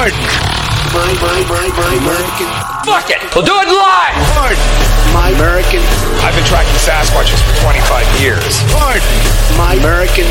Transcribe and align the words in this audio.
Pardon. 0.00 0.16
My, 0.96 1.12
my, 1.20 1.38
my, 1.44 1.66
my 1.76 1.92
American. 2.00 2.48
Fuck 2.88 3.12
it! 3.12 3.20
We'll 3.36 3.44
do 3.44 3.52
it 3.52 3.68
live! 3.68 4.16
Pardon. 4.32 4.56
My 5.12 5.28
American. 5.36 5.84
I've 6.24 6.32
been 6.32 6.48
tracking 6.48 6.72
Sasquatches 6.80 7.36
for 7.36 7.68
25 7.68 8.08
years. 8.16 8.64
Pardon. 8.72 9.04
My 9.60 9.76
American. 9.76 10.24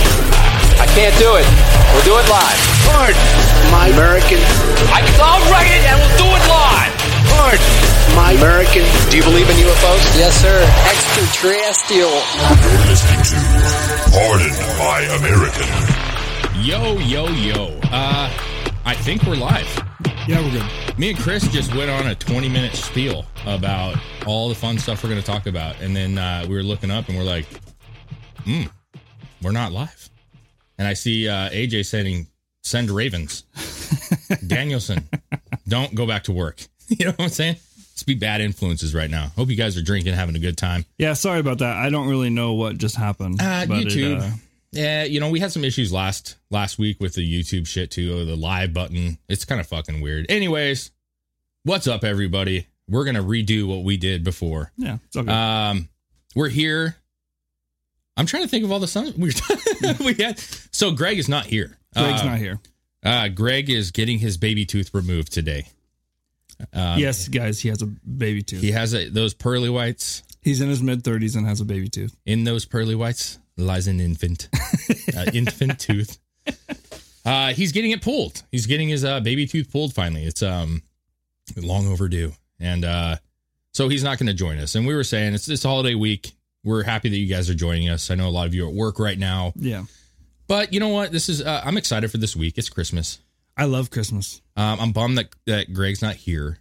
I 0.81 0.89
can't 0.97 1.13
do 1.21 1.37
it. 1.37 1.45
We'll 1.93 2.01
do 2.01 2.17
it 2.17 2.25
live. 2.33 2.59
Pardon. 2.89 3.21
My 3.69 3.93
American. 3.93 4.41
I 4.89 5.05
can, 5.05 5.13
I'll 5.21 5.45
write 5.53 5.69
it 5.69 5.85
and 5.85 6.01
we'll 6.01 6.17
do 6.17 6.29
it 6.33 6.43
live. 6.49 6.93
Pardon. 7.29 7.69
My 8.17 8.33
American. 8.41 8.81
Do 9.13 9.21
you 9.21 9.25
believe 9.29 9.53
in 9.53 9.57
UFOs? 9.69 10.01
Yes, 10.17 10.33
sir. 10.33 10.65
Extraterrestrial. 10.89 12.09
You're 12.09 12.89
listening 12.89 13.21
to 13.21 13.37
Pardon 14.17 14.49
My 14.81 15.05
American. 15.21 15.69
Yo, 16.57 16.97
yo, 17.05 17.29
yo. 17.37 17.69
Uh, 17.93 18.33
I 18.85 18.95
think 18.95 19.23
we're 19.23 19.35
live. 19.35 19.67
Yeah, 20.27 20.41
we're 20.41 20.51
good. 20.51 20.99
Me 20.99 21.09
and 21.11 21.19
Chris 21.19 21.47
just 21.47 21.73
went 21.75 21.89
on 21.89 22.07
a 22.07 22.15
20 22.15 22.49
minute 22.49 22.75
spiel 22.75 23.25
about 23.45 23.97
all 24.25 24.49
the 24.49 24.55
fun 24.55 24.77
stuff 24.77 25.03
we're 25.03 25.09
going 25.09 25.21
to 25.21 25.25
talk 25.25 25.47
about. 25.47 25.79
And 25.81 25.95
then 25.95 26.17
uh, 26.17 26.45
we 26.47 26.55
were 26.55 26.63
looking 26.63 26.91
up 26.91 27.09
and 27.09 27.17
we're 27.17 27.23
like, 27.23 27.45
hmm, 28.43 28.63
we're 29.41 29.51
not 29.51 29.71
live. 29.71 30.09
And 30.77 30.87
I 30.87 30.93
see 30.93 31.27
uh, 31.27 31.49
AJ 31.49 31.85
saying, 31.85 32.27
send 32.63 32.89
Ravens. 32.89 33.43
Danielson, 34.47 35.07
don't 35.67 35.93
go 35.95 36.05
back 36.07 36.23
to 36.25 36.31
work. 36.31 36.61
You 36.91 37.05
know 37.05 37.11
what 37.11 37.21
I'm 37.25 37.29
saying? 37.29 37.55
Let's 37.91 38.01
be 38.01 38.15
bad 38.15 38.41
influences 38.41 38.95
right 38.95 39.11
now. 39.11 39.27
Hope 39.35 39.49
you 39.49 39.55
guys 39.55 39.77
are 39.77 39.83
drinking, 39.83 40.15
having 40.15 40.35
a 40.35 40.39
good 40.39 40.57
time. 40.57 40.85
Yeah, 40.97 41.13
sorry 41.13 41.39
about 41.39 41.59
that. 41.59 41.77
I 41.77 41.91
don't 41.91 42.07
really 42.07 42.31
know 42.31 42.53
what 42.53 42.79
just 42.79 42.95
happened. 42.95 43.39
Uh, 43.39 43.67
but 43.67 43.77
it, 43.77 43.87
YouTube. 43.89 44.19
uh, 44.19 44.31
Yeah, 44.71 45.03
you 45.03 45.19
know, 45.19 45.29
we 45.29 45.39
had 45.39 45.51
some 45.51 45.63
issues 45.63 45.91
last 45.91 46.35
last 46.51 46.77
week 46.77 46.99
with 46.99 47.15
the 47.15 47.21
YouTube 47.27 47.65
shit 47.65 47.89
too, 47.91 48.25
the 48.25 48.35
live 48.35 48.73
button. 48.73 49.17
It's 49.27 49.45
kind 49.45 49.59
of 49.59 49.67
fucking 49.67 50.01
weird. 50.01 50.27
Anyways, 50.29 50.91
what's 51.63 51.87
up 51.87 52.03
everybody? 52.03 52.67
We're 52.87 53.03
going 53.03 53.15
to 53.15 53.23
redo 53.23 53.67
what 53.67 53.83
we 53.83 53.97
did 53.97 54.23
before. 54.23 54.71
yeah, 54.77 54.97
it's 55.05 55.17
okay. 55.17 55.31
Um 55.31 55.89
we're 56.35 56.49
here. 56.49 56.95
I'm 58.15 58.27
trying 58.27 58.43
to 58.43 58.49
think 58.49 58.63
of 58.63 58.71
all 58.71 58.79
the 58.79 58.87
songs 58.87 59.13
we 59.17 59.31
we 60.05 60.13
had. 60.13 60.39
So 60.71 60.91
Greg 60.91 61.17
is 61.17 61.29
not 61.29 61.45
here. 61.45 61.77
Greg's 61.95 62.21
uh, 62.21 62.25
not 62.25 62.37
here. 62.37 62.59
Uh 63.03 63.27
Greg 63.29 63.69
is 63.71 63.89
getting 63.89 64.19
his 64.19 64.37
baby 64.37 64.65
tooth 64.65 64.93
removed 64.93 65.33
today. 65.33 65.67
Um, 66.73 66.99
yes, 66.99 67.27
guys, 67.29 67.59
he 67.59 67.69
has 67.69 67.81
a 67.81 67.85
baby 67.85 68.43
tooth. 68.43 68.61
He 68.61 68.71
has 68.71 68.93
a, 68.93 69.07
those 69.09 69.33
pearly 69.33 69.69
whites. 69.69 70.23
He's 70.41 70.61
in 70.61 70.69
his 70.69 70.81
mid 70.83 71.03
30s 71.03 71.35
and 71.37 71.47
has 71.47 71.61
a 71.61 71.65
baby 71.65 71.87
tooth. 71.89 72.15
In 72.25 72.43
those 72.43 72.65
pearly 72.65 72.95
whites 72.95 73.39
lies 73.59 73.87
an 73.87 73.99
infant, 73.99 74.49
uh, 75.17 75.25
infant 75.33 75.79
tooth. 75.79 76.17
Uh, 77.25 77.53
he's 77.53 77.71
getting 77.71 77.91
it 77.91 78.01
pulled. 78.01 78.43
He's 78.51 78.65
getting 78.65 78.89
his 78.89 79.03
uh, 79.05 79.19
baby 79.19 79.45
tooth 79.45 79.71
pulled 79.71 79.93
finally. 79.93 80.23
It's 80.25 80.41
um 80.41 80.81
long 81.57 81.87
overdue, 81.87 82.31
and 82.59 82.85
uh, 82.85 83.15
so 83.73 83.89
he's 83.89 84.03
not 84.03 84.17
going 84.17 84.27
to 84.27 84.33
join 84.33 84.57
us. 84.59 84.75
And 84.75 84.87
we 84.87 84.95
were 84.95 85.03
saying 85.03 85.33
it's 85.33 85.45
this 85.45 85.63
holiday 85.63 85.95
week. 85.95 86.31
We're 86.63 86.83
happy 86.83 87.09
that 87.09 87.17
you 87.17 87.27
guys 87.27 87.49
are 87.49 87.53
joining 87.55 87.89
us. 87.89 88.09
I 88.11 88.15
know 88.15 88.27
a 88.27 88.31
lot 88.31 88.47
of 88.47 88.53
you 88.53 88.65
are 88.65 88.69
at 88.69 88.73
work 88.75 88.99
right 88.99 89.17
now, 89.17 89.53
Yeah, 89.55 89.83
but 90.47 90.73
you 90.73 90.79
know 90.79 90.89
what? 90.89 91.11
This 91.11 91.29
is 91.29 91.41
uh, 91.41 91.61
I'm 91.63 91.77
excited 91.77 92.09
for 92.11 92.17
this 92.17 92.35
week. 92.35 92.57
It's 92.57 92.69
Christmas. 92.69 93.19
I 93.55 93.65
love 93.65 93.91
Christmas. 93.91 94.41
Um, 94.55 94.79
I'm 94.79 94.91
bummed 94.93 95.17
that 95.17 95.29
that 95.45 95.73
Greg's 95.73 96.01
not 96.01 96.15
here, 96.15 96.59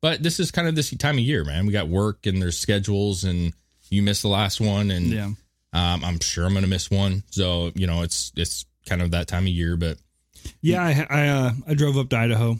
but 0.00 0.22
this 0.22 0.40
is 0.40 0.50
kind 0.50 0.66
of 0.68 0.74
this 0.74 0.90
time 0.96 1.16
of 1.16 1.20
year, 1.24 1.44
man. 1.44 1.66
We 1.66 1.72
got 1.72 1.88
work 1.88 2.26
and 2.26 2.42
there's 2.42 2.58
schedules, 2.58 3.24
and 3.24 3.52
you 3.88 4.02
missed 4.02 4.22
the 4.22 4.28
last 4.28 4.60
one, 4.60 4.90
and 4.90 5.06
Yeah, 5.06 5.30
um, 5.72 6.04
I'm 6.04 6.18
sure 6.20 6.46
I'm 6.46 6.54
gonna 6.54 6.66
miss 6.66 6.90
one. 6.90 7.22
So 7.30 7.70
you 7.74 7.86
know, 7.86 8.02
it's 8.02 8.32
it's 8.36 8.64
kind 8.86 9.02
of 9.02 9.10
that 9.12 9.28
time 9.28 9.44
of 9.44 9.48
year. 9.50 9.76
But 9.76 9.98
yeah. 10.60 10.82
I 10.82 11.06
I, 11.10 11.28
uh, 11.28 11.52
I 11.68 11.74
drove 11.74 11.96
up 11.98 12.08
to 12.10 12.16
Idaho 12.18 12.58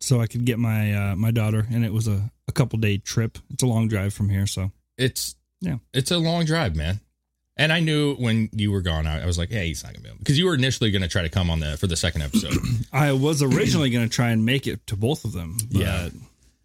so 0.00 0.20
I 0.20 0.26
could 0.26 0.44
get 0.44 0.58
my 0.58 0.94
uh, 1.12 1.16
my 1.16 1.30
daughter, 1.30 1.66
and 1.70 1.84
it 1.84 1.92
was 1.92 2.08
a, 2.08 2.30
a 2.48 2.52
couple 2.52 2.78
day 2.78 2.98
trip. 2.98 3.38
It's 3.50 3.62
a 3.62 3.66
long 3.66 3.88
drive 3.88 4.12
from 4.14 4.28
here, 4.28 4.46
so 4.46 4.70
it's 4.98 5.34
Yeah. 5.60 5.76
it's 5.92 6.10
a 6.10 6.18
long 6.18 6.44
drive, 6.44 6.76
man. 6.76 7.00
And 7.56 7.70
I 7.72 7.80
knew 7.80 8.14
when 8.14 8.48
you 8.52 8.72
were 8.72 8.80
gone, 8.80 9.06
I, 9.06 9.22
I 9.22 9.26
was 9.26 9.36
like, 9.36 9.50
hey, 9.50 9.66
he's 9.68 9.84
not 9.84 9.92
gonna 9.92 10.02
be 10.02 10.08
able 10.08 10.18
because 10.18 10.38
you 10.38 10.46
were 10.46 10.54
initially 10.54 10.90
gonna 10.90 11.06
try 11.08 11.22
to 11.22 11.28
come 11.28 11.50
on 11.50 11.60
the 11.60 11.76
for 11.76 11.86
the 11.86 11.96
second 11.96 12.22
episode, 12.22 12.54
I 12.92 13.12
was 13.12 13.42
originally 13.42 13.90
going 13.90 14.08
to 14.08 14.14
try 14.14 14.30
and 14.30 14.44
make 14.46 14.66
it 14.66 14.86
to 14.86 14.96
both 14.96 15.24
of 15.24 15.32
them. 15.32 15.56
But 15.70 15.80
Yeah. 15.80 16.08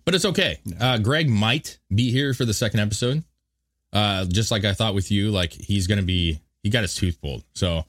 but 0.06 0.16
it's 0.16 0.24
okay. 0.26 0.60
Uh, 0.80 0.98
Greg 0.98 1.30
might 1.30 1.78
be 1.94 2.10
here 2.12 2.34
for 2.34 2.46
the 2.46 2.54
second 2.54 2.80
episode, 2.80 3.24
uh, 3.98 4.26
just 4.26 4.52
like 4.52 4.66
I 4.66 4.74
thought 4.74 4.94
with 4.94 5.12
you. 5.12 5.32
Like 5.32 5.52
he's 5.54 5.88
gonna 5.88 6.02
be, 6.04 6.40
he 6.64 6.70
got 6.70 6.82
his 6.84 6.96
tooth 6.96 7.20
pulled, 7.22 7.44
so 7.56 7.86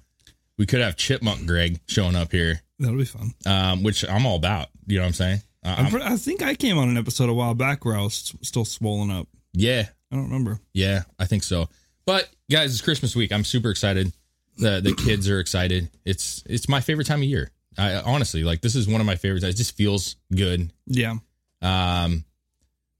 we 0.57 0.67
could 0.67 0.81
have 0.81 0.97
Chipmunk 0.97 1.47
Greg 1.47 1.81
showing 1.87 2.17
up 2.17 2.33
here, 2.33 2.61
that'll 2.79 2.97
be 2.99 3.05
fun. 3.05 3.33
um, 3.47 3.83
which 3.83 4.05
I'm 4.09 4.27
all 4.27 4.37
about. 4.37 4.69
You 4.87 4.97
know 4.97 5.03
what 5.03 5.09
I'm 5.09 5.13
saying? 5.15 5.43
Uh, 5.65 5.75
I'm 5.79 5.87
I'm- 5.97 6.13
I 6.13 6.17
think 6.17 6.43
I 6.43 6.55
came 6.55 6.79
on 6.79 6.89
an 6.89 6.97
episode 6.97 7.29
a 7.29 7.35
while 7.35 7.55
back 7.55 7.85
where 7.85 7.97
I 7.97 8.03
was 8.03 8.33
still 8.43 8.65
swollen 8.65 9.11
up. 9.11 9.29
yeah, 9.53 9.87
I 10.11 10.17
don't 10.17 10.25
remember. 10.27 10.61
Yeah, 10.73 11.03
I 11.19 11.27
think 11.27 11.43
so. 11.43 11.69
But 12.07 12.29
guys, 12.51 12.73
it's 12.73 12.81
Christmas 12.81 13.15
week. 13.15 13.33
I'm 13.33 13.45
super 13.45 13.71
excited. 13.71 14.13
The 14.57 14.81
the 14.81 14.95
kids 14.95 15.29
are 15.29 15.39
excited. 15.41 15.91
It's 16.05 16.43
it's 16.47 16.69
my 16.69 16.81
favorite 16.81 17.07
time 17.07 17.21
of 17.21 17.25
year. 17.29 17.51
I 17.77 17.97
honestly 18.01 18.43
like 18.43 18.61
this 18.61 18.75
is 18.75 18.89
one 18.89 19.01
of 19.01 19.07
my 19.07 19.15
favorites. 19.17 19.45
It 19.45 19.55
just 19.57 19.77
feels 19.77 20.17
good. 20.35 20.73
Yeah, 20.87 21.17
Um 21.63 22.25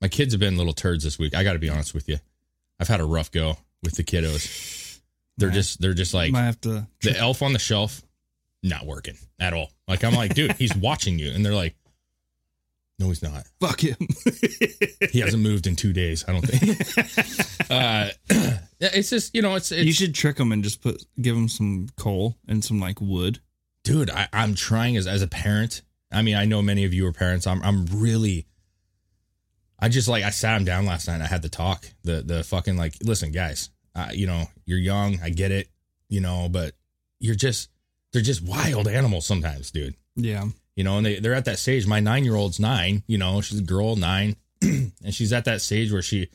my 0.01 0.07
kids 0.09 0.33
have 0.35 0.41
been 0.41 0.57
little 0.57 0.73
turds 0.73 1.03
this 1.03 1.19
week. 1.19 1.35
I 1.35 1.43
got 1.43 1.55
to 1.55 1.59
be 1.59 1.69
honest 1.69 1.95
with 1.95 2.09
you. 2.09 2.19
I've 2.81 2.89
had 2.89 3.01
a 3.01 3.05
rough 3.05 3.31
go 3.31 3.57
with 3.83 3.95
the 3.97 4.05
kiddos. 4.05 4.99
They're 5.37 5.49
Might- 5.49 5.55
just 5.55 5.81
they're 5.81 5.95
just 5.95 6.15
like 6.15 6.33
might 6.33 6.45
have 6.45 6.61
to. 6.63 6.87
the 7.03 7.17
elf 7.17 7.43
on 7.43 7.53
the 7.53 7.59
shelf 7.59 8.03
not 8.63 8.87
working 8.87 9.17
at 9.39 9.53
all. 9.55 9.71
Like 9.87 10.03
I'm 10.05 10.15
like, 10.15 10.35
dude, 10.35 10.53
he's 10.55 10.75
watching 10.75 11.19
you 11.19 11.31
and 11.33 11.45
they're 11.45 11.55
like 11.55 11.75
no, 13.01 13.07
he's 13.07 13.23
not. 13.23 13.45
Fuck 13.61 13.83
him. 13.85 13.97
He 15.13 15.21
hasn't 15.21 15.43
moved 15.43 15.67
in 15.69 15.75
2 15.77 15.93
days, 15.93 16.25
I 16.29 16.33
don't 16.33 16.43
think. 16.43 17.71
uh 17.71 18.11
yeah, 18.81 18.91
it's 18.93 19.09
just, 19.11 19.35
you 19.35 19.41
know, 19.43 19.55
it's 19.55 19.71
it's 19.73 19.87
you 19.87 19.93
should 19.93 20.15
trick 20.15 20.39
him 20.39 20.51
and 20.53 20.63
just 20.63 20.83
put 20.83 21.05
give 21.21 21.35
him 21.37 21.49
some 21.49 21.87
coal 21.97 22.37
and 22.49 22.63
some 22.65 22.79
like 22.81 23.01
wood. 23.01 23.39
dude 23.85 24.11
I, 24.11 24.29
i'm 24.33 24.55
trying 24.55 24.97
as 24.97 25.07
as 25.07 25.23
a 25.23 25.29
parent 25.29 25.83
i 26.13 26.21
mean 26.23 26.35
i 26.37 26.45
know 26.45 26.61
many 26.61 26.85
of 26.85 26.93
you 26.93 27.07
are 27.07 27.13
parents 27.13 27.47
i'm 27.47 27.63
i'm 27.63 27.87
really 27.87 28.47
i 29.79 29.89
just 29.89 30.09
like 30.09 30.25
i 30.25 30.31
sat 30.31 30.57
him 30.57 30.65
down 30.65 30.87
last 30.87 31.09
night 31.09 31.15
and 31.15 31.23
i 31.23 31.27
had 31.27 31.43
to 31.43 31.49
talk 31.49 31.87
the 32.05 32.23
the 32.23 32.43
fucking 32.45 32.77
like 32.77 32.95
listen 33.03 33.33
guys 33.33 33.71
uh, 33.95 34.09
you 34.13 34.27
know 34.27 34.45
you're 34.65 34.79
young 34.79 35.19
i 35.23 35.31
get 35.31 35.51
it 35.51 35.69
you 36.09 36.21
know 36.21 36.49
but 36.51 36.73
you're 37.21 37.35
just 37.35 37.71
they're 38.13 38.23
just 38.23 38.43
wild 38.43 38.89
animals 38.89 39.27
sometimes 39.27 39.71
dude. 39.71 39.95
Yeah, 40.17 40.47
you 40.75 40.85
know 40.85 40.97
and 40.99 41.07
they, 41.07 41.21
they're 41.21 41.35
at 41.35 41.45
that 41.45 41.59
stage 41.59 41.87
my 41.87 42.01
nine 42.01 42.25
year 42.25 42.35
old's 42.35 42.59
nine 42.59 43.03
you 43.07 43.19
know 43.19 43.41
she's 43.41 43.59
a 43.59 43.63
girl 43.63 43.97
nine 43.97 44.37
and 44.63 44.93
she's 45.11 45.33
at 45.33 45.45
that 45.45 45.61
stage 45.61 45.93
where 45.93 46.03
she 46.03 46.29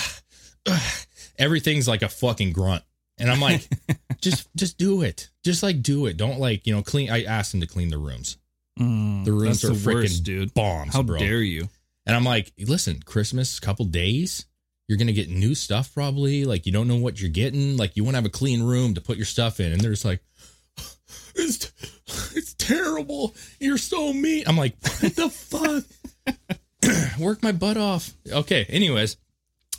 everything's 1.39 1.87
like 1.89 2.03
a 2.03 2.09
fucking 2.09 2.53
grunt. 2.53 2.83
And 3.19 3.31
i'm 3.31 3.41
like 3.41 3.69
just 4.21 4.49
just 4.57 4.79
do 4.79 5.03
it. 5.03 5.31
Just 5.45 5.63
like 5.63 5.83
do 5.83 6.07
it. 6.07 6.17
Don't 6.17 6.41
like 6.41 6.67
you 6.67 6.75
know 6.75 6.83
clean 6.83 7.11
i 7.11 7.25
asked 7.25 7.55
him 7.55 7.61
to 7.61 7.67
clean 7.67 7.91
the 7.91 7.99
rooms. 7.99 8.39
Mm, 8.79 9.25
the 9.25 9.33
rooms 9.33 9.65
are 9.65 9.69
the 9.69 9.75
freaking 9.75 9.95
worst, 9.95 10.25
dude. 10.25 10.53
bombs 10.55 10.93
How 10.93 11.03
bro. 11.03 11.19
dare 11.19 11.41
you? 11.41 11.69
And 12.07 12.17
i'm 12.17 12.25
like 12.25 12.53
listen 12.59 13.01
christmas 13.05 13.61
couple 13.61 13.85
days 13.85 14.47
you're 14.89 14.99
gonna 14.99 15.13
get 15.13 15.29
new 15.29 15.55
stuff 15.55 15.93
probably. 15.93 16.45
Like 16.45 16.67
you 16.67 16.73
don't 16.73 16.89
know 16.89 16.97
what 16.97 17.21
you're 17.21 17.31
getting. 17.31 17.77
Like 17.77 17.97
you 17.97 18.05
want 18.05 18.15
to 18.15 18.19
have 18.19 18.27
a 18.27 18.31
clean 18.31 18.63
room 18.63 18.95
to 18.95 19.01
put 19.01 19.17
your 19.17 19.27
stuff 19.27 19.61
in. 19.61 19.73
And 19.73 19.81
they're 19.81 19.91
just 19.91 20.05
like 20.05 20.21
it's 21.35 21.73
it's 22.37 22.55
terrible. 22.55 23.35
You're 23.59 23.79
so 23.79 24.13
mean. 24.13 24.45
I'm 24.47 24.57
like 24.57 24.77
what 25.01 25.17
the 25.17 25.29
fuck? 25.31 25.85
Work 27.21 27.43
my 27.43 27.53
butt 27.53 27.77
off. 27.77 28.13
Okay 28.31 28.65
anyways 28.69 29.17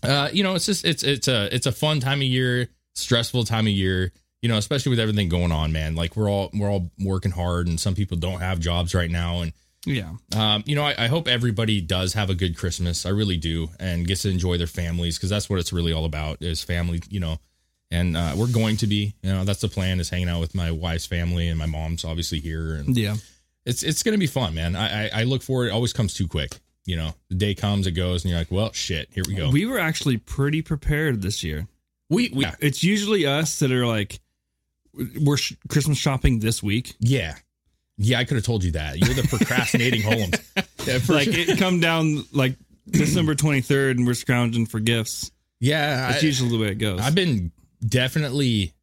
uh 0.04 0.30
you 0.32 0.44
know 0.44 0.54
it's 0.54 0.66
just 0.66 0.86
it's 0.86 1.04
it's 1.04 1.28
a 1.28 1.54
it's 1.54 1.66
a 1.66 1.72
fun 1.72 2.00
time 2.00 2.20
of 2.20 2.28
year 2.28 2.70
stressful 2.94 3.44
time 3.46 3.66
of 3.66 3.74
year 3.74 4.12
you 4.44 4.50
know 4.50 4.58
especially 4.58 4.92
with 4.92 5.00
everything 5.00 5.30
going 5.30 5.52
on 5.52 5.72
man. 5.72 5.96
Like 5.96 6.18
we're 6.18 6.30
all 6.30 6.50
we're 6.54 6.70
all 6.70 6.92
working 7.00 7.32
hard 7.32 7.68
and 7.68 7.80
some 7.80 7.96
people 7.96 8.18
don't 8.18 8.42
have 8.42 8.60
jobs 8.60 8.94
right 8.94 9.10
now. 9.10 9.40
And 9.40 9.54
Yeah, 9.86 10.14
um, 10.36 10.64
you 10.66 10.76
know, 10.76 10.84
I, 10.84 10.96
I 11.06 11.08
hope 11.08 11.28
everybody 11.28 11.80
does 11.80 12.14
have 12.14 12.30
a 12.30 12.36
good 12.36 12.58
Christmas. 12.58 13.06
I 13.06 13.10
really 13.10 13.38
do, 13.38 13.70
and 13.80 14.06
gets 14.06 14.24
to 14.24 14.30
enjoy 14.30 14.58
their 14.58 14.68
families 14.68 15.18
because 15.18 15.30
that's 15.30 15.50
what 15.50 15.60
it's 15.60 15.72
really 15.72 15.94
all 15.94 16.04
about 16.06 16.42
is 16.42 16.62
family. 16.62 17.02
You 17.10 17.22
know, 17.22 17.38
and 17.90 18.18
uh, 18.18 18.34
we're 18.36 18.52
going 18.52 18.76
to 18.78 18.88
be. 18.88 19.14
You 19.22 19.32
know, 19.32 19.44
that's 19.46 19.62
the 19.62 19.70
plan 19.70 20.00
is 20.02 20.10
hanging 20.10 20.28
out 20.30 20.42
with 20.42 20.54
my 20.56 20.72
wife's 20.72 21.06
family 21.06 21.48
and 21.48 21.58
my 21.58 21.68
mom's 21.68 22.04
obviously 22.04 22.40
here, 22.40 22.74
and 22.76 22.98
Yeah. 22.98 23.16
it's 23.66 23.82
it's 23.84 24.04
gonna 24.04 24.18
be 24.18 24.28
fun, 24.28 24.56
man. 24.56 24.76
I 24.76 25.06
I, 25.06 25.10
I 25.22 25.24
look 25.24 25.42
forward. 25.42 25.68
It 25.68 25.72
always 25.72 25.94
comes 25.94 26.14
too 26.14 26.28
quick. 26.28 26.60
You 26.86 26.96
know, 26.98 27.14
the 27.30 27.36
day 27.36 27.54
comes, 27.54 27.86
it 27.88 27.92
goes, 27.92 28.24
and 28.26 28.32
you're 28.32 28.40
like, 28.40 28.52
well, 28.52 28.72
shit, 28.74 29.10
here 29.14 29.24
we 29.28 29.36
go. 29.36 29.50
We 29.50 29.66
were 29.66 29.80
actually 29.80 30.18
pretty 30.18 30.62
prepared 30.62 31.22
this 31.22 31.44
year. 31.44 31.68
we, 32.10 32.30
we 32.34 32.46
It's 32.62 32.82
usually 32.84 33.26
us 33.26 33.60
that 33.60 33.72
are 33.74 33.86
like, 33.86 34.20
we're 35.22 35.36
sh- 35.38 35.54
Christmas 35.68 35.98
shopping 35.98 36.40
this 36.40 36.64
week. 36.64 36.96
yeah. 37.00 37.36
Yeah, 37.98 38.20
I 38.20 38.26
could 38.26 38.36
have 38.38 38.46
told 38.46 38.64
you 38.64 38.72
that. 38.74 38.98
You're 39.00 39.16
the 39.16 39.28
procrastinating 39.28 40.02
Holmes. 40.04 40.36
Yeah, 40.86 41.00
for 41.00 41.14
Like 41.14 41.26
sure. 41.32 41.34
it 41.36 41.58
come 41.58 41.80
down 41.80 42.24
like 42.32 42.56
December 42.90 43.34
23rd 43.36 43.92
and 43.92 44.06
we're 44.08 44.14
scrounging 44.14 44.66
for 44.68 44.80
gifts. 44.80 45.32
yeah, 45.60 46.10
it's 46.14 46.24
I- 46.24 46.26
usually 46.26 46.50
the 46.52 46.60
way 46.60 46.68
it 46.70 46.76
goes. 46.76 47.02
I've 47.02 47.16
been 47.16 47.52
definitely 47.86 48.74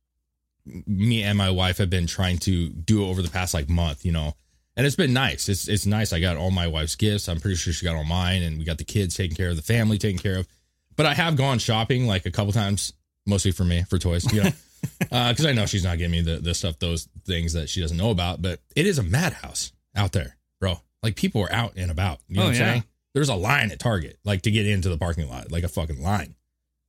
me 0.86 1.22
and 1.22 1.36
my 1.36 1.50
wife 1.50 1.78
have 1.78 1.90
been 1.90 2.06
trying 2.06 2.38
to 2.38 2.68
do 2.70 3.04
it 3.04 3.06
over 3.08 3.22
the 3.22 3.28
past 3.30 3.54
like 3.54 3.68
month, 3.68 4.04
you 4.04 4.12
know. 4.12 4.34
And 4.76 4.84
it's 4.86 4.96
been 4.96 5.12
nice. 5.12 5.48
It's 5.48 5.68
it's 5.68 5.86
nice. 5.86 6.12
I 6.12 6.18
got 6.20 6.36
all 6.36 6.50
my 6.50 6.66
wife's 6.66 6.96
gifts. 6.96 7.28
I'm 7.28 7.38
pretty 7.38 7.56
sure 7.56 7.72
she 7.72 7.84
got 7.86 7.94
all 7.94 8.02
mine 8.04 8.42
and 8.42 8.58
we 8.58 8.64
got 8.64 8.78
the 8.78 8.84
kids 8.84 9.14
taken 9.14 9.36
care 9.36 9.50
of, 9.50 9.56
the 9.56 9.62
family 9.62 9.98
taken 9.98 10.18
care 10.20 10.36
of. 10.38 10.48
But 10.96 11.06
I 11.06 11.14
have 11.14 11.36
gone 11.36 11.58
shopping 11.58 12.06
like 12.06 12.26
a 12.26 12.30
couple 12.30 12.52
times, 12.52 12.92
mostly 13.26 13.52
for 13.52 13.64
me, 13.64 13.84
for 13.88 13.98
toys, 13.98 14.30
you 14.32 14.42
know. 14.42 14.50
Because 14.98 15.46
I 15.46 15.52
know 15.52 15.66
she's 15.66 15.84
not 15.84 15.98
giving 15.98 16.12
me 16.12 16.20
the, 16.22 16.36
the 16.40 16.54
stuff, 16.54 16.78
those 16.78 17.08
things 17.26 17.52
that 17.54 17.68
she 17.68 17.80
doesn't 17.80 17.96
know 17.96 18.10
about. 18.10 18.40
But 18.42 18.60
it 18.76 18.86
is 18.86 18.98
a 18.98 19.02
madhouse 19.02 19.72
out 19.96 20.12
there, 20.12 20.36
bro. 20.60 20.80
Like 21.02 21.16
people 21.16 21.42
are 21.42 21.52
out 21.52 21.74
and 21.76 21.90
about. 21.90 22.18
You 22.28 22.36
know 22.36 22.42
Oh, 22.42 22.44
what 22.46 22.54
I'm 22.54 22.60
yeah. 22.60 22.70
saying? 22.72 22.84
There's 23.14 23.28
a 23.28 23.34
line 23.34 23.70
at 23.70 23.78
Target, 23.78 24.18
like 24.24 24.42
to 24.42 24.50
get 24.50 24.66
into 24.66 24.88
the 24.88 24.98
parking 24.98 25.28
lot, 25.28 25.52
like 25.52 25.62
a 25.64 25.68
fucking 25.68 26.02
line. 26.02 26.34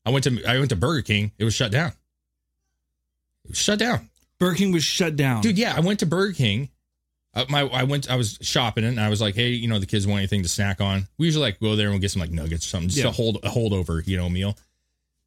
I 0.06 0.10
went 0.12 0.24
to 0.26 0.44
I 0.48 0.58
went 0.58 0.70
to 0.70 0.76
Burger 0.76 1.02
King. 1.02 1.32
It 1.38 1.44
was 1.44 1.54
shut 1.54 1.72
down. 1.72 1.92
It 3.44 3.50
was 3.50 3.58
shut 3.58 3.80
down, 3.80 4.10
Burger 4.40 4.56
King 4.56 4.72
was 4.72 4.84
shut 4.84 5.16
down. 5.16 5.42
dude. 5.42 5.58
Yeah, 5.58 5.74
I 5.76 5.82
went 5.82 6.00
to 6.00 6.06
Burger 6.06 6.34
King. 6.34 6.70
Uh, 7.34 7.46
my 7.50 7.62
I 7.62 7.84
went. 7.84 8.10
I 8.10 8.16
was 8.16 8.38
shopping 8.42 8.86
and 8.86 9.00
I 9.00 9.10
was 9.10 9.22
like, 9.22 9.36
hey, 9.36 9.50
you 9.50 9.68
know, 9.68 9.78
the 9.78 9.86
kids 9.86 10.08
want 10.08 10.20
anything 10.20 10.42
to 10.44 10.50
snack 10.50 10.80
on. 10.82 11.08
We 11.18 11.26
usually 11.28 11.44
like 11.44 11.60
go 11.60 11.76
there 11.76 11.88
and 11.88 11.94
we'll 11.94 12.02
get 12.02 12.12
some 12.12 12.22
like 12.22 12.32
nuggets 12.32 12.66
or 12.66 12.70
something, 12.70 12.90
just 12.90 13.02
Yeah. 13.04 13.10
a 13.10 13.12
hold 13.12 13.38
a 13.44 13.50
holdover, 13.50 14.06
you 14.08 14.18
know, 14.18 14.30
meal. 14.30 14.58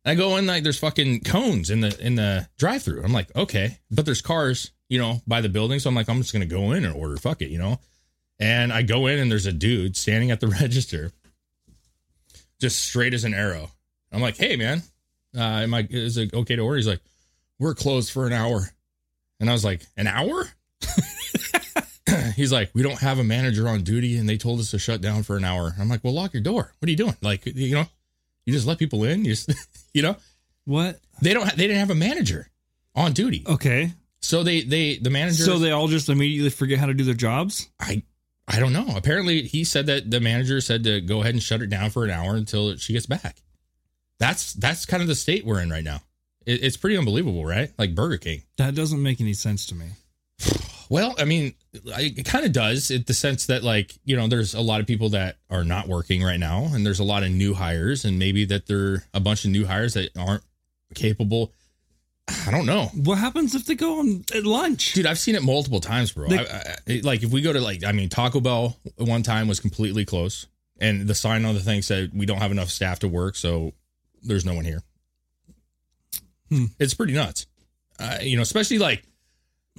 I 0.08 0.14
go 0.14 0.36
in 0.36 0.46
like 0.46 0.62
there's 0.62 0.78
fucking 0.78 1.20
cones 1.20 1.70
in 1.70 1.80
the 1.80 1.96
in 2.00 2.14
the 2.14 2.48
drive 2.58 2.82
through. 2.82 3.02
I'm 3.02 3.12
like, 3.12 3.34
okay, 3.34 3.78
but 3.90 4.04
there's 4.04 4.22
cars, 4.22 4.70
you 4.88 4.98
know, 4.98 5.20
by 5.26 5.40
the 5.40 5.48
building. 5.48 5.80
So 5.80 5.88
I'm 5.88 5.94
like, 5.94 6.08
I'm 6.08 6.18
just 6.18 6.32
gonna 6.32 6.46
go 6.46 6.72
in 6.72 6.84
and 6.84 6.94
order. 6.94 7.16
Fuck 7.16 7.42
it, 7.42 7.50
you 7.50 7.58
know. 7.58 7.80
And 8.40 8.72
I 8.72 8.82
go 8.82 9.06
in 9.06 9.18
and 9.18 9.30
there's 9.30 9.46
a 9.46 9.52
dude 9.52 9.96
standing 9.96 10.30
at 10.30 10.40
the 10.40 10.46
register, 10.60 11.12
just 12.60 12.84
straight 12.84 13.14
as 13.14 13.24
an 13.24 13.34
arrow. 13.34 13.70
I'm 14.12 14.20
like, 14.20 14.36
hey 14.36 14.56
man, 14.56 14.82
uh, 15.36 15.40
am 15.40 15.74
I 15.74 15.86
is 15.90 16.16
it 16.16 16.32
okay 16.32 16.56
to 16.56 16.62
order? 16.62 16.76
He's 16.76 16.88
like, 16.88 17.02
we're 17.58 17.74
closed 17.74 18.12
for 18.12 18.26
an 18.26 18.32
hour. 18.32 18.68
And 19.40 19.48
I 19.48 19.52
was 19.52 19.64
like, 19.64 19.82
an 19.96 20.06
hour? 20.06 20.48
He's 22.36 22.52
like, 22.52 22.70
we 22.74 22.82
don't 22.82 23.00
have 23.00 23.18
a 23.18 23.24
manager 23.24 23.68
on 23.68 23.82
duty 23.82 24.16
and 24.16 24.28
they 24.28 24.36
told 24.36 24.60
us 24.60 24.70
to 24.70 24.78
shut 24.78 25.00
down 25.00 25.22
for 25.22 25.36
an 25.36 25.44
hour. 25.44 25.74
I'm 25.78 25.88
like, 25.88 26.02
well, 26.02 26.14
lock 26.14 26.32
your 26.32 26.42
door. 26.42 26.72
What 26.78 26.86
are 26.86 26.90
you 26.90 26.96
doing? 26.96 27.16
Like, 27.20 27.46
you 27.46 27.74
know, 27.74 27.86
you 28.48 28.54
just 28.54 28.66
let 28.66 28.78
people 28.78 29.04
in. 29.04 29.26
You 29.26 29.32
just, 29.34 29.52
you 29.92 30.00
know, 30.00 30.16
What? 30.64 30.98
they 31.20 31.34
don't, 31.34 31.44
ha- 31.44 31.52
they 31.54 31.66
didn't 31.66 31.80
have 31.80 31.90
a 31.90 31.94
manager 31.94 32.48
on 32.94 33.12
duty. 33.12 33.44
Okay. 33.46 33.92
So 34.22 34.42
they, 34.42 34.62
they, 34.62 34.96
the 34.96 35.10
manager, 35.10 35.44
So 35.44 35.58
they 35.58 35.70
all 35.70 35.86
just 35.86 36.08
immediately 36.08 36.48
forget 36.48 36.78
how 36.78 36.86
to 36.86 36.94
do 36.94 37.04
their 37.04 37.12
jobs? 37.12 37.68
I, 37.78 38.04
I 38.48 38.58
don't 38.58 38.72
know. 38.72 38.86
Apparently 38.96 39.42
he 39.42 39.64
said 39.64 39.84
that 39.86 40.10
the 40.10 40.18
manager 40.18 40.62
said 40.62 40.82
to 40.84 41.02
go 41.02 41.20
ahead 41.20 41.34
and 41.34 41.42
shut 41.42 41.60
it 41.60 41.68
down 41.68 41.90
for 41.90 42.04
an 42.04 42.10
hour 42.10 42.36
until 42.36 42.74
she 42.76 42.94
gets 42.94 43.04
back. 43.04 43.42
That's, 44.18 44.54
that's 44.54 44.86
kind 44.86 45.02
of 45.02 45.08
the 45.08 45.14
state 45.14 45.44
we're 45.44 45.60
in 45.60 45.68
right 45.68 45.84
now. 45.84 46.00
It, 46.46 46.64
it's 46.64 46.78
pretty 46.78 46.96
unbelievable, 46.96 47.44
right? 47.44 47.70
Like 47.76 47.94
Burger 47.94 48.16
King. 48.16 48.44
That 48.56 48.74
doesn't 48.74 49.02
make 49.02 49.20
any 49.20 49.34
sense 49.34 49.66
to 49.66 49.74
me. 49.74 49.88
Well, 50.90 51.14
I 51.18 51.24
mean, 51.24 51.54
I- 51.94 52.12
it 52.16 52.24
kind 52.24 52.44
of 52.46 52.52
does 52.52 52.90
in 52.90 53.04
the 53.06 53.14
sense 53.14 53.46
that, 53.46 53.62
like, 53.62 53.98
you 54.04 54.16
know, 54.16 54.26
there's 54.28 54.54
a 54.54 54.60
lot 54.60 54.80
of 54.80 54.86
people 54.86 55.10
that 55.10 55.36
are 55.50 55.64
not 55.64 55.88
working 55.88 56.22
right 56.22 56.40
now, 56.40 56.64
and 56.72 56.84
there's 56.86 57.00
a 57.00 57.04
lot 57.04 57.22
of 57.22 57.30
new 57.30 57.54
hires, 57.54 58.04
and 58.04 58.18
maybe 58.18 58.44
that 58.46 58.66
there 58.66 58.78
are 58.94 59.04
a 59.14 59.20
bunch 59.20 59.44
of 59.44 59.50
new 59.50 59.66
hires 59.66 59.94
that 59.94 60.10
aren't 60.16 60.42
capable. 60.94 61.52
I 62.46 62.50
don't 62.50 62.66
know, 62.66 62.90
What 62.94 63.16
happens 63.16 63.54
if 63.54 63.64
they 63.64 63.74
go 63.74 64.00
on 64.00 64.24
at 64.34 64.44
lunch? 64.44 64.92
dude. 64.92 65.06
I've 65.06 65.18
seen 65.18 65.34
it 65.34 65.42
multiple 65.42 65.80
times, 65.80 66.12
bro. 66.12 66.28
They- 66.28 66.38
I, 66.46 66.76
I, 66.88 67.00
like, 67.02 67.22
if 67.22 67.30
we 67.30 67.40
go 67.40 67.52
to 67.52 67.60
like, 67.60 67.84
I 67.84 67.92
mean, 67.92 68.08
Taco 68.10 68.40
Bell 68.40 68.76
one 68.96 69.22
time 69.22 69.48
was 69.48 69.60
completely 69.60 70.04
closed, 70.04 70.46
and 70.78 71.06
the 71.08 71.14
sign 71.14 71.44
on 71.46 71.54
the 71.54 71.60
thing 71.60 71.80
said 71.82 72.10
we 72.14 72.26
don't 72.26 72.38
have 72.38 72.52
enough 72.52 72.68
staff 72.70 72.98
to 73.00 73.08
work, 73.08 73.34
so 73.36 73.72
there's 74.22 74.44
no 74.44 74.54
one 74.54 74.64
here. 74.66 74.82
Hmm. 76.50 76.66
It's 76.78 76.94
pretty 76.94 77.12
nuts, 77.12 77.46
uh, 77.98 78.18
you 78.22 78.36
know, 78.36 78.42
especially 78.42 78.78
like 78.78 79.02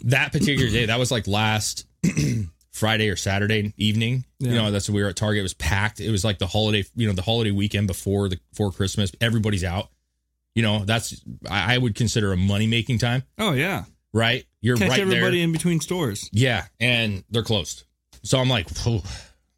that 0.06 0.32
particular 0.32 0.70
day. 0.72 0.86
That 0.88 1.00
was 1.00 1.12
like 1.12 1.28
last 1.28 1.86
Friday 2.72 3.10
or 3.10 3.16
Saturday 3.16 3.74
evening. 3.78 4.26
You 4.40 4.52
know, 4.54 4.72
that's 4.72 4.88
when 4.90 4.96
we 4.96 5.04
were 5.04 5.10
at 5.10 5.16
Target. 5.16 5.40
It 5.40 5.44
was 5.44 5.54
packed. 5.54 6.00
It 6.00 6.12
was 6.12 6.24
like 6.24 6.38
the 6.40 6.48
holiday, 6.48 6.86
you 6.96 7.08
know, 7.08 7.14
the 7.14 7.22
holiday 7.22 7.52
weekend 7.52 7.88
before 7.88 8.30
the 8.30 8.40
before 8.52 8.72
Christmas. 8.72 9.12
Everybody's 9.20 9.64
out. 9.64 9.90
You 10.56 10.64
know, 10.64 10.86
that's 10.86 11.22
I 11.50 11.76
I 11.76 11.78
would 11.78 11.96
consider 11.96 12.32
a 12.34 12.38
money 12.38 12.68
making 12.68 12.98
time, 13.00 13.24
Oh, 13.38 13.52
yeah. 13.54 13.86
right? 14.14 14.44
You're 14.62 14.78
Catch 14.78 14.90
right 14.90 15.00
everybody 15.00 15.38
there. 15.38 15.44
in 15.46 15.52
between 15.52 15.80
stores. 15.80 16.30
Yeah, 16.34 16.66
and 16.80 17.24
they're 17.30 17.44
closed. 17.44 17.84
So 18.24 18.40
I'm 18.40 18.50
like, 18.50 18.68
"Phew, 18.70 19.02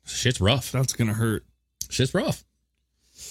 shit's 0.06 0.40
rough. 0.42 0.72
That's 0.72 0.94
going 0.94 1.08
to 1.08 1.14
hurt. 1.14 1.44
Shit's 1.90 2.14
rough. 2.14 2.44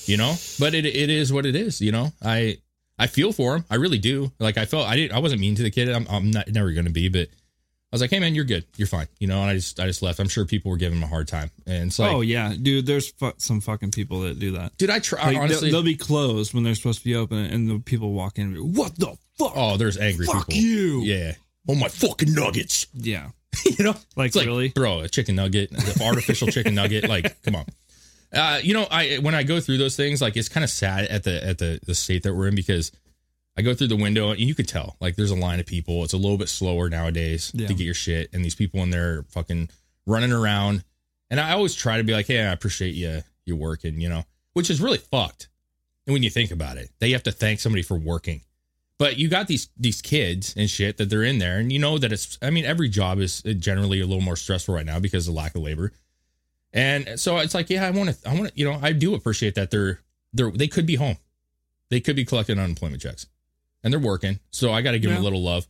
You 0.06 0.16
know, 0.16 0.34
but 0.58 0.74
it 0.74 0.86
it 0.86 1.10
is 1.10 1.32
what 1.32 1.46
it 1.46 1.54
is. 1.56 1.80
You 1.80 1.92
know, 1.92 2.12
I 2.22 2.58
I 3.00 3.06
feel 3.06 3.32
for 3.32 3.56
him. 3.56 3.64
I 3.70 3.76
really 3.76 3.98
do. 3.98 4.30
Like 4.38 4.58
I 4.58 4.66
felt 4.66 4.86
I 4.86 4.94
didn't. 4.96 5.16
I 5.16 5.18
wasn't 5.20 5.40
mean 5.40 5.54
to 5.56 5.62
the 5.62 5.70
kid. 5.70 5.88
I'm 5.88 6.06
I'm 6.08 6.30
not 6.30 6.48
never 6.48 6.70
going 6.72 6.84
to 6.86 6.92
be. 6.92 7.08
But 7.08 7.28
I 7.28 7.94
was 7.96 8.00
like, 8.00 8.10
hey 8.10 8.20
man, 8.20 8.34
you're 8.36 8.44
good. 8.44 8.64
You're 8.76 8.86
fine. 8.86 9.08
You 9.18 9.26
know, 9.26 9.40
and 9.40 9.50
I 9.50 9.54
just 9.54 9.80
I 9.80 9.86
just 9.86 10.00
left. 10.02 10.20
I'm 10.20 10.28
sure 10.28 10.44
people 10.44 10.70
were 10.70 10.76
giving 10.76 10.98
him 10.98 11.02
a 11.02 11.08
hard 11.08 11.26
time. 11.26 11.50
And 11.66 11.88
it's 11.88 11.98
like, 11.98 12.12
oh, 12.14 12.20
yeah. 12.20 12.54
Dude, 12.60 12.86
there's 12.86 13.08
fu- 13.10 13.32
some 13.38 13.60
fucking 13.60 13.90
people 13.90 14.20
that 14.20 14.38
do 14.38 14.52
that. 14.52 14.76
dude, 14.78 14.90
I 14.90 15.00
try 15.00 15.18
Like, 15.24 15.32
they'll- 15.32 15.42
honestly. 15.42 15.70
they'll, 15.72 15.82
be 15.82 15.96
closed 15.96 16.54
when 16.54 16.62
they're 16.62 16.76
supposed 16.76 16.98
to 17.00 17.04
be 17.04 17.16
open, 17.16 17.38
and 17.38 17.68
the 17.68 17.78
people 17.80 18.12
walk 18.12 18.38
in 18.38 18.44
and 18.46 18.54
be, 18.54 18.60
what 18.60 18.96
the 18.96 19.16
fuck? 19.38 19.52
oh, 19.56 19.76
there's 19.76 19.96
angry 19.98 20.26
Fuck 20.26 20.48
people. 20.48 20.62
you. 20.62 21.00
Yeah. 21.02 21.32
Oh 21.68 21.74
my 21.74 21.88
fucking 21.88 22.32
nuggets. 22.32 22.86
Yeah. 22.94 23.30
you 23.64 23.84
know, 23.84 23.96
Like, 24.14 24.34
like 24.36 24.46
really? 24.46 24.68
bro, 24.68 25.00
a 25.00 25.08
chicken 25.08 25.34
nugget, 25.36 25.70
the 25.70 26.02
artificial 26.04 26.46
chicken 26.48 26.74
nugget. 26.76 27.08
Like, 27.08 27.42
come 27.42 27.56
on. 27.56 27.64
Uh, 28.32 28.60
you 28.62 28.74
know, 28.74 28.86
I 28.90 29.16
when 29.18 29.34
I 29.34 29.42
go 29.42 29.60
through 29.60 29.78
those 29.78 29.96
things, 29.96 30.22
like 30.22 30.36
it's 30.36 30.48
kind 30.48 30.64
of 30.64 30.70
sad 30.70 31.06
at 31.06 31.24
the 31.24 31.44
at 31.44 31.58
the 31.58 31.80
the 31.84 31.94
state 31.94 32.22
that 32.22 32.34
we're 32.34 32.48
in 32.48 32.54
because 32.54 32.92
I 33.56 33.62
go 33.62 33.74
through 33.74 33.88
the 33.88 33.96
window 33.96 34.30
and 34.30 34.38
you 34.40 34.54
could 34.54 34.68
tell 34.68 34.96
like 35.00 35.16
there's 35.16 35.32
a 35.32 35.36
line 35.36 35.58
of 35.60 35.66
people. 35.66 36.04
It's 36.04 36.12
a 36.12 36.16
little 36.18 36.38
bit 36.38 36.48
slower 36.48 36.88
nowadays 36.88 37.50
Yeah. 37.54 37.66
to 37.66 37.74
get 37.74 37.84
your 37.84 37.94
shit, 37.94 38.30
and 38.32 38.44
these 38.44 38.54
people 38.54 38.80
in 38.82 38.90
there 38.90 39.24
fucking 39.30 39.68
running 40.06 40.32
around. 40.32 40.84
And 41.30 41.38
I 41.40 41.52
always 41.52 41.74
try 41.74 41.96
to 41.98 42.04
be 42.04 42.12
like, 42.12 42.26
hey, 42.26 42.40
I 42.40 42.52
appreciate 42.52 42.94
you 42.94 43.22
you 43.46 43.56
working, 43.56 44.00
you 44.00 44.08
know, 44.08 44.24
which 44.52 44.70
is 44.70 44.80
really 44.80 44.98
fucked. 44.98 45.48
And 46.06 46.12
when 46.12 46.22
you 46.22 46.30
think 46.30 46.50
about 46.50 46.76
it, 46.76 46.90
that 47.00 47.08
you 47.08 47.14
have 47.14 47.22
to 47.24 47.32
thank 47.32 47.60
somebody 47.60 47.82
for 47.82 47.96
working. 47.98 48.42
But 48.98 49.16
you 49.18 49.28
got 49.28 49.48
these 49.48 49.68
these 49.76 50.02
kids 50.02 50.54
and 50.56 50.68
shit 50.70 50.98
that 50.98 51.08
they're 51.10 51.22
in 51.24 51.38
there, 51.38 51.58
and 51.58 51.72
you 51.72 51.78
know 51.78 51.98
that 51.98 52.12
it's. 52.12 52.38
I 52.42 52.50
mean, 52.50 52.64
every 52.64 52.88
job 52.88 53.18
is 53.18 53.42
generally 53.42 54.00
a 54.00 54.06
little 54.06 54.22
more 54.22 54.36
stressful 54.36 54.74
right 54.74 54.84
now 54.86 54.98
because 55.00 55.26
of 55.26 55.34
lack 55.34 55.54
of 55.54 55.62
labor. 55.62 55.92
And 56.72 57.18
so 57.18 57.38
it's 57.38 57.54
like, 57.54 57.68
yeah, 57.70 57.86
I 57.86 57.90
want 57.90 58.10
to, 58.10 58.28
I 58.28 58.34
want 58.34 58.48
to, 58.48 58.52
you 58.54 58.64
know, 58.64 58.78
I 58.80 58.92
do 58.92 59.14
appreciate 59.14 59.56
that 59.56 59.70
they're 59.70 60.00
they're 60.32 60.50
they 60.50 60.68
could 60.68 60.86
be 60.86 60.96
home, 60.96 61.16
they 61.88 62.00
could 62.00 62.16
be 62.16 62.24
collecting 62.24 62.58
unemployment 62.58 63.02
checks, 63.02 63.26
and 63.82 63.92
they're 63.92 64.00
working. 64.00 64.38
So 64.50 64.72
I 64.72 64.82
got 64.82 64.92
to 64.92 64.98
give 64.98 65.10
them 65.10 65.20
a 65.20 65.24
little 65.24 65.42
love, 65.42 65.66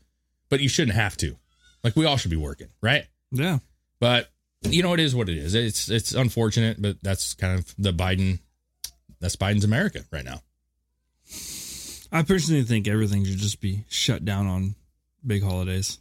but 0.51 0.61
you 0.61 0.69
shouldn't 0.69 0.97
have 0.97 1.17
to. 1.19 1.37
Like 1.83 1.97
we 1.97 2.05
all 2.05 2.17
should 2.17 2.31
be 2.31 2.37
working, 2.37 2.69
right? 2.83 3.07
Yeah. 3.31 3.59
But 3.99 4.31
you 4.63 4.83
know, 4.83 4.93
it 4.93 5.01
is 5.01 5.15
what 5.15 5.29
it 5.29 5.39
is. 5.39 5.55
It's 5.55 5.89
it's 5.89 6.13
unfortunate, 6.13 6.81
but 6.81 6.97
that's 7.03 7.35
kind 7.35 7.59
of 7.59 7.75
the 7.79 7.93
Biden. 7.93 8.41
That's 9.21 9.37
Biden's 9.37 9.65
America 9.65 10.05
right 10.11 10.25
now. 10.25 10.43
I 12.13 12.23
personally 12.23 12.63
think 12.65 12.89
everything 12.89 13.25
should 13.25 13.39
just 13.39 13.61
be 13.61 13.85
shut 13.89 14.25
down 14.25 14.47
on 14.47 14.75
big 15.27 15.43
holidays. 15.43 15.99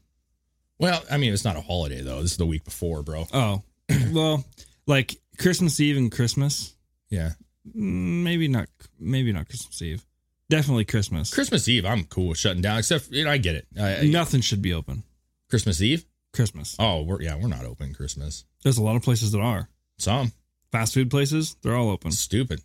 Well, 0.79 1.03
I 1.11 1.17
mean, 1.17 1.33
it's 1.33 1.45
not 1.45 1.55
a 1.55 1.61
holiday 1.61 2.01
though. 2.01 2.21
This 2.21 2.31
is 2.31 2.37
the 2.37 2.45
week 2.45 2.63
before, 2.65 3.03
bro. 3.03 3.27
Oh, 3.33 3.63
well, 4.11 4.43
like 4.89 5.21
Christmas 5.37 5.79
Eve 5.79 5.95
and 5.97 6.11
Christmas. 6.11 6.73
Yeah, 7.09 7.31
Mm, 7.67 8.23
Maybe 8.23 8.47
not. 8.47 8.67
Maybe 8.99 9.31
not 9.31 9.47
Christmas 9.47 9.81
Eve. 9.81 10.03
Definitely 10.49 10.85
Christmas. 10.85 11.33
Christmas 11.33 11.67
Eve, 11.67 11.85
I'm 11.85 12.03
cool 12.05 12.29
with 12.29 12.37
shutting 12.39 12.61
down. 12.61 12.79
Except, 12.79 13.09
you 13.11 13.23
know, 13.23 13.31
I 13.31 13.37
get 13.37 13.55
it. 13.55 13.67
I, 13.79 13.97
I- 13.97 14.03
Nothing 14.07 14.41
should 14.41 14.61
be 14.61 14.73
open. 14.73 15.03
Christmas 15.49 15.81
Eve. 15.81 16.05
Christmas. 16.33 16.75
Oh, 16.79 17.01
we're 17.03 17.21
yeah, 17.21 17.35
we're 17.35 17.47
not 17.47 17.65
open 17.65 17.93
Christmas. 17.93 18.45
There's 18.63 18.77
a 18.77 18.83
lot 18.83 18.95
of 18.95 19.01
places 19.01 19.31
that 19.31 19.39
are 19.41 19.67
Some 19.97 20.31
fast 20.71 20.93
food 20.93 21.09
places. 21.09 21.55
They're 21.61 21.75
all 21.75 21.89
open. 21.89 22.11
stupid. 22.11 22.61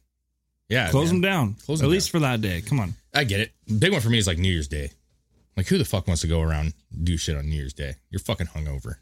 Yeah, 0.68 0.90
Close 0.90 1.06
man. 1.12 1.20
them 1.20 1.30
down. 1.30 1.54
Close 1.64 1.80
At 1.80 1.84
them 1.84 1.90
least 1.92 2.10
for 2.10 2.18
that 2.20 2.40
day. 2.40 2.60
Come 2.62 2.80
on. 2.80 2.94
I 3.14 3.24
get 3.24 3.40
it. 3.40 3.52
Big 3.78 3.92
one 3.92 4.00
for 4.00 4.10
me 4.10 4.18
is 4.18 4.26
like 4.26 4.38
New 4.38 4.50
Year's 4.50 4.68
Day. 4.68 4.90
Like, 5.56 5.66
who 5.68 5.78
the 5.78 5.84
fuck 5.84 6.06
wants 6.08 6.22
to 6.22 6.26
go 6.28 6.40
around 6.40 6.74
do 7.02 7.16
shit 7.16 7.36
on 7.36 7.48
New 7.48 7.56
Year's 7.56 7.74
Day? 7.74 7.94
You're 8.10 8.18
fucking 8.20 8.48
hungover. 8.48 8.96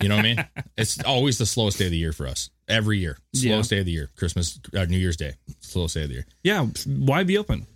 You 0.00 0.08
know 0.08 0.16
what 0.16 0.24
I 0.24 0.34
mean? 0.34 0.44
It's 0.76 1.02
always 1.04 1.38
the 1.38 1.46
slowest 1.46 1.78
day 1.78 1.86
of 1.86 1.90
the 1.90 1.96
year 1.96 2.12
for 2.12 2.26
us. 2.26 2.50
Every 2.68 2.98
year, 2.98 3.18
slowest 3.34 3.70
day 3.70 3.80
of 3.80 3.86
the 3.86 3.92
year. 3.92 4.10
Christmas, 4.16 4.58
uh, 4.76 4.84
New 4.86 4.98
Year's 4.98 5.16
Day, 5.16 5.34
slowest 5.60 5.94
day 5.94 6.04
of 6.04 6.08
the 6.08 6.14
year. 6.14 6.26
Yeah. 6.42 6.66
Why 6.86 7.22
be 7.24 7.36
open? 7.38 7.66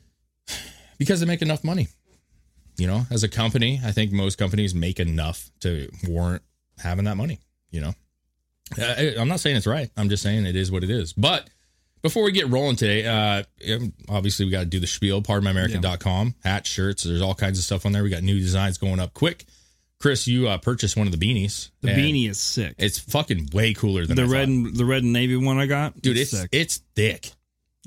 because 0.98 1.20
they 1.20 1.26
make 1.26 1.42
enough 1.42 1.64
money. 1.64 1.88
You 2.78 2.86
know, 2.86 3.06
as 3.10 3.22
a 3.22 3.28
company, 3.28 3.80
I 3.84 3.92
think 3.92 4.12
most 4.12 4.36
companies 4.36 4.74
make 4.74 5.00
enough 5.00 5.50
to 5.60 5.88
warrant 6.06 6.42
having 6.78 7.06
that 7.06 7.16
money. 7.16 7.40
You 7.70 7.80
know, 7.80 7.94
I, 8.78 9.14
I'm 9.18 9.28
not 9.28 9.40
saying 9.40 9.56
it's 9.56 9.66
right. 9.66 9.90
I'm 9.96 10.10
just 10.10 10.22
saying 10.22 10.44
it 10.44 10.56
is 10.56 10.70
what 10.70 10.84
it 10.84 10.90
is. 10.90 11.14
But 11.14 11.48
before 12.02 12.22
we 12.22 12.32
get 12.32 12.48
rolling 12.48 12.76
today, 12.76 13.06
uh, 13.06 13.44
obviously 14.10 14.44
we 14.44 14.50
got 14.50 14.60
to 14.60 14.66
do 14.66 14.78
the 14.78 14.86
spiel, 14.86 15.22
pardonmyamerican.com, 15.22 16.34
hats, 16.44 16.68
shirts. 16.68 17.04
There's 17.04 17.22
all 17.22 17.34
kinds 17.34 17.58
of 17.58 17.64
stuff 17.64 17.86
on 17.86 17.92
there. 17.92 18.02
We 18.02 18.10
got 18.10 18.22
new 18.22 18.38
designs 18.38 18.76
going 18.76 19.00
up 19.00 19.14
quick. 19.14 19.46
Chris, 19.98 20.26
you 20.26 20.48
uh, 20.48 20.58
purchased 20.58 20.96
one 20.96 21.06
of 21.06 21.18
the 21.18 21.18
beanies. 21.18 21.70
The 21.80 21.88
beanie 21.88 22.28
is 22.28 22.38
sick. 22.38 22.74
It's 22.78 22.98
fucking 22.98 23.48
way 23.52 23.72
cooler 23.72 24.04
than 24.06 24.16
the 24.16 24.22
I 24.22 24.26
red 24.26 24.48
thought. 24.48 24.48
and 24.48 24.76
the 24.76 24.84
red 24.84 25.02
and 25.02 25.12
navy 25.12 25.36
one 25.36 25.58
I 25.58 25.66
got, 25.66 26.00
dude. 26.02 26.18
It's 26.18 26.32
sick. 26.32 26.48
it's 26.52 26.78
thick. 26.94 27.30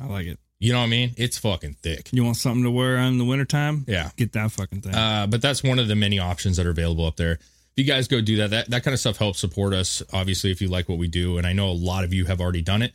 I 0.02 0.06
like 0.08 0.26
it. 0.26 0.40
You 0.62 0.74
know 0.74 0.80
what 0.80 0.86
I 0.86 0.90
mean? 0.90 1.12
It's 1.18 1.38
fucking 1.38 1.76
thick. 1.76 2.10
You 2.12 2.24
want 2.26 2.36
something 2.38 2.64
to 2.64 2.72
wear 2.72 2.98
in 2.98 3.18
the 3.18 3.24
wintertime? 3.26 3.86
Yeah. 3.88 4.10
Get 4.18 4.34
that 4.34 4.52
fucking 4.52 4.82
thing. 4.82 4.94
Uh, 4.94 5.26
but 5.28 5.42
that's 5.42 5.64
one 5.64 5.80
of 5.80 5.88
the 5.88 5.96
many 5.96 6.20
options 6.20 6.58
that 6.58 6.66
are 6.66 6.72
available 6.72 7.06
up 7.06 7.16
there. 7.16 7.34
If 7.34 7.40
you 7.76 7.84
guys 7.86 8.08
go 8.10 8.20
do 8.20 8.38
that, 8.38 8.50
that 8.50 8.70
that 8.72 8.84
kind 8.84 8.94
of 8.94 9.00
stuff 9.00 9.18
helps 9.18 9.40
support 9.40 9.74
us. 9.74 10.02
Obviously, 10.12 10.52
if 10.52 10.62
you 10.62 10.68
like 10.68 10.90
what 10.90 10.98
we 10.98 11.08
do, 11.08 11.38
and 11.38 11.48
I 11.48 11.54
know 11.54 11.70
a 11.70 11.72
lot 11.72 12.04
of 12.04 12.14
you 12.14 12.26
have 12.26 12.42
already 12.42 12.62
done 12.62 12.82
it, 12.82 12.92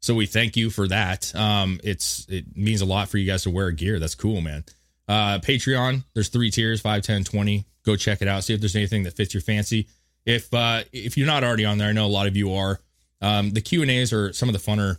so 0.00 0.14
we 0.14 0.26
thank 0.26 0.56
you 0.56 0.70
for 0.70 0.86
that. 0.88 1.34
Um, 1.34 1.80
it's 1.82 2.24
it 2.28 2.56
means 2.56 2.82
a 2.82 2.86
lot 2.86 3.08
for 3.08 3.18
you 3.18 3.26
guys 3.26 3.42
to 3.44 3.50
wear 3.50 3.70
gear. 3.72 3.98
That's 3.98 4.14
cool, 4.14 4.40
man. 4.40 4.64
Uh, 5.08 5.38
Patreon, 5.38 6.04
there's 6.14 6.28
three 6.28 6.50
tiers, 6.50 6.80
5, 6.80 7.02
10, 7.02 7.24
20. 7.24 7.66
Go 7.84 7.96
check 7.96 8.20
it 8.22 8.28
out. 8.28 8.44
See 8.44 8.52
if 8.54 8.60
there's 8.60 8.76
anything 8.76 9.04
that 9.04 9.16
fits 9.16 9.32
your 9.32 9.40
fancy. 9.40 9.88
If 10.26 10.52
uh, 10.52 10.82
if 10.92 11.16
you're 11.16 11.26
not 11.26 11.42
already 11.44 11.64
on 11.64 11.78
there, 11.78 11.88
I 11.88 11.92
know 11.92 12.04
a 12.04 12.08
lot 12.08 12.26
of 12.26 12.36
you 12.36 12.52
are. 12.54 12.80
Um, 13.22 13.50
the 13.50 13.62
Q 13.62 13.80
and 13.82 13.90
A's 13.90 14.12
are 14.12 14.32
some 14.34 14.48
of 14.48 14.52
the 14.52 14.58
funner 14.58 14.98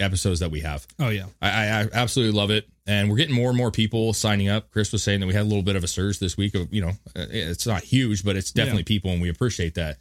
episodes 0.00 0.40
that 0.40 0.50
we 0.50 0.60
have. 0.60 0.86
oh 0.98 1.08
yeah. 1.08 1.26
I, 1.40 1.48
I 1.48 1.88
absolutely 1.92 2.36
love 2.36 2.50
it, 2.50 2.68
and 2.86 3.08
we're 3.08 3.16
getting 3.16 3.34
more 3.34 3.48
and 3.48 3.56
more 3.56 3.70
people 3.70 4.12
signing 4.12 4.48
up. 4.48 4.70
Chris 4.72 4.90
was 4.92 5.02
saying 5.02 5.20
that 5.20 5.26
we 5.26 5.32
had 5.34 5.42
a 5.42 5.48
little 5.48 5.62
bit 5.62 5.76
of 5.76 5.84
a 5.84 5.86
surge 5.88 6.18
this 6.18 6.36
week. 6.36 6.54
Of 6.56 6.72
you 6.74 6.82
know, 6.82 6.90
uh, 7.16 7.26
it's 7.30 7.66
not 7.66 7.82
huge, 7.82 8.24
but 8.24 8.34
it's 8.36 8.50
definitely 8.50 8.82
Yeah. 8.82 8.86
people, 8.98 9.10
and 9.12 9.22
we 9.22 9.28
appreciate 9.28 9.74
that. 9.76 9.98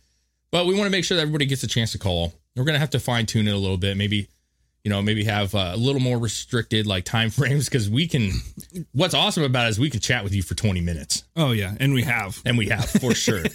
But 0.51 0.65
we 0.65 0.73
want 0.73 0.85
to 0.87 0.89
make 0.91 1.05
sure 1.05 1.15
that 1.17 1.21
everybody 1.21 1.45
gets 1.45 1.63
a 1.63 1.67
chance 1.67 1.91
to 1.91 1.99
call. 1.99 2.33
We're 2.55 2.63
gonna 2.65 2.79
have 2.79 2.89
to 2.91 2.99
fine 2.99 3.25
tune 3.25 3.47
it 3.47 3.53
a 3.53 3.57
little 3.57 3.77
bit, 3.77 3.95
maybe. 3.97 4.27
You 4.85 4.91
know, 4.91 5.01
maybe 5.01 5.23
have 5.25 5.53
a 5.55 5.75
little 5.75 5.99
more 5.99 6.17
restricted 6.19 6.85
like 6.87 7.03
time 7.05 7.29
frames 7.31 7.65
because 7.67 7.89
we 7.89 8.07
can. 8.07 8.31
What's 8.93 9.13
awesome 9.15 9.41
about 9.43 9.65
it 9.65 9.69
is 9.71 9.79
we 9.79 9.89
can 9.89 9.99
chat 9.99 10.23
with 10.23 10.33
you 10.33 10.43
for 10.43 10.53
twenty 10.55 10.79
minutes, 10.79 11.23
Oh 11.35 11.51
yeah. 11.51 11.73
And 11.79 11.93
we 11.93 12.03
have. 12.03 12.39
and 12.45 12.57
we 12.57 12.67
have 12.69 12.87
for 12.89 13.13
sure. 13.15 13.43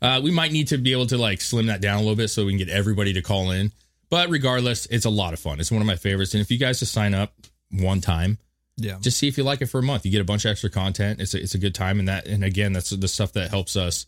Uh, 0.00 0.20
we 0.22 0.30
might 0.30 0.52
need 0.52 0.68
to 0.68 0.78
be 0.78 0.92
able 0.92 1.06
to 1.08 1.16
like 1.18 1.40
slim 1.40 1.66
that 1.66 1.80
down 1.80 1.96
a 1.96 2.00
little 2.00 2.14
bit 2.14 2.28
so 2.28 2.44
we 2.44 2.52
can 2.52 2.58
get 2.58 2.68
everybody 2.68 3.12
to 3.14 3.22
call 3.22 3.50
in. 3.50 3.72
But 4.10 4.28
regardless, 4.28 4.86
it's 4.86 5.04
a 5.06 5.10
lot 5.10 5.32
of 5.32 5.40
fun. 5.40 5.58
It's 5.58 5.72
one 5.72 5.80
of 5.80 5.86
my 5.88 5.96
favorites. 5.96 6.34
And 6.34 6.40
if 6.40 6.50
you 6.52 6.58
guys 6.58 6.78
just 6.78 6.92
sign 6.92 7.14
up 7.14 7.32
one 7.72 8.00
time, 8.00 8.38
Yeah. 8.76 8.98
just 9.00 9.18
see 9.18 9.26
if 9.26 9.36
you 9.38 9.42
like 9.44 9.60
it 9.60 9.66
for 9.66 9.78
a 9.80 9.82
month. 9.82 10.04
You 10.06 10.12
get 10.12 10.20
a 10.20 10.24
bunch 10.24 10.44
of 10.44 10.50
extra 10.52 10.70
content. 10.70 11.20
It's 11.20 11.34
a, 11.34 11.42
it's 11.42 11.54
a 11.54 11.58
good 11.58 11.74
time, 11.74 11.98
and 11.98 12.06
that 12.08 12.26
and 12.26 12.44
again, 12.44 12.72
that's 12.72 12.90
the 12.90 13.08
stuff 13.08 13.32
that 13.32 13.50
helps 13.50 13.74
us 13.76 14.06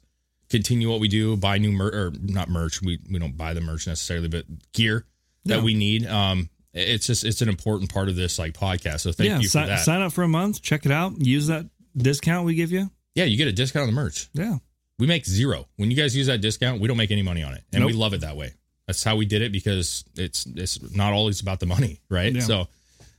continue 0.49 0.89
what 0.91 1.01
we 1.01 1.09
do. 1.09 1.37
Buy 1.37 1.59
new 1.59 1.73
merch 1.73 1.95
or 1.95 2.13
not 2.21 2.49
merch. 2.49 2.81
We 2.83 3.01
we 3.11 3.19
don't 3.19 3.37
buy 3.37 3.53
the 3.55 3.61
merch 3.61 3.87
necessarily, 3.89 4.29
but 4.29 4.45
gear 4.73 5.07
that 5.47 5.59
No. 5.59 5.65
we 5.65 5.75
need. 5.75 6.07
Um, 6.07 6.51
it's 6.75 7.07
just 7.07 7.25
it's 7.25 7.41
an 7.41 7.49
important 7.49 7.93
part 7.93 8.09
of 8.09 8.17
this 8.17 8.39
like 8.39 8.53
podcast. 8.53 9.01
So 9.01 9.13
thank 9.13 9.31
yeah. 9.31 9.39
you 9.39 9.49
for 9.49 9.61
si- 9.61 9.67
that. 9.67 9.81
sign 9.81 10.03
up 10.03 10.13
for 10.13 10.23
a 10.23 10.29
month. 10.29 10.61
Check 10.61 10.85
it 10.85 10.93
out. 10.93 11.13
Use 11.19 11.47
that 11.47 11.67
discount 11.97 12.45
we 12.45 12.55
give 12.55 12.73
you. 12.73 12.91
yeah, 13.15 13.25
you 13.25 13.37
get 13.37 13.49
a 13.49 13.53
discount 13.53 13.83
on 13.89 13.95
the 13.95 14.01
merch. 14.01 14.29
Yeah. 14.35 14.59
We 14.99 15.07
make 15.07 15.25
zero 15.27 15.67
when 15.77 15.91
you 15.91 15.97
guys 15.97 16.17
use 16.17 16.27
that 16.29 16.41
discount. 16.41 16.81
We 16.81 16.87
don't 16.89 16.97
make 16.97 17.11
any 17.11 17.23
money 17.23 17.43
on 17.43 17.55
it, 17.55 17.65
and 17.73 17.85
we 17.85 17.93
love 17.93 18.13
it 18.15 18.21
that 18.21 18.37
way. 18.37 18.55
That's 18.87 19.03
how 19.03 19.17
we 19.17 19.25
did 19.27 19.43
it 19.43 19.51
because 19.51 20.05
it's 20.17 20.47
it's 20.55 20.95
not 20.95 21.13
always 21.13 21.41
about 21.41 21.59
the 21.59 21.67
money, 21.67 22.01
right? 22.11 22.33
Yeah. 22.33 22.43
So, 22.43 22.61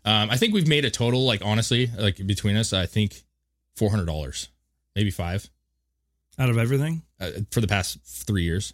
um, 0.06 0.30
I 0.30 0.38
think 0.38 0.54
we've 0.54 0.68
made 0.68 0.86
a 0.86 0.90
total, 0.90 1.26
like 1.26 1.44
honestly, 1.44 1.90
like 1.98 2.26
between 2.26 2.56
us, 2.56 2.72
I 2.72 2.86
think 2.86 3.24
four 3.76 3.90
hundred 3.90 4.06
dollars, 4.06 4.48
maybe 4.96 5.12
five, 5.12 5.50
Out 6.40 6.50
of 6.50 6.58
everything. 6.58 7.02
uh, 7.20 7.32
for 7.52 7.60
the 7.60 7.68
past 7.68 7.98
three 8.06 8.44
years, 8.44 8.74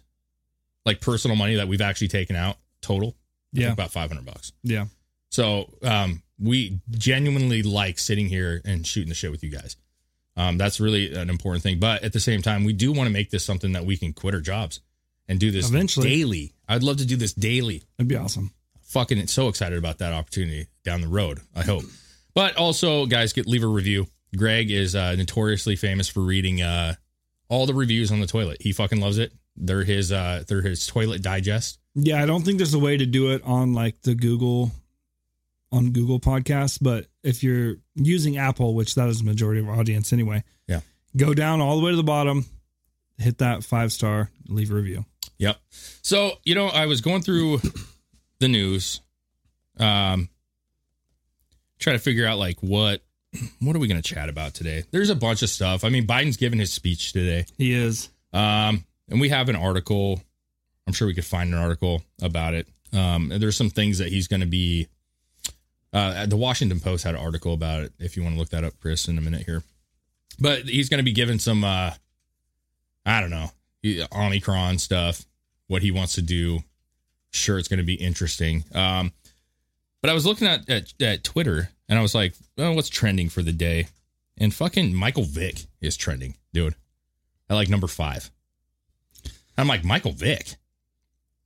like 0.86 1.00
personal 1.00 1.36
money 1.36 1.56
that 1.56 1.66
we've 1.66 1.80
actually 1.80 2.08
taken 2.08 2.36
out 2.36 2.56
total. 2.82 3.16
Yeah. 3.52 3.72
about 3.72 3.90
five 3.90 4.10
hundred 4.10 4.26
bucks. 4.26 4.52
Yeah. 4.62 4.86
So 5.30 5.72
um, 5.82 6.22
we 6.38 6.80
genuinely 6.90 7.62
like 7.62 7.98
sitting 7.98 8.26
here 8.28 8.60
and 8.64 8.86
shooting 8.86 9.08
the 9.08 9.14
shit 9.14 9.30
with 9.30 9.42
you 9.42 9.50
guys. 9.50 9.76
Um, 10.36 10.58
that's 10.58 10.80
really 10.80 11.14
an 11.14 11.28
important 11.30 11.62
thing. 11.62 11.78
But 11.78 12.02
at 12.02 12.12
the 12.12 12.20
same 12.20 12.42
time, 12.42 12.64
we 12.64 12.72
do 12.72 12.92
want 12.92 13.06
to 13.06 13.12
make 13.12 13.30
this 13.30 13.44
something 13.44 13.72
that 13.72 13.84
we 13.84 13.96
can 13.96 14.12
quit 14.12 14.34
our 14.34 14.40
jobs 14.40 14.80
and 15.28 15.38
do 15.38 15.50
this 15.50 15.68
Eventually. 15.68 16.08
daily. 16.08 16.54
I'd 16.68 16.82
love 16.82 16.96
to 16.98 17.06
do 17.06 17.16
this 17.16 17.32
daily. 17.32 17.82
That'd 17.96 18.08
be 18.08 18.16
awesome. 18.16 18.52
Fucking 18.84 19.18
it's 19.18 19.32
so 19.32 19.48
excited 19.48 19.78
about 19.78 19.98
that 19.98 20.12
opportunity 20.12 20.66
down 20.84 21.00
the 21.00 21.08
road. 21.08 21.40
I 21.54 21.62
hope. 21.62 21.84
But 22.34 22.56
also, 22.56 23.06
guys, 23.06 23.32
get 23.32 23.46
leave 23.46 23.62
a 23.62 23.66
review. 23.66 24.06
Greg 24.36 24.70
is 24.70 24.94
uh, 24.96 25.14
notoriously 25.16 25.76
famous 25.76 26.08
for 26.08 26.20
reading 26.20 26.62
uh, 26.62 26.94
all 27.48 27.66
the 27.66 27.74
reviews 27.74 28.10
on 28.10 28.20
the 28.20 28.26
toilet. 28.26 28.56
He 28.60 28.72
fucking 28.72 29.00
loves 29.00 29.18
it. 29.18 29.32
They're 29.56 29.84
his 29.84 30.10
uh, 30.12 30.44
they're 30.48 30.62
his 30.62 30.86
toilet 30.86 31.22
digest. 31.22 31.78
Yeah, 31.94 32.22
I 32.22 32.26
don't 32.26 32.42
think 32.42 32.56
there's 32.58 32.74
a 32.74 32.78
way 32.78 32.96
to 32.96 33.04
do 33.06 33.32
it 33.32 33.42
on 33.44 33.74
like 33.74 34.00
the 34.02 34.14
Google 34.14 34.70
on 35.70 35.90
Google 35.92 36.20
podcasts, 36.20 36.78
but 36.80 37.06
if 37.22 37.42
you're 37.42 37.76
using 37.94 38.36
Apple, 38.36 38.74
which 38.74 38.94
that 38.94 39.08
is 39.08 39.18
the 39.20 39.24
majority 39.24 39.60
of 39.60 39.68
our 39.68 39.78
audience 39.78 40.12
anyway, 40.12 40.44
Yeah. 40.68 40.80
go 41.16 41.32
down 41.34 41.60
all 41.62 41.78
the 41.78 41.84
way 41.84 41.90
to 41.92 41.96
the 41.96 42.02
bottom, 42.02 42.44
hit 43.18 43.38
that 43.38 43.64
five 43.64 43.90
star, 43.92 44.30
leave 44.48 44.70
a 44.70 44.74
review. 44.74 45.04
Yep. 45.38 45.56
So, 46.02 46.38
you 46.44 46.54
know, 46.54 46.66
I 46.68 46.86
was 46.86 47.00
going 47.00 47.22
through 47.22 47.60
the 48.38 48.48
news, 48.48 49.00
um, 49.78 50.28
trying 51.78 51.96
to 51.96 52.02
figure 52.02 52.26
out 52.26 52.38
like 52.38 52.58
what 52.60 53.02
what 53.60 53.74
are 53.74 53.78
we 53.78 53.88
going 53.88 54.00
to 54.00 54.06
chat 54.14 54.28
about 54.28 54.52
today? 54.54 54.84
There's 54.90 55.08
a 55.10 55.14
bunch 55.16 55.42
of 55.42 55.48
stuff. 55.48 55.84
I 55.84 55.88
mean, 55.88 56.06
Biden's 56.06 56.36
giving 56.36 56.58
his 56.58 56.70
speech 56.72 57.12
today, 57.14 57.46
He 57.56 57.72
is. 57.72 58.10
um, 58.34 58.84
and 59.12 59.20
we 59.20 59.28
have 59.28 59.48
an 59.48 59.56
article. 59.56 60.20
I'm 60.86 60.92
sure 60.92 61.06
we 61.06 61.14
could 61.14 61.24
find 61.24 61.52
an 61.52 61.60
article 61.60 62.02
about 62.20 62.54
it. 62.54 62.66
Um, 62.92 63.28
there's 63.28 63.56
some 63.56 63.70
things 63.70 63.98
that 63.98 64.08
he's 64.08 64.26
going 64.26 64.40
to 64.40 64.46
be. 64.46 64.88
Uh, 65.92 66.24
the 66.24 66.36
Washington 66.36 66.80
Post 66.80 67.04
had 67.04 67.14
an 67.14 67.20
article 67.20 67.52
about 67.52 67.84
it. 67.84 67.92
If 67.98 68.16
you 68.16 68.22
want 68.22 68.34
to 68.34 68.38
look 68.38 68.48
that 68.48 68.64
up, 68.64 68.72
Chris, 68.80 69.08
in 69.08 69.18
a 69.18 69.20
minute 69.20 69.42
here. 69.42 69.62
But 70.40 70.62
he's 70.62 70.88
going 70.88 70.98
to 70.98 71.04
be 71.04 71.12
giving 71.12 71.38
some. 71.38 71.62
Uh, 71.62 71.92
I 73.04 73.20
don't 73.20 73.30
know 73.30 73.50
Omicron 74.12 74.78
stuff. 74.78 75.24
What 75.68 75.82
he 75.82 75.90
wants 75.90 76.14
to 76.14 76.22
do. 76.22 76.60
Sure, 77.30 77.58
it's 77.58 77.68
going 77.68 77.78
to 77.78 77.84
be 77.84 77.94
interesting. 77.94 78.64
Um, 78.74 79.12
but 80.00 80.10
I 80.10 80.14
was 80.14 80.26
looking 80.26 80.48
at, 80.48 80.68
at 80.68 80.92
at 81.00 81.24
Twitter 81.24 81.70
and 81.88 81.98
I 81.98 82.02
was 82.02 82.14
like, 82.14 82.34
oh, 82.56 82.72
what's 82.72 82.88
trending 82.88 83.28
for 83.28 83.42
the 83.42 83.52
day? 83.52 83.88
And 84.38 84.54
fucking 84.54 84.94
Michael 84.94 85.24
Vick 85.24 85.66
is 85.82 85.96
trending, 85.96 86.36
dude. 86.54 86.74
At 87.50 87.54
like 87.54 87.68
number 87.68 87.86
five. 87.86 88.30
I'm 89.58 89.68
like, 89.68 89.84
Michael 89.84 90.12
Vick. 90.12 90.56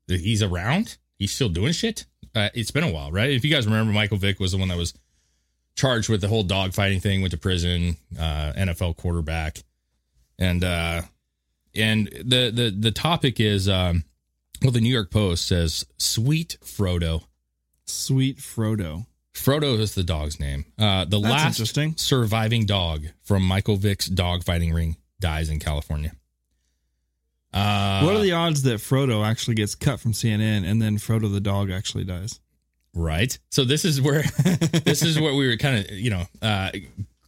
He's 0.08 0.42
around? 0.42 0.98
He's 1.18 1.32
still 1.32 1.48
doing 1.48 1.72
shit? 1.72 2.06
Uh, 2.34 2.50
it's 2.54 2.70
been 2.70 2.84
a 2.84 2.90
while, 2.92 3.10
right? 3.10 3.30
If 3.30 3.44
you 3.44 3.50
guys 3.50 3.66
remember, 3.66 3.92
Michael 3.92 4.18
Vick 4.18 4.38
was 4.38 4.52
the 4.52 4.58
one 4.58 4.68
that 4.68 4.76
was 4.76 4.94
charged 5.75 6.08
with 6.08 6.20
the 6.20 6.28
whole 6.28 6.44
dogfighting 6.44 7.02
thing, 7.02 7.20
went 7.22 7.32
to 7.32 7.38
prison, 7.38 7.96
uh, 8.18 8.52
NFL 8.56 8.96
quarterback. 8.96 9.62
And 10.38 10.62
uh 10.62 11.02
and 11.75 12.08
the 12.08 12.50
the 12.54 12.75
the 12.78 12.90
topic 12.90 13.40
is 13.40 13.68
um 13.70 14.04
well 14.62 14.70
the 14.70 14.80
New 14.82 14.92
York 14.92 15.10
Post 15.10 15.46
says 15.48 15.86
sweet 15.96 16.58
Frodo. 16.62 17.25
Sweet 17.86 18.38
Frodo. 18.38 19.06
Frodo 19.34 19.78
is 19.78 19.94
the 19.94 20.02
dog's 20.02 20.40
name. 20.40 20.64
Uh, 20.78 21.04
the 21.04 21.20
That's 21.20 21.32
last 21.32 21.46
interesting. 21.58 21.94
surviving 21.96 22.66
dog 22.66 23.06
from 23.22 23.42
Michael 23.42 23.76
Vick's 23.76 24.08
dogfighting 24.08 24.75
ring 24.75 24.96
dies 25.20 25.48
in 25.50 25.58
California. 25.58 26.12
Uh, 27.52 28.02
what 28.02 28.14
are 28.14 28.20
the 28.20 28.32
odds 28.32 28.62
that 28.64 28.80
Frodo 28.80 29.24
actually 29.26 29.54
gets 29.54 29.74
cut 29.74 29.98
from 30.00 30.12
CNN 30.12 30.68
and 30.68 30.80
then 30.82 30.98
Frodo 30.98 31.32
the 31.32 31.40
dog 31.40 31.70
actually 31.70 32.04
dies? 32.04 32.40
right? 32.94 33.38
So 33.50 33.64
this 33.64 33.84
is 33.84 34.00
where 34.00 34.22
this 34.84 35.02
is 35.02 35.20
where 35.20 35.34
we 35.34 35.46
were 35.46 35.56
kind 35.58 35.84
of 35.84 35.90
you 35.90 36.10
know, 36.10 36.24
uh, 36.42 36.70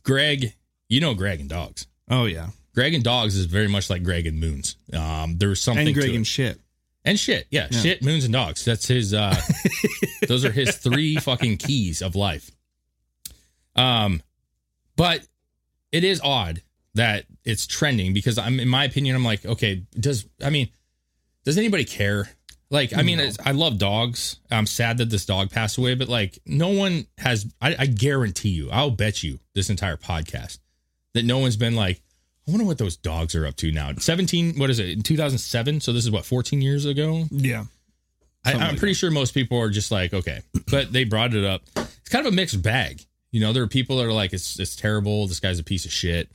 Greg. 0.03 0.55
You 0.89 1.01
know 1.03 1.13
Greg 1.15 1.41
and 1.41 1.49
dogs. 1.51 1.87
Oh 2.11 2.25
yeah. 2.25 2.49
Greg 2.75 2.95
and 2.95 3.05
dogs 3.05 3.37
is 3.37 3.45
very 3.47 3.69
much 3.69 3.91
like 3.91 4.03
Greg 4.03 4.27
and 4.27 4.41
moons. 4.41 4.77
Um, 4.95 5.37
there's 5.37 5.61
something 5.61 5.87
And 5.89 5.95
Greg 5.95 6.15
and 6.15 6.27
shit. 6.27 6.59
And 7.05 7.19
shit, 7.21 7.47
yeah, 7.51 7.69
Yeah. 7.71 7.79
shit, 7.81 8.03
moons 8.03 8.25
and 8.25 8.33
dogs. 8.33 8.65
That's 8.65 8.87
his. 8.89 9.13
uh 9.15 9.35
Those 10.29 10.45
are 10.45 10.51
his 10.51 10.77
three 10.77 11.17
fucking 11.17 11.59
keys 11.59 12.01
of 12.03 12.15
life. 12.15 12.51
Um, 13.77 14.23
but 14.97 15.27
it 15.93 16.05
is 16.05 16.21
odd 16.23 16.63
that 16.99 17.25
it's 17.45 17.67
trending 17.67 18.13
because 18.13 18.39
I'm, 18.39 18.61
in 18.61 18.69
my 18.69 18.85
opinion, 18.85 19.17
I'm 19.17 19.25
like, 19.25 19.45
okay, 19.45 19.83
does 19.99 20.27
I 20.45 20.51
mean, 20.51 20.69
does 21.45 21.59
anybody 21.59 21.85
care? 21.85 22.29
Like, 22.71 22.95
I 22.95 23.03
mean, 23.03 23.19
it's, 23.19 23.39
I 23.43 23.53
love 23.53 23.79
dogs. 23.79 24.41
I'm 24.51 24.67
sad 24.67 24.99
that 24.99 25.09
this 25.09 25.25
dog 25.25 25.51
passed 25.51 25.79
away, 25.79 25.95
but 25.95 26.09
like, 26.09 26.39
no 26.45 26.69
one 26.69 27.07
has. 27.17 27.47
I, 27.63 27.75
I 27.79 27.87
guarantee 27.87 28.51
you, 28.51 28.71
I'll 28.71 28.91
bet 28.91 29.23
you 29.23 29.39
this 29.55 29.71
entire 29.71 29.97
podcast 29.97 30.59
that 31.15 31.25
no 31.25 31.39
one's 31.39 31.57
been 31.57 31.75
like, 31.75 32.03
I 32.47 32.51
wonder 32.51 32.67
what 32.67 32.79
those 32.79 32.97
dogs 32.97 33.35
are 33.35 33.47
up 33.47 33.57
to 33.57 33.73
now. 33.73 33.93
17, 33.97 34.59
what 34.59 34.69
is 34.71 34.79
it, 34.79 34.91
in 34.91 35.03
2007? 35.03 35.81
So 35.81 35.93
this 35.93 36.05
is 36.05 36.11
what, 36.11 36.27
14 36.27 36.61
years 36.61 36.85
ago? 36.85 37.25
Yeah. 37.31 37.65
I, 38.45 38.53
I'm 38.53 38.61
like 38.61 38.79
pretty 38.79 38.95
sure 38.95 39.11
most 39.11 39.33
people 39.33 39.59
are 39.59 39.71
just 39.71 39.91
like, 39.91 40.13
okay, 40.13 40.43
but 40.71 40.93
they 40.93 41.05
brought 41.05 41.35
it 41.35 41.45
up. 41.45 41.63
It's 41.77 42.09
kind 42.11 42.27
of 42.27 42.33
a 42.33 42.37
mixed 42.37 42.63
bag. 42.63 43.05
You 43.31 43.41
know, 43.41 43.53
there 43.53 43.63
are 43.63 43.69
people 43.69 43.99
that 43.99 44.07
are 44.07 44.13
like, 44.13 44.33
it's 44.33 44.59
it's 44.59 44.77
terrible. 44.77 45.27
This 45.27 45.41
guy's 45.41 45.59
a 45.59 45.65
piece 45.65 45.85
of 45.85 45.93
shit. 45.93 46.31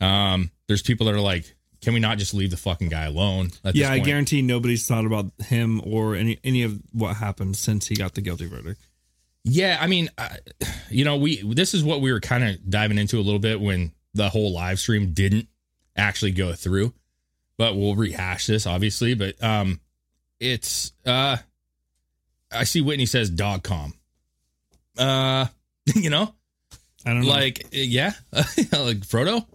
Um, 0.00 0.50
there's 0.66 0.82
people 0.82 1.06
that 1.06 1.14
are 1.14 1.20
like, 1.20 1.54
can 1.80 1.94
we 1.94 2.00
not 2.00 2.18
just 2.18 2.34
leave 2.34 2.50
the 2.50 2.56
fucking 2.56 2.88
guy 2.88 3.04
alone? 3.04 3.46
at 3.64 3.74
this 3.74 3.76
yeah, 3.76 3.92
I 3.92 3.98
guarantee 3.98 4.42
nobody's 4.42 4.86
thought 4.86 5.06
about 5.06 5.32
him 5.46 5.80
or 5.84 6.14
any 6.14 6.38
any 6.44 6.62
of 6.62 6.78
what 6.92 7.16
happened 7.16 7.56
since 7.56 7.86
he 7.86 7.94
got 7.94 8.14
the 8.14 8.20
guilty 8.20 8.46
verdict. 8.46 8.80
Yeah, 9.44 9.78
I 9.80 9.86
mean, 9.86 10.10
I, 10.18 10.38
you 10.90 11.04
know, 11.04 11.16
we 11.16 11.42
this 11.42 11.72
is 11.72 11.82
what 11.82 12.00
we 12.00 12.12
were 12.12 12.20
kind 12.20 12.44
of 12.44 12.68
diving 12.68 12.98
into 12.98 13.18
a 13.18 13.22
little 13.22 13.38
bit 13.38 13.60
when 13.60 13.92
the 14.12 14.28
whole 14.28 14.52
live 14.52 14.78
stream 14.78 15.12
didn't 15.12 15.48
actually 15.96 16.32
go 16.32 16.52
through. 16.52 16.92
But 17.56 17.76
we'll 17.76 17.94
rehash 17.94 18.46
this 18.46 18.66
obviously, 18.66 19.14
but 19.14 19.42
um 19.42 19.80
it's 20.38 20.92
uh 21.06 21.38
I 22.52 22.64
see 22.64 22.80
Whitney 22.80 23.06
says 23.06 23.30
dog 23.30 23.62
com. 23.62 23.94
Uh 24.98 25.46
you 25.94 26.10
know, 26.10 26.34
I 27.06 27.10
don't 27.14 27.22
know. 27.22 27.28
like 27.28 27.66
yeah, 27.72 28.12
like 28.32 28.98
Frodo. 29.06 29.46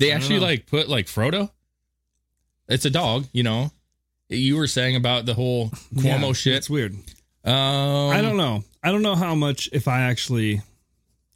They 0.00 0.10
actually 0.12 0.40
know. 0.40 0.46
like 0.46 0.66
put 0.66 0.88
like 0.88 1.06
Frodo. 1.06 1.50
It's 2.68 2.84
a 2.84 2.90
dog, 2.90 3.26
you 3.32 3.42
know. 3.42 3.70
You 4.28 4.56
were 4.56 4.66
saying 4.66 4.96
about 4.96 5.26
the 5.26 5.34
whole 5.34 5.68
Cuomo 5.94 6.26
Yeah, 6.28 6.32
shit. 6.32 6.54
It's 6.56 6.70
weird. 6.70 6.94
Um, 7.44 8.10
I 8.10 8.20
don't 8.22 8.36
know. 8.36 8.64
I 8.82 8.90
don't 8.92 9.02
know 9.02 9.14
how 9.14 9.34
much 9.34 9.68
if 9.72 9.86
I 9.88 10.02
actually. 10.02 10.62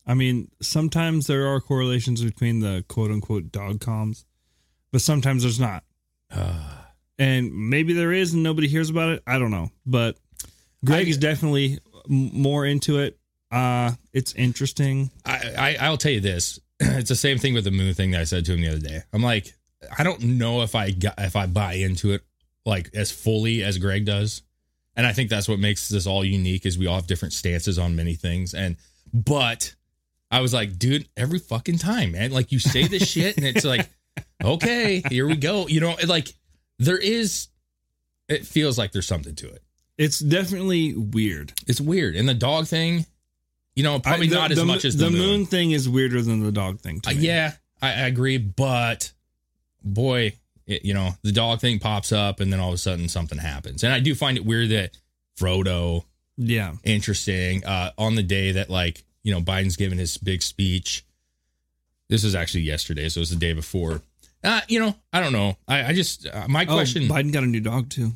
I 0.07 0.15
mean, 0.15 0.51
sometimes 0.61 1.27
there 1.27 1.47
are 1.47 1.61
correlations 1.61 2.23
between 2.23 2.61
the 2.61 2.85
quote 2.89 3.11
unquote 3.11 3.51
dog 3.51 3.79
comms, 3.81 4.25
but 4.93 5.01
sometimes 5.01 5.43
there's 5.43 5.61
not. 5.61 5.83
and 7.19 7.53
maybe 7.71 7.93
there 7.93 8.13
is, 8.13 8.35
and 8.35 8.43
nobody 8.43 8.69
hears 8.69 8.91
about 8.91 9.11
it. 9.11 9.23
I 9.27 9.39
don't 9.39 9.51
know, 9.51 9.71
but 9.87 10.17
Greg 10.85 11.07
I- 11.07 11.11
is 11.11 11.19
definitely 11.19 11.79
m- 12.11 12.31
more 12.33 12.65
into 12.67 12.99
it. 12.99 13.19
Uh, 13.51 13.93
it's 14.13 14.35
interesting. 14.35 15.11
I, 15.25 15.77
I 15.81 15.87
I'll 15.87 15.97
tell 15.97 16.13
you 16.13 16.21
this. 16.21 16.59
It's 16.99 17.09
the 17.09 17.17
same 17.17 17.39
thing 17.39 17.55
with 17.55 17.65
the 17.65 17.71
moon 17.71 17.95
thing 17.95 18.13
that 18.13 18.21
I 18.21 18.25
said 18.25 18.45
to 18.47 18.55
him 18.55 18.63
the 18.63 18.69
other 18.69 18.79
day. 18.79 19.03
I'm 19.13 19.23
like, 19.23 19.53
I 19.97 20.03
don't 20.03 20.23
know 20.23 20.63
if 20.63 20.75
I 20.75 20.91
got 20.91 21.15
if 21.19 21.37
I 21.37 21.47
buy 21.47 21.75
into 21.75 22.13
it 22.13 22.23
like 22.65 22.91
as 22.95 23.11
fully 23.11 23.63
as 23.63 23.79
Greg 23.79 24.05
does. 24.05 24.43
And 24.97 25.07
I 25.07 25.13
think 25.13 25.29
that's 25.29 25.49
what 25.49 25.59
makes 25.59 25.89
this 25.89 26.07
all 26.07 26.25
unique 26.25 26.67
is 26.67 26.79
we 26.79 26.87
all 26.87 26.97
have 26.97 27.07
different 27.07 27.35
stances 27.35 27.79
on 27.79 27.97
many 27.97 28.15
things. 28.15 28.55
And 28.55 28.77
but 29.13 29.75
I 30.31 30.41
was 30.41 30.55
like, 30.55 30.79
dude, 30.79 31.09
every 31.17 31.39
fucking 31.39 31.79
time, 31.79 32.13
man. 32.13 32.31
Like 32.31 32.53
you 32.53 32.59
say 32.59 32.87
this 32.87 33.09
shit 33.09 33.37
and 33.37 33.47
it's 33.47 33.65
like, 33.65 33.89
okay, 34.45 35.03
here 35.09 35.27
we 35.27 35.37
go. 35.37 35.67
You 35.67 35.81
know, 35.81 35.97
like 36.07 36.33
there 36.79 36.99
is 36.99 37.49
it 38.29 38.47
feels 38.47 38.79
like 38.79 38.93
there's 38.93 39.07
something 39.07 39.35
to 39.37 39.49
it. 39.49 39.63
It's 39.99 40.19
definitely 40.19 40.95
weird. 40.95 41.53
It's 41.67 41.81
weird. 41.81 42.17
And 42.17 42.29
the 42.29 42.35
dog 42.35 42.67
thing, 42.67 43.07
you 43.77 43.83
know, 43.83 43.99
probably 43.99 44.27
I- 44.27 44.31
the- 44.31 44.35
not 44.37 44.51
as 44.53 44.59
the- 44.59 44.65
much 44.65 44.85
as 44.85 44.97
the, 44.97 45.11
moon. 45.11 45.47
thing 45.47 45.71
is 45.73 45.89
weirder 45.89 46.23
than 46.23 46.43
the 46.43 46.53
dog 46.53 46.81
thing. 46.81 47.01
To 47.03 47.11
Uh, 47.11 47.15
me. 47.15 47.21
yeah, 47.27 47.55
I, 47.83 47.89
I 47.89 48.07
agree, 48.07 48.39
but 48.39 49.13
boy, 49.83 50.35
it, 50.67 50.85
you 50.85 50.95
know, 50.95 51.17
the 51.23 51.33
dog 51.33 51.61
thing 51.61 51.79
pops 51.79 52.13
up, 52.13 52.41
and 52.41 52.53
then 52.53 52.61
all 52.61 52.69
of 52.69 52.75
a 52.75 52.79
sudden 52.79 53.09
something 53.09 53.39
happens, 53.39 53.83
and 53.85 53.93
I 53.93 54.01
do 54.01 54.15
find 54.15 54.37
it 54.37 54.45
weird 54.45 54.71
that 54.71 54.97
Frodo, 55.39 56.05
yeah. 56.39 56.75
interesting, 56.85 57.65
uh, 57.65 57.91
on 57.99 58.15
the 58.15 58.23
day 58.23 58.53
that 58.53 58.71
like 58.71 59.05
you 59.23 59.33
know 59.33 59.41
Biden's 59.41 59.77
giving 59.77 59.99
his 59.99 60.17
big 60.19 60.43
speech. 60.43 61.05
This 62.09 62.23
was 62.23 62.35
actually 62.35 62.63
yesterday, 62.63 63.09
so 63.09 63.19
it 63.19 63.23
was 63.23 63.31
the 63.31 63.37
day 63.37 63.53
before. 63.55 64.03
Uh, 64.43 64.61
you 64.69 64.79
know, 64.79 64.95
I 65.13 65.21
don't 65.21 65.33
know. 65.33 65.57
I, 65.67 65.87
I 65.87 65.93
just 65.95 66.27
uh, 66.27 66.47
my 66.49 66.65
question. 66.67 67.11
Oh, 67.11 67.15
Biden 67.15 67.33
got 67.33 67.43
a 67.45 67.47
new 67.47 67.61
dog 67.61 67.89
too. 67.91 68.13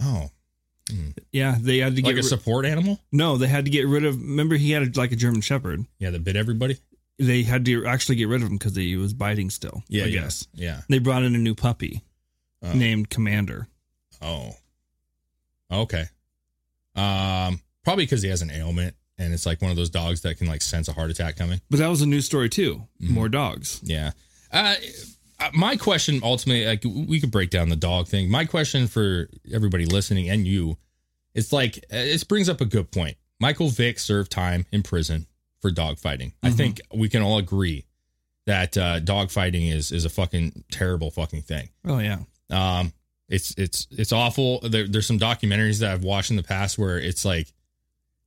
Oh, 0.00 0.30
Yeah, 1.32 1.56
they 1.60 1.78
had 1.78 1.96
to 1.96 2.02
like 2.02 2.14
get 2.14 2.14
a 2.14 2.16
ri- 2.16 2.28
support 2.28 2.66
animal? 2.66 2.98
no, 3.12 3.36
they 3.38 3.46
had 3.48 3.64
to 3.64 3.70
get 3.70 3.86
rid 3.86 4.04
of. 4.04 4.20
Remember, 4.20 4.56
he 4.56 4.72
had 4.72 4.82
a, 4.82 4.98
like 4.98 5.12
a 5.12 5.16
German 5.16 5.40
Shepherd. 5.40 5.84
Yeah, 5.98 6.10
that 6.10 6.24
bit 6.24 6.36
everybody. 6.36 6.78
They 7.18 7.42
had 7.44 7.64
to 7.66 7.86
actually 7.86 8.16
get 8.16 8.28
rid 8.28 8.42
of 8.42 8.48
him 8.48 8.56
because 8.58 8.74
he 8.74 8.96
was 8.96 9.12
biting 9.14 9.48
still. 9.50 9.82
Yeah, 9.88 10.04
I 10.04 10.06
yeah, 10.08 10.20
guess 10.22 10.46
yeah. 10.54 10.80
they 10.88 10.98
brought 10.98 11.22
in 11.22 11.34
a 11.34 11.38
new 11.38 11.54
puppy 11.54 12.02
Oh. 12.62 12.72
named 12.74 13.10
Commander. 13.10 13.68
Oh. 14.20 14.52
Okay. 15.70 16.04
Um, 16.94 17.60
probably 17.84 18.04
because 18.04 18.22
he 18.22 18.28
has 18.28 18.42
an 18.42 18.50
ailment 18.50 18.94
and 19.18 19.32
it's 19.32 19.46
like 19.46 19.60
one 19.62 19.70
of 19.70 19.76
those 19.76 19.90
dogs 19.90 20.20
that 20.22 20.36
can 20.38 20.46
like 20.46 20.62
sense 20.62 20.88
a 20.88 20.92
heart 20.92 21.10
attack 21.10 21.36
coming. 21.36 21.60
But 21.70 21.78
that 21.78 21.88
was 21.88 22.02
a 22.02 22.06
news 22.06 22.26
story 22.26 22.48
too. 22.48 22.82
Mm-hmm. 23.02 23.14
More 23.14 23.28
dogs. 23.28 23.80
Yeah. 23.82 24.12
Uh, 24.52 24.74
my 25.52 25.76
question 25.76 26.20
ultimately, 26.22 26.66
like 26.66 26.84
we 26.84 27.20
could 27.20 27.30
break 27.30 27.50
down 27.50 27.68
the 27.68 27.76
dog 27.76 28.08
thing. 28.08 28.30
My 28.30 28.44
question 28.44 28.86
for 28.86 29.28
everybody 29.52 29.86
listening 29.86 30.28
and 30.28 30.46
you, 30.46 30.78
it's 31.34 31.52
like 31.52 31.78
uh, 31.92 31.96
it 31.96 32.28
brings 32.28 32.48
up 32.48 32.60
a 32.60 32.64
good 32.64 32.90
point. 32.90 33.16
Michael 33.40 33.68
Vick 33.68 33.98
served 33.98 34.30
time 34.30 34.66
in 34.72 34.82
prison 34.82 35.26
for 35.60 35.70
dog 35.70 35.98
fighting. 35.98 36.32
I 36.42 36.50
think 36.50 36.80
we 36.94 37.08
can 37.08 37.22
all 37.22 37.38
agree 37.38 37.86
that 38.46 38.76
uh, 38.76 39.00
dog 39.00 39.30
fighting 39.30 39.66
is 39.66 39.92
is 39.92 40.04
a 40.04 40.10
fucking 40.10 40.64
terrible 40.70 41.10
fucking 41.10 41.42
thing. 41.42 41.68
Oh 41.86 41.98
yeah. 41.98 42.18
Um, 42.50 42.92
it's 43.28 43.54
it's 43.56 43.86
it's 43.90 44.12
awful. 44.12 44.60
There, 44.60 44.86
there's 44.86 45.06
some 45.06 45.18
documentaries 45.18 45.80
that 45.80 45.90
I've 45.92 46.04
watched 46.04 46.30
in 46.30 46.36
the 46.36 46.42
past 46.42 46.78
where 46.78 46.98
it's 46.98 47.24
like, 47.24 47.52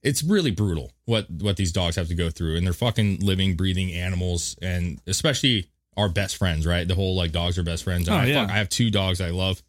it's 0.02 0.24
really 0.24 0.52
brutal 0.52 0.92
what 1.06 1.30
what 1.30 1.58
these 1.58 1.72
dogs 1.72 1.96
have 1.96 2.08
to 2.08 2.16
go 2.16 2.30
through, 2.30 2.58
and 2.58 2.66
they're 2.66 2.74
fucking 2.74 3.20
living, 3.20 3.56
breathing 3.56 3.92
animals, 3.92 4.56
and 4.62 5.00
especially 5.06 5.70
our 5.98 6.10
best 6.10 6.38
friends, 6.38 6.66
right? 6.68 6.88
The 6.88 6.96
whole 6.96 7.16
like 7.16 7.32
dogs 7.32 7.58
are 7.58 7.64
best 7.64 7.84
friends. 7.84 8.10
Oh, 8.10 8.14
I, 8.16 8.26
yeah. 8.26 8.42
fuck- 8.46 8.52
I 8.54 8.58
have 8.58 8.70
two 8.70 8.90
dogs 8.92 9.22
I 9.22 9.30
love. 9.30 9.62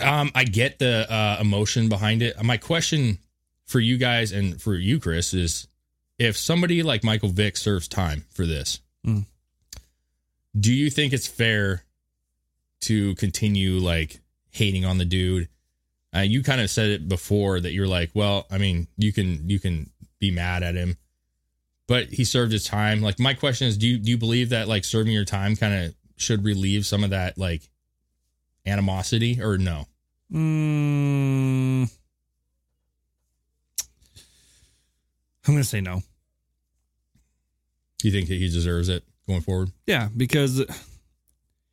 Um, 0.00 0.30
I 0.34 0.44
get 0.44 0.78
the 0.78 1.10
uh, 1.12 1.38
emotion 1.40 1.88
behind 1.88 2.22
it. 2.22 2.40
My 2.42 2.56
question 2.56 3.18
for 3.66 3.80
you 3.80 3.98
guys 3.98 4.30
and 4.32 4.60
for 4.60 4.74
you, 4.76 5.00
Chris, 5.00 5.34
is 5.34 5.66
if 6.18 6.36
somebody 6.36 6.82
like 6.82 7.02
Michael 7.02 7.30
Vick 7.30 7.56
serves 7.56 7.88
time 7.88 8.24
for 8.30 8.46
this, 8.46 8.80
Mm. 9.06 9.26
do 10.58 10.72
you 10.72 10.90
think 10.90 11.12
it's 11.12 11.26
fair 11.28 11.84
to 12.82 13.14
continue 13.14 13.78
like 13.78 14.20
hating 14.50 14.84
on 14.84 14.98
the 14.98 15.04
dude? 15.04 15.48
Uh, 16.14 16.20
you 16.20 16.42
kind 16.42 16.60
of 16.60 16.68
said 16.70 16.90
it 16.90 17.08
before 17.08 17.60
that 17.60 17.72
you're 17.72 17.86
like, 17.86 18.10
well, 18.14 18.46
I 18.50 18.58
mean, 18.58 18.86
you 18.96 19.12
can 19.12 19.48
you 19.48 19.58
can 19.60 19.90
be 20.20 20.30
mad 20.30 20.62
at 20.62 20.74
him, 20.74 20.96
but 21.88 22.06
he 22.08 22.22
served 22.22 22.52
his 22.52 22.64
time. 22.64 23.00
Like, 23.00 23.18
my 23.18 23.34
question 23.34 23.66
is, 23.66 23.76
do 23.76 23.88
you 23.88 23.98
do 23.98 24.10
you 24.12 24.18
believe 24.18 24.50
that 24.50 24.68
like 24.68 24.84
serving 24.84 25.12
your 25.12 25.24
time 25.24 25.56
kind 25.56 25.74
of 25.86 25.94
should 26.16 26.44
relieve 26.44 26.86
some 26.86 27.02
of 27.02 27.10
that 27.10 27.36
like 27.36 27.68
animosity 28.64 29.42
or 29.42 29.58
no? 29.58 29.86
Mm, 30.32 31.90
I'm 35.46 35.54
gonna 35.54 35.64
say 35.64 35.80
no. 35.80 36.02
Do 37.98 38.06
you 38.06 38.12
think 38.12 38.28
that 38.28 38.34
he 38.34 38.48
deserves 38.48 38.88
it 38.88 39.02
going 39.26 39.40
forward? 39.40 39.72
Yeah, 39.86 40.08
because 40.16 40.64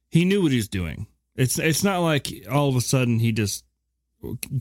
he 0.09 0.25
knew 0.25 0.41
what 0.41 0.51
he 0.51 0.57
was 0.57 0.69
doing. 0.69 1.07
It's 1.35 1.59
it's 1.59 1.83
not 1.83 1.99
like 1.99 2.31
all 2.49 2.69
of 2.69 2.75
a 2.77 2.81
sudden 2.81 3.19
he 3.19 3.33
just 3.33 3.65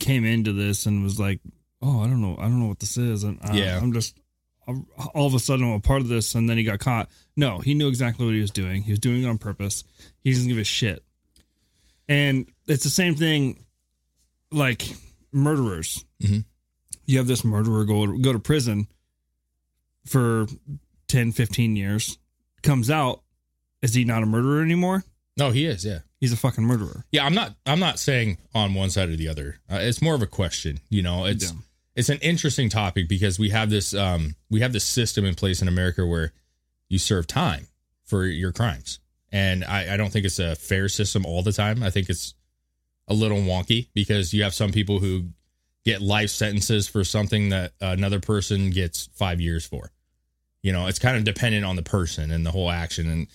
came 0.00 0.24
into 0.24 0.52
this 0.52 0.84
and 0.86 1.04
was 1.04 1.20
like, 1.20 1.40
"Oh, 1.80 2.00
I 2.00 2.08
don't 2.08 2.20
know, 2.20 2.36
I 2.36 2.42
don't 2.42 2.58
know 2.60 2.66
what 2.66 2.80
this 2.80 2.96
is," 2.96 3.22
and 3.22 3.38
I, 3.40 3.54
Yeah. 3.56 3.78
I'm 3.78 3.92
just 3.92 4.18
all 5.14 5.27
of 5.27 5.35
a 5.35 5.38
sudden 5.38 5.64
I'm 5.64 5.72
a 5.72 5.81
part 5.81 6.00
of 6.03 6.09
this, 6.09 6.35
and 6.35 6.48
then 6.48 6.57
he 6.59 6.64
got 6.64 6.79
caught. 6.79 7.09
No, 7.37 7.59
he 7.59 7.74
knew 7.74 7.88
exactly 7.88 8.24
what 8.27 8.35
he 8.35 8.40
was 8.40 8.50
doing. 8.50 8.83
He 8.83 8.92
was 8.92 8.98
doing 8.98 9.22
it 9.22 9.27
on 9.27 9.38
purpose. 9.38 9.85
He 10.22 10.33
doesn't 10.33 10.48
give 10.48 10.59
a 10.59 10.64
shit. 10.64 11.03
And 12.09 12.46
it's 12.66 12.85
the 12.85 12.90
same 12.90 13.14
thing, 13.14 13.64
like 14.50 14.85
murderers. 15.33 16.05
Mhm. 16.22 16.44
You 17.07 17.18
have 17.18 17.27
this 17.27 17.44
murderer 17.44 17.85
go 17.85 18.16
go 18.18 18.33
to 18.33 18.38
prison 18.38 18.87
for 20.07 20.46
10, 21.09 21.33
15 21.33 21.77
years, 21.77 22.18
comes 22.62 22.90
out. 22.90 23.22
Is 23.83 23.94
he 23.94 24.05
not 24.05 24.22
a 24.22 24.27
murderer 24.27 24.62
anymore? 24.62 25.05
No, 25.37 25.50
he 25.50 25.66
is. 25.66 25.85
Yeah. 25.85 26.00
He's 26.20 26.33
a 26.33 26.37
fucking 26.37 26.64
murderer. 26.64 27.05
Yeah, 27.12 27.27
I'm 27.27 27.35
not. 27.35 27.55
I'm 27.66 27.81
not 27.81 27.98
saying 27.98 28.38
on 28.55 28.72
one 28.74 28.88
side 28.90 29.09
or 29.11 29.16
the 29.16 29.29
other. 29.29 29.61
Uh, 29.70 29.77
it's 29.81 30.00
more 30.00 30.14
of 30.14 30.22
a 30.22 30.27
question. 30.27 30.81
You 30.88 31.03
know, 31.03 31.24
it's 31.27 31.46
Yeah. 31.53 31.59
It's 31.96 32.09
an 32.09 32.18
interesting 32.18 32.68
topic 32.68 33.09
because 33.09 33.38
we 33.38 33.50
have 33.50 33.70
this 33.70 33.94
um 33.94 34.35
we 34.50 34.61
have 34.61 34.72
this 34.72 34.85
system 34.85 35.24
in 35.24 35.35
place 35.35 35.62
in 35.62 35.68
America 35.68 36.04
where 36.07 36.33
you 36.88 36.98
serve 36.98 37.26
time 37.26 37.68
for 38.04 38.24
your 38.24 38.52
crimes, 38.52 38.98
and 39.33 39.64
I, 39.64 39.94
I 39.94 39.96
don't 39.96 40.11
think 40.11 40.26
it's 40.26 40.38
a 40.38 40.57
fair 40.57 40.88
system 40.88 41.24
all 41.24 41.42
the 41.42 41.52
time. 41.52 41.83
I 41.83 41.90
think 41.90 42.09
it's 42.09 42.35
a 43.09 43.14
little 43.14 43.38
wonky 43.38 43.88
because 43.94 44.33
you 44.33 44.42
have 44.42 44.54
some 44.54 44.72
people 44.72 44.98
who 44.98 45.26
get 45.85 46.00
life 46.00 46.30
sentences 46.30 46.88
for 46.88 47.04
something 47.04 47.50
that 47.50 47.72
another 47.80 48.20
person 48.20 48.70
gets 48.70 49.09
five 49.14 49.40
years 49.40 49.66
for. 49.66 49.90
You 50.62 50.72
know, 50.72 50.87
it's 50.87 50.98
kind 50.98 51.16
of 51.16 51.24
dependent 51.24 51.64
on 51.64 51.76
the 51.76 51.83
person 51.83 52.30
and 52.30 52.44
the 52.44 52.50
whole 52.50 52.70
action 52.70 53.11
and. 53.11 53.26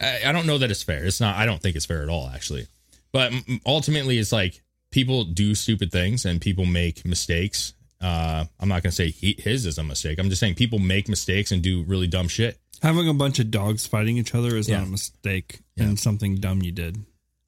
I 0.00 0.20
I 0.26 0.32
don't 0.32 0.46
know 0.46 0.58
that 0.58 0.70
it's 0.70 0.82
fair. 0.82 1.04
It's 1.04 1.20
not. 1.20 1.36
I 1.36 1.46
don't 1.46 1.60
think 1.60 1.76
it's 1.76 1.86
fair 1.86 2.02
at 2.02 2.08
all, 2.08 2.28
actually. 2.28 2.66
But 3.12 3.32
ultimately, 3.66 4.18
it's 4.18 4.32
like 4.32 4.62
people 4.90 5.24
do 5.24 5.54
stupid 5.54 5.92
things 5.92 6.24
and 6.24 6.40
people 6.40 6.64
make 6.66 7.04
mistakes. 7.04 7.74
Uh, 8.02 8.44
I'm 8.58 8.68
not 8.68 8.82
gonna 8.82 8.92
say 8.92 9.10
he, 9.10 9.36
his 9.38 9.64
is 9.64 9.78
a 9.78 9.82
mistake. 9.84 10.18
I'm 10.18 10.28
just 10.28 10.40
saying 10.40 10.56
people 10.56 10.78
make 10.80 11.08
mistakes 11.08 11.52
and 11.52 11.62
do 11.62 11.82
really 11.84 12.06
dumb 12.08 12.28
shit. 12.28 12.58
Having 12.82 13.08
a 13.08 13.14
bunch 13.14 13.38
of 13.38 13.50
dogs 13.50 13.86
fighting 13.86 14.18
each 14.18 14.34
other 14.34 14.56
is 14.56 14.68
Yeah. 14.68 14.78
not 14.78 14.88
a 14.88 14.90
mistake 14.90 15.60
Yeah. 15.76 15.84
and 15.84 15.98
something 16.00 16.36
dumb 16.36 16.62
you 16.62 16.72
did. 16.72 16.98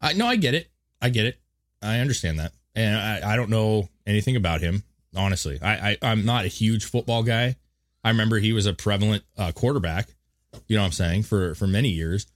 I 0.01 0.13
no, 0.13 0.27
I 0.27 0.37
get 0.37 0.55
it. 0.55 0.69
I 1.03 1.09
get 1.09 1.27
it. 1.27 1.39
I 1.83 1.99
understand 1.99 2.39
that, 2.39 2.53
and 2.75 2.97
I, 2.97 3.33
I 3.33 3.37
don't 3.37 3.51
know 3.51 3.89
anything 4.07 4.37
about 4.37 4.61
him. 4.61 4.85
Honestly, 5.17 5.59
I, 5.61 5.91
I 5.91 5.99
I'm 6.03 6.25
not 6.25 6.45
a 6.45 6.49
huge 6.49 6.85
football 6.85 7.23
guy. 7.23 7.57
I 8.05 8.11
remember 8.11 8.39
he 8.39 8.53
was 8.53 8.67
a 8.67 8.73
prevalent 8.75 9.25
uh, 9.37 9.53
quarterback. 9.53 10.09
You 10.69 10.77
know 10.77 10.83
what 10.83 10.87
I'm 10.87 10.93
saying 10.93 11.25
for 11.25 11.55
for 11.57 11.67
many 11.67 11.89
years. 11.91 12.27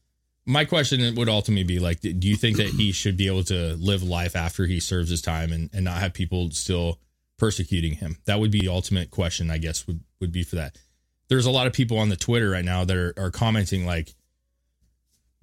My 0.44 0.64
question 0.64 1.14
would 1.14 1.28
ultimately 1.28 1.64
be 1.64 1.78
like, 1.78 2.00
do 2.00 2.10
you 2.26 2.34
think 2.36 2.56
that 2.56 2.68
he 2.68 2.90
should 2.90 3.16
be 3.18 3.26
able 3.26 3.44
to 3.44 3.74
live 3.76 4.02
life 4.02 4.34
after 4.34 4.64
he 4.64 4.80
serves 4.80 5.10
his 5.10 5.20
time 5.20 5.52
and, 5.52 5.68
and 5.74 5.84
not 5.84 5.98
have 6.00 6.14
people 6.14 6.50
still 6.52 6.98
persecuting 7.38 7.94
him? 7.94 8.18
That 8.26 8.40
would 8.40 8.50
be 8.50 8.60
the 8.60 8.68
ultimate 8.68 9.10
question, 9.10 9.50
I 9.50 9.58
guess, 9.58 9.86
would, 9.86 10.00
would 10.20 10.32
be 10.32 10.42
for 10.42 10.56
that. 10.56 10.76
There's 11.28 11.46
a 11.46 11.50
lot 11.50 11.66
of 11.66 11.72
people 11.72 11.98
on 11.98 12.08
the 12.08 12.16
Twitter 12.16 12.50
right 12.50 12.64
now 12.64 12.84
that 12.84 12.96
are, 12.96 13.14
are 13.16 13.30
commenting 13.30 13.86
like, 13.86 14.14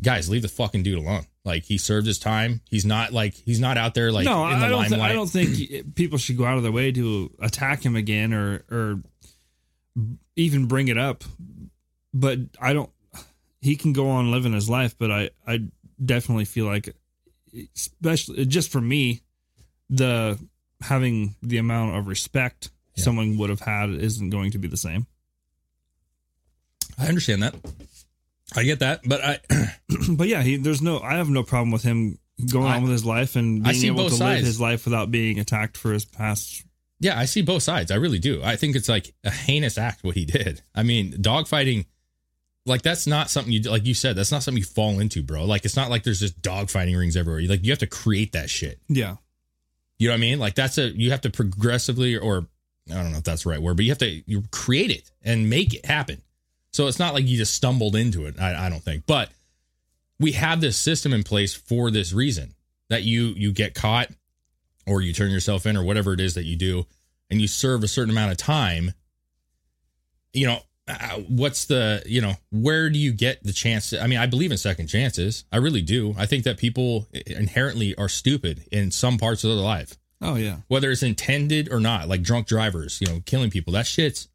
guys, 0.02 0.30
leave 0.30 0.42
the 0.42 0.48
fucking 0.48 0.84
dude 0.84 0.98
alone. 0.98 1.26
Like 1.46 1.64
he 1.64 1.78
served 1.78 2.08
his 2.08 2.18
time. 2.18 2.62
He's 2.70 2.86
not 2.86 3.14
like 3.14 3.36
he's 3.36 3.60
not 3.60 3.78
out 3.78 3.94
there 3.94 4.12
like 4.12 4.26
no, 4.26 4.48
in 4.48 4.60
the 4.60 4.66
I 4.66 4.70
don't. 4.70 4.90
Th- 4.90 5.02
I 5.02 5.14
don't 5.14 5.30
think 5.30 5.96
people 5.96 6.18
should 6.18 6.38
go 6.38 6.46
out 6.46 6.58
of 6.58 6.64
their 6.64 6.72
way 6.72 6.92
to 6.92 7.32
attack 7.40 7.86
him 7.86 7.96
again 7.96 8.34
or 8.34 8.64
or 8.72 9.02
even 10.36 10.66
bring 10.66 10.88
it 10.88 10.98
up. 10.98 11.24
But 12.14 12.40
I 12.60 12.74
don't. 12.74 12.90
He 13.62 13.76
can 13.76 13.94
go 13.94 14.10
on 14.10 14.32
living 14.32 14.54
his 14.54 14.68
life, 14.68 14.98
but 14.98 15.12
I 15.12 15.30
I 15.48 15.66
definitely 16.04 16.46
feel 16.46 16.66
like, 16.66 16.96
especially 17.76 18.44
just 18.48 18.72
for 18.72 18.82
me, 18.82 19.22
the 19.92 20.40
having 20.82 21.36
the 21.42 21.58
amount 21.58 21.96
of 21.98 22.08
respect 22.08 22.70
someone 22.96 23.38
would 23.38 23.50
have 23.50 23.60
had 23.62 23.90
isn't 23.90 24.30
going 24.30 24.52
to 24.52 24.58
be 24.58 24.68
the 24.68 24.78
same. 24.78 25.06
I 26.98 27.08
understand 27.08 27.44
that. 27.44 27.56
I 28.56 28.64
get 28.64 28.80
that, 28.80 29.02
but 29.06 29.22
I 29.24 29.40
but 30.10 30.28
yeah, 30.28 30.42
he 30.44 30.58
there's 30.58 30.82
no. 30.82 31.00
I 31.00 31.16
have 31.16 31.30
no 31.30 31.44
problem 31.44 31.72
with 31.72 31.84
him 31.84 32.20
going 32.52 32.68
I- 32.68 32.76
on 32.78 32.84
with 32.84 32.92
his 32.92 33.06
life 33.06 33.36
and 33.36 33.66
I 33.68 33.72
being 33.72 33.82
see 33.82 33.88
able 33.88 34.04
both 34.04 34.12
to 34.12 34.18
sides. 34.18 34.40
live 34.42 34.46
his 34.46 34.62
life 34.62 34.86
without 34.86 35.12
being 35.12 35.40
attacked 35.40 35.78
for 35.78 35.92
his 35.94 36.06
past 36.06 36.64
Yeah, 37.00 37.18
I 37.20 37.26
see 37.26 37.42
both 37.42 37.64
sides. 37.64 37.92
I 37.92 37.96
really 37.96 38.20
do. 38.20 38.42
I 38.44 38.56
think 38.56 38.76
it's 38.76 38.88
like 38.90 39.14
a 39.24 39.32
heinous 39.32 39.78
act 39.78 40.04
what 40.04 40.16
he 40.16 40.26
did. 40.26 40.62
I 40.76 40.84
mean, 40.84 41.14
dogfighting, 41.14 41.86
like 42.66 42.82
that's 42.82 43.08
not 43.08 43.30
something 43.30 43.52
you 43.52 43.62
like. 43.62 43.86
You 43.86 43.94
said 43.94 44.16
that's 44.16 44.32
not 44.32 44.44
something 44.44 44.60
you 44.60 44.66
fall 44.66 45.00
into, 45.00 45.24
bro. 45.24 45.44
Like 45.46 45.66
it's 45.66 45.76
not 45.76 45.90
like 45.90 46.04
there's 46.04 46.20
just 46.20 46.42
dogfighting 46.42 46.98
rings 46.98 47.18
everywhere. 47.18 47.40
You 47.42 47.50
like 47.50 47.64
you 47.64 47.72
have 47.72 47.80
to 47.80 47.88
create 47.88 48.34
that 48.34 48.50
shit. 48.50 48.80
Yeah. 48.88 49.16
You 49.98 50.08
know 50.08 50.14
what 50.14 50.18
I 50.18 50.22
mean? 50.22 50.40
Like 50.40 50.56
that's 50.56 50.78
a 50.78 50.90
you 50.90 51.12
have 51.12 51.22
to 51.22 51.30
progressively, 51.30 52.18
or 52.18 52.48
I 52.90 52.96
don't 52.96 53.12
know 53.12 53.18
if 53.18 53.24
that's 53.24 53.44
the 53.44 53.50
right 53.50 53.62
word, 53.62 53.78
but 53.78 53.86
you 53.86 53.92
have 53.92 53.98
to 54.00 54.24
you 54.26 54.44
create 54.52 54.92
it 54.92 55.10
and 55.24 55.50
make 55.50 55.74
it 55.74 55.86
happen. 55.86 56.22
So 56.72 56.88
it's 56.88 57.00
not 57.00 57.14
like 57.14 57.26
you 57.26 57.38
just 57.38 57.54
stumbled 57.54 57.96
into 57.96 58.26
it. 58.26 58.40
I, 58.40 58.66
I 58.66 58.70
don't 58.70 58.84
think, 58.84 59.06
but 59.06 59.30
we 60.20 60.34
have 60.34 60.62
this 60.62 60.78
system 60.78 61.14
in 61.14 61.24
place 61.24 61.54
for 61.54 61.92
this 61.92 62.14
reason 62.14 62.54
that 62.90 63.04
you 63.04 63.28
you 63.28 63.52
get 63.52 63.74
caught 63.74 64.10
or 64.88 65.02
you 65.02 65.14
turn 65.14 65.32
yourself 65.32 65.66
in 65.66 65.78
or 65.78 65.84
whatever 65.84 66.14
it 66.14 66.20
is 66.20 66.36
that 66.36 66.44
you 66.44 66.56
do 66.56 66.86
and 67.30 67.42
you 67.42 67.48
serve 67.48 67.84
a 67.84 67.88
certain 67.88 68.12
amount 68.12 68.32
of 68.32 68.38
time 68.38 68.94
you 70.34 70.46
know 70.46 70.60
uh, 70.88 71.18
what's 71.28 71.66
the 71.66 72.04
you 72.06 72.22
know 72.22 72.34
where 72.52 72.90
do 72.90 73.00
you 73.00 73.12
get 73.12 73.44
the 73.44 73.52
chance 73.54 73.90
to, 73.90 74.02
i 74.04 74.08
mean 74.08 74.20
i 74.20 74.26
believe 74.28 74.52
in 74.52 74.58
second 74.58 74.86
chances 74.88 75.44
i 75.52 75.58
really 75.58 75.82
do 75.82 76.14
i 76.18 76.26
think 76.28 76.44
that 76.44 76.58
people 76.58 77.08
inherently 77.26 77.96
are 77.96 78.08
stupid 78.10 78.64
in 78.72 78.92
some 78.92 79.18
parts 79.18 79.44
of 79.44 79.50
their 79.50 79.60
life 79.60 79.98
Oh 80.22 80.36
yeah. 80.36 80.58
whether 80.68 80.92
it's 80.92 81.04
intended 81.04 81.72
or 81.72 81.80
not 81.80 82.08
like 82.08 82.22
drunk 82.22 82.48
drivers 82.48 83.00
you 83.02 83.08
know 83.08 83.20
killing 83.26 83.50
people 83.50 83.74
that 83.74 83.88
shit's 83.88 84.28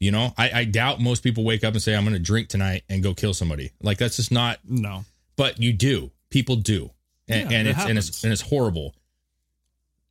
you 0.00 0.10
know 0.10 0.32
i, 0.38 0.50
I 0.60 0.64
doubt 0.64 1.00
most 1.00 1.22
people 1.22 1.44
wake 1.44 1.62
up 1.62 1.74
and 1.74 1.82
say 1.82 1.94
i'm 1.94 2.04
gonna 2.04 2.18
drink 2.18 2.48
tonight 2.48 2.82
and 2.88 3.02
go 3.02 3.12
kill 3.14 3.34
somebody 3.34 3.72
like 3.82 3.98
that's 3.98 4.16
just 4.16 4.32
not 4.32 4.58
No. 4.66 5.04
but 5.36 5.60
you 5.60 5.72
do. 5.74 6.10
People 6.30 6.56
do, 6.56 6.90
and, 7.28 7.50
Yeah, 7.50 7.58
and 7.58 7.68
it's 7.68 7.84
and 7.84 7.96
it's 7.98 8.24
and 8.24 8.32
it's 8.32 8.42
horrible. 8.42 8.94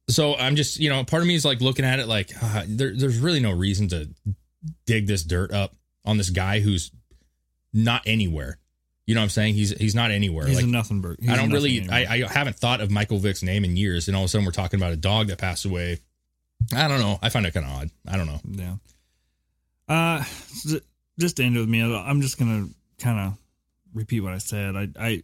So 0.10 0.36
I'm 0.36 0.56
just 0.56 0.80
you 0.80 0.90
know 0.90 1.04
part 1.04 1.22
of 1.24 1.28
me 1.28 1.36
is 1.36 1.44
like 1.46 1.60
looking 1.62 1.84
at 1.86 2.00
it 2.00 2.08
like 2.08 2.32
uh, 2.42 2.64
there, 2.68 2.96
there's 2.96 3.18
really 3.20 3.40
no 3.42 3.52
reason 3.52 3.88
to 3.90 4.10
dig 4.86 5.08
this 5.08 5.24
dirt 5.24 5.52
up 5.52 5.76
on 6.04 6.18
this 6.18 6.30
guy 6.30 6.60
who's 6.60 6.92
not 7.74 8.04
anywhere. 8.06 8.58
You 9.06 9.14
know 9.14 9.22
what 9.22 9.26
I'm 9.26 9.30
saying? 9.30 9.54
He's 9.54 9.70
he's 9.78 9.94
not 9.94 10.10
anywhere. 10.10 10.48
He's 10.48 10.56
like 10.56 10.66
a 10.66 10.68
nothing 10.68 11.02
bird. 11.02 11.18
He's 11.20 11.30
I 11.30 11.36
don't 11.36 11.52
really 11.52 11.88
I. 11.90 12.06
I 12.14 12.28
haven't 12.28 12.56
thought 12.56 12.82
of 12.82 12.90
Michael 12.90 13.20
Vick's 13.20 13.44
name 13.44 13.64
in 13.64 13.78
years, 13.78 14.08
and 14.08 14.18
all 14.18 14.24
of 14.24 14.26
a 14.26 14.30
sudden 14.30 14.46
we're 14.46 14.52
talking 14.52 14.80
about 14.80 14.94
a 14.94 14.98
dog 14.98 15.28
that 15.28 15.38
passed 15.38 15.66
away. 15.66 16.00
I 16.74 16.88
don't 16.88 17.00
know. 17.00 17.20
I 17.22 17.30
find 17.30 17.46
it 17.46 17.54
kind 17.54 17.66
of 17.66 17.72
odd. 17.72 17.90
I 18.08 18.18
don't 18.18 18.26
know. 18.26 18.40
Yeah. 18.50 18.76
Uh, 19.88 20.24
just 21.20 21.38
to 21.38 21.44
end 21.44 21.56
with 21.56 21.70
me, 21.70 21.84
I'm 21.84 22.22
just 22.22 22.40
gonna 22.40 22.68
kind 23.00 23.20
of 23.20 23.38
repeat 23.94 24.22
what 24.22 24.34
I 24.34 24.40
said. 24.40 24.76
I, 24.76 24.88
I, 25.00 25.24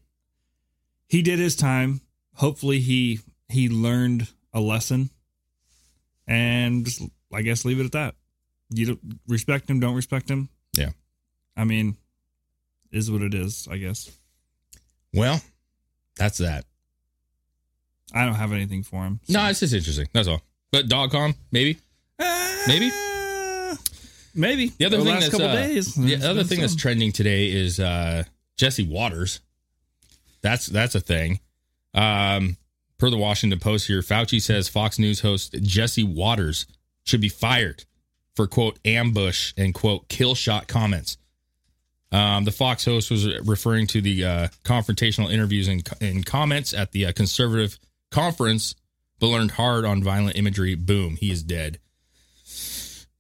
he 1.08 1.23
did 1.23 1.39
his 1.39 1.56
time. 1.56 2.01
Hopefully, 2.36 2.80
he 2.80 3.19
he 3.49 3.69
learned 3.69 4.27
a 4.54 4.60
lesson, 4.60 5.10
and 6.27 6.86
just 6.86 7.01
I 7.34 7.41
guess 7.41 7.65
leave 7.65 7.80
it 7.80 7.86
at 7.86 7.91
that. 7.93 8.15
You 8.73 8.86
don't 8.88 8.99
respect 9.27 9.69
him, 9.69 9.79
don't 9.79 9.95
respect 9.95 10.29
him. 10.29 10.49
Yeah. 10.77 10.89
I 11.57 11.63
mean, 11.65 11.97
is 12.91 13.12
what 13.12 13.21
it 13.21 13.34
is. 13.34 13.67
I 13.69 13.77
guess 13.77 14.10
Well, 15.13 15.41
that's 16.17 16.38
that. 16.39 16.65
I 18.13 18.25
don't 18.25 18.36
have 18.36 18.51
anything 18.51 18.84
for 18.84 19.03
him. 19.03 19.19
No, 19.29 19.45
it's 19.47 19.60
just 19.62 19.73
interesting. 19.73 20.07
That's 20.13 20.27
all. 20.27 20.41
But 20.71 20.88
dogcom 20.88 21.36
maybe. 21.51 21.77
Maybe. 22.67 22.91
Uh, 22.93 23.75
maybe 24.36 24.67
The 24.77 24.86
other 24.86 24.97
The 24.97 25.03
thing 25.03 25.13
last 25.13 25.21
that's 25.23 25.31
couple 25.31 25.47
uh, 25.47 25.55
days. 25.55 25.95
the 25.95 26.15
other 26.29 26.43
thing 26.43 26.60
that's 26.62 26.75
trending 26.75 27.12
today 27.12 27.49
is 27.51 27.79
uh, 27.79 28.23
Jesse 28.57 28.84
Watters. 28.88 29.39
That's 30.41 30.65
that's 30.67 30.95
a 30.95 30.99
thing. 30.99 31.39
Um, 31.93 32.57
per 32.97 33.10
the 33.10 33.17
Washington 33.17 33.60
Post 33.60 33.88
here, 33.88 34.01
Fauci 34.01 34.41
says 34.41 34.69
Fox 34.69 34.99
News 34.99 35.21
host 35.21 35.55
Jesse 35.62 36.03
Watters 36.03 36.67
should 37.03 37.21
be 37.21 37.29
fired 37.29 37.86
for 38.35 38.47
quote 38.47 38.79
ambush 38.85 39.53
and 39.57 39.73
quote 39.73 40.07
kill 40.07 40.35
shot 40.35 40.67
comments. 40.67 41.17
Um, 42.11 42.43
the 42.43 42.51
Fox 42.51 42.83
host 42.83 43.09
was 43.09 43.25
referring 43.41 43.87
to 43.87 44.01
the 44.01 44.25
uh, 44.25 44.47
confrontational 44.63 45.31
interviews 45.31 45.67
and, 45.67 45.87
and 46.01 46.25
comments 46.25 46.73
at 46.73 46.91
the 46.91 47.05
uh, 47.05 47.11
conservative 47.13 47.79
conference, 48.11 48.75
but 49.19 49.27
learned 49.27 49.51
hard 49.51 49.85
on 49.85 50.03
violent 50.03 50.35
imagery. 50.35 50.75
Boom, 50.75 51.15
he 51.15 51.31
is 51.31 51.41
dead. 51.41 51.79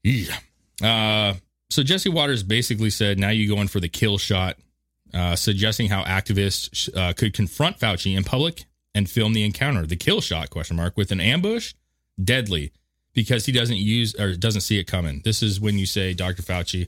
Yeah. 0.03 0.37
Uh, 0.83 1.35
so 1.69 1.83
Jesse 1.83 2.09
Watters 2.09 2.43
basically 2.43 2.89
said, 2.89 3.17
"Now 3.17 3.29
you 3.29 3.47
go 3.47 3.61
in 3.61 3.69
for 3.69 3.79
the 3.79 3.87
kill 3.87 4.17
shot," 4.17 4.57
uh, 5.13 5.37
suggesting 5.37 5.87
how 5.87 6.03
activists 6.03 6.93
uh, 6.95 7.13
could 7.13 7.33
confront 7.33 7.79
Fauci 7.79 8.17
in 8.17 8.25
public 8.25 8.65
and 8.93 9.09
film 9.09 9.33
the 9.33 9.45
encounter. 9.45 9.85
The 9.85 9.95
kill 9.95 10.19
shot 10.19 10.49
question 10.49 10.75
mark 10.75 10.97
with 10.97 11.11
an 11.11 11.21
ambush, 11.21 11.73
deadly, 12.21 12.73
because 13.13 13.45
he 13.45 13.51
doesn't 13.51 13.77
use 13.77 14.15
or 14.19 14.35
doesn't 14.35 14.61
see 14.61 14.79
it 14.79 14.85
coming. 14.85 15.21
This 15.23 15.43
is 15.43 15.59
when 15.59 15.77
you 15.77 15.85
say 15.85 16.13
Dr. 16.13 16.41
Fauci, 16.41 16.87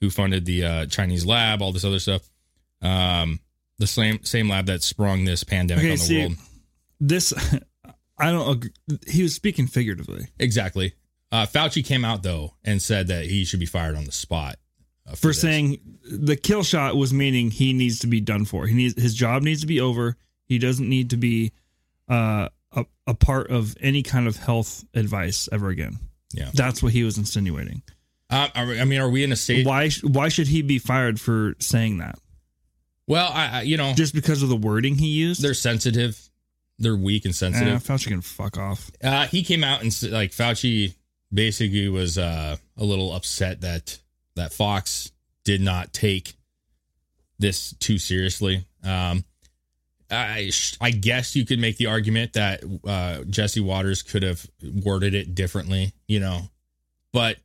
who 0.00 0.10
funded 0.10 0.44
the 0.44 0.64
uh, 0.64 0.86
Chinese 0.86 1.24
lab, 1.26 1.62
all 1.62 1.72
this 1.72 1.84
other 1.84 1.98
stuff, 1.98 2.28
um, 2.82 3.40
the 3.78 3.86
same 3.86 4.22
same 4.24 4.48
lab 4.48 4.66
that 4.66 4.82
sprung 4.82 5.24
this 5.24 5.42
pandemic 5.44 5.84
Okay, 5.84 5.92
on 5.92 5.98
the 5.98 6.04
see, 6.04 6.20
world. 6.20 6.32
This 7.00 7.32
I 8.18 8.30
don't 8.30 8.48
agree. 8.48 8.70
He 9.08 9.22
was 9.22 9.34
speaking 9.34 9.66
figuratively. 9.66 10.28
Exactly. 10.38 10.94
Uh, 11.32 11.46
Fauci 11.46 11.84
came 11.84 12.04
out 12.04 12.22
though 12.22 12.54
and 12.64 12.80
said 12.80 13.08
that 13.08 13.24
he 13.26 13.44
should 13.44 13.58
be 13.60 13.66
fired 13.66 13.96
on 13.96 14.04
the 14.04 14.12
spot 14.12 14.56
uh, 15.08 15.16
for 15.16 15.28
this. 15.28 15.40
saying 15.40 15.78
the 16.08 16.36
kill 16.36 16.62
shot 16.62 16.94
was 16.94 17.12
meaning 17.12 17.50
he 17.50 17.72
needs 17.72 17.98
to 18.00 18.06
be 18.06 18.20
done 18.20 18.44
for. 18.44 18.66
He 18.66 18.74
needs 18.74 19.00
his 19.00 19.14
job 19.14 19.42
needs 19.42 19.62
to 19.62 19.66
be 19.66 19.80
over. 19.80 20.16
He 20.46 20.58
doesn't 20.58 20.88
need 20.88 21.10
to 21.10 21.16
be 21.16 21.52
uh, 22.08 22.50
a 23.06 23.14
part 23.14 23.50
of 23.50 23.76
any 23.80 24.02
kind 24.02 24.26
of 24.26 24.36
health 24.36 24.84
advice 24.94 25.48
ever 25.52 25.68
again. 25.68 25.98
Yeah. 26.32 26.50
That's 26.54 26.82
what 26.82 26.92
he 26.92 27.04
was 27.04 27.18
insinuating. 27.18 27.82
Uh, 28.30 28.48
I 28.54 28.84
mean, 28.84 29.00
are 29.00 29.08
we 29.10 29.22
in 29.22 29.30
a 29.32 29.36
state? 29.36 29.66
Why 29.66 29.90
why 30.02 30.28
should 30.28 30.48
he 30.48 30.62
be 30.62 30.78
fired 30.78 31.20
for 31.20 31.54
saying 31.60 31.98
that? 31.98 32.18
Well, 33.06 33.30
I, 33.32 33.58
I 33.58 33.62
you 33.62 33.76
know, 33.76 33.92
Just 33.94 34.14
because 34.14 34.42
of 34.42 34.48
the 34.48 34.56
wording 34.56 34.96
he 34.96 35.08
used? 35.08 35.42
they're 35.42 35.52
sensitive, 35.54 36.18
they're 36.78 36.96
weak 36.96 37.26
and 37.26 37.32
Eh, 37.32 37.36
sensitive. 37.36 37.82
Fauci 37.84 38.08
can 38.08 38.22
fuck 38.22 38.56
off. 38.56 38.90
Uh, 39.02 39.26
he 39.26 39.42
came 39.42 39.62
out 39.62 39.82
and 39.82 39.92
like 40.10 40.30
Fauci 40.32 40.94
basically 41.32 41.88
was 41.88 42.16
uh, 42.16 42.56
a 42.78 42.84
little 42.84 43.12
upset 43.12 43.60
that 43.60 43.98
that 44.36 44.52
Fox 44.52 45.12
did 45.44 45.60
not 45.60 45.92
take 45.92 46.34
this 47.38 47.74
too 47.78 47.98
seriously. 47.98 48.64
Um, 48.82 49.24
I 50.14 50.50
I 50.80 50.90
guess 50.90 51.34
you 51.36 51.44
could 51.44 51.58
make 51.58 51.76
the 51.76 51.86
argument 51.86 52.32
that 52.34 52.62
uh, 52.86 53.24
Jesse 53.24 53.60
Watters 53.60 54.02
could 54.02 54.22
have 54.22 54.46
worded 54.84 55.14
it 55.14 55.34
differently, 55.34 55.92
you 56.08 56.20
know, 56.20 56.48
but 57.12 57.36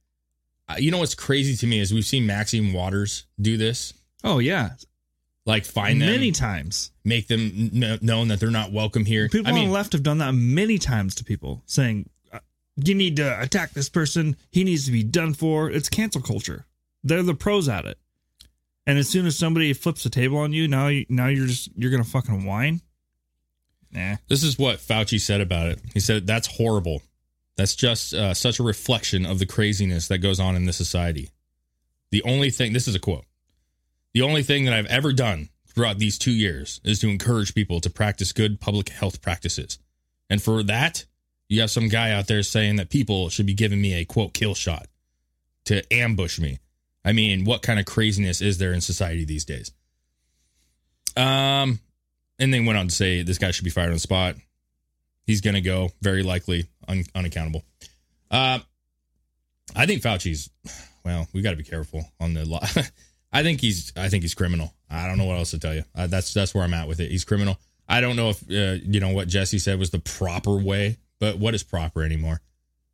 uh, 0.67 0.75
you 0.77 0.91
know 0.91 0.99
what's 0.99 1.15
crazy 1.15 1.55
to 1.57 1.67
me 1.67 1.79
is 1.79 1.93
we've 1.93 2.05
seen 2.05 2.25
Maxine 2.27 2.73
Waters 2.73 3.25
do 3.41 3.57
this, 3.57 3.93
Oh 4.23 4.39
yeah, 4.39 4.71
like 5.45 5.65
find 5.65 6.01
them, 6.01 6.09
many 6.09 6.31
times. 6.31 6.91
make 7.03 7.27
them 7.27 7.71
kn- 7.71 7.99
known 8.01 8.27
that 8.27 8.39
they're 8.39 8.51
not 8.51 8.71
welcome 8.71 9.05
here. 9.05 9.29
People 9.29 9.47
I 9.47 9.51
on 9.51 9.55
mean, 9.55 9.67
the 9.69 9.73
left 9.73 9.93
have 9.93 10.03
done 10.03 10.19
that 10.19 10.33
many 10.33 10.77
times 10.77 11.15
to 11.15 11.23
people, 11.23 11.63
saying, 11.65 12.09
uh, 12.31 12.39
"You 12.75 12.93
need 12.95 13.15
to 13.15 13.41
attack 13.41 13.71
this 13.71 13.89
person. 13.89 14.35
He 14.51 14.63
needs 14.63 14.85
to 14.85 14.91
be 14.91 15.03
done 15.03 15.33
for." 15.33 15.71
It's 15.71 15.89
cancel 15.89 16.21
culture. 16.21 16.65
They're 17.03 17.23
the 17.23 17.33
pros 17.33 17.67
at 17.69 17.85
it. 17.85 17.97
And 18.89 18.97
as 18.97 19.07
soon 19.07 19.27
as 19.27 19.37
somebody 19.37 19.71
flips 19.73 20.01
the 20.01 20.09
table 20.09 20.39
on 20.39 20.51
you, 20.51 20.67
now 20.67 20.87
you, 20.87 21.05
now 21.09 21.27
you're 21.27 21.45
just 21.45 21.69
you're 21.75 21.91
gonna 21.91 22.03
fucking 22.03 22.43
whine. 22.43 22.81
Nah. 23.91 24.15
This 24.27 24.41
is 24.41 24.57
what 24.57 24.79
Fauci 24.79 25.21
said 25.21 25.41
about 25.41 25.67
it. 25.67 25.79
He 25.93 25.99
said, 25.99 26.25
That's 26.25 26.47
horrible. 26.47 27.03
That's 27.55 27.75
just 27.75 28.15
uh, 28.15 28.33
such 28.33 28.57
a 28.57 28.63
reflection 28.63 29.27
of 29.27 29.37
the 29.37 29.45
craziness 29.45 30.07
that 30.07 30.17
goes 30.17 30.39
on 30.39 30.55
in 30.55 30.65
this 30.65 30.77
society. 30.77 31.29
The 32.09 32.23
only 32.23 32.49
thing, 32.49 32.73
this 32.73 32.87
is 32.87 32.95
a 32.95 32.99
quote, 32.99 33.25
the 34.15 34.23
only 34.23 34.41
thing 34.41 34.65
that 34.65 34.73
I've 34.73 34.87
ever 34.87 35.13
done 35.13 35.49
throughout 35.67 35.99
these 35.99 36.17
two 36.17 36.31
years 36.31 36.81
is 36.83 36.97
to 37.01 37.09
encourage 37.09 37.53
people 37.53 37.79
to 37.81 37.91
practice 37.91 38.31
good 38.31 38.59
public 38.59 38.89
health 38.89 39.21
practices. 39.21 39.77
And 40.31 40.41
for 40.41 40.63
that, 40.63 41.05
you 41.47 41.61
have 41.61 41.69
some 41.69 41.89
guy 41.89 42.09
out 42.09 42.25
there 42.25 42.41
saying 42.41 42.77
that 42.77 42.89
people 42.89 43.29
should 43.29 43.45
be 43.45 43.53
giving 43.53 43.81
me 43.81 43.93
a 43.93 44.05
quote 44.05 44.33
kill 44.33 44.55
shot 44.55 44.87
to 45.65 45.83
ambush 45.93 46.39
me. 46.39 46.57
I 47.03 47.13
mean, 47.13 47.45
what 47.45 47.61
kind 47.61 47.79
of 47.79 47.85
craziness 47.85 48.41
is 48.41 48.57
there 48.57 48.73
in 48.73 48.81
society 48.81 49.25
these 49.25 49.45
days? 49.45 49.71
Um, 51.15 51.79
and 52.37 52.53
then 52.53 52.65
went 52.65 52.77
on 52.77 52.87
to 52.87 52.95
say 52.95 53.21
this 53.21 53.37
guy 53.37 53.51
should 53.51 53.63
be 53.63 53.69
fired 53.69 53.87
on 53.87 53.93
the 53.93 53.99
spot. 53.99 54.35
He's 55.25 55.41
going 55.41 55.55
to 55.55 55.61
go, 55.61 55.89
very 56.01 56.23
likely, 56.23 56.67
un- 56.87 57.05
unaccountable. 57.13 57.63
Uh, 58.31 58.59
I 59.75 59.85
think 59.85 60.01
Fauci's. 60.01 60.49
Well, 61.05 61.27
we 61.33 61.41
got 61.41 61.51
to 61.51 61.57
be 61.57 61.63
careful 61.63 62.05
on 62.19 62.33
the 62.33 62.45
law. 62.45 62.59
I 63.31 63.43
think 63.43 63.61
he's. 63.61 63.93
I 63.95 64.09
think 64.09 64.23
he's 64.23 64.33
criminal. 64.33 64.73
I 64.89 65.07
don't 65.07 65.17
know 65.17 65.25
what 65.25 65.37
else 65.37 65.51
to 65.51 65.59
tell 65.59 65.73
you. 65.73 65.83
Uh, 65.95 66.07
that's 66.07 66.33
that's 66.33 66.53
where 66.53 66.63
I'm 66.63 66.73
at 66.73 66.87
with 66.87 66.99
it. 66.99 67.11
He's 67.11 67.23
criminal. 67.23 67.59
I 67.87 68.01
don't 68.01 68.15
know 68.15 68.29
if 68.29 68.43
uh, 68.49 68.79
you 68.83 68.99
know 68.99 69.09
what 69.09 69.27
Jesse 69.27 69.59
said 69.59 69.79
was 69.79 69.91
the 69.91 69.99
proper 69.99 70.55
way, 70.57 70.97
but 71.19 71.37
what 71.37 71.55
is 71.55 71.63
proper 71.63 72.03
anymore? 72.03 72.41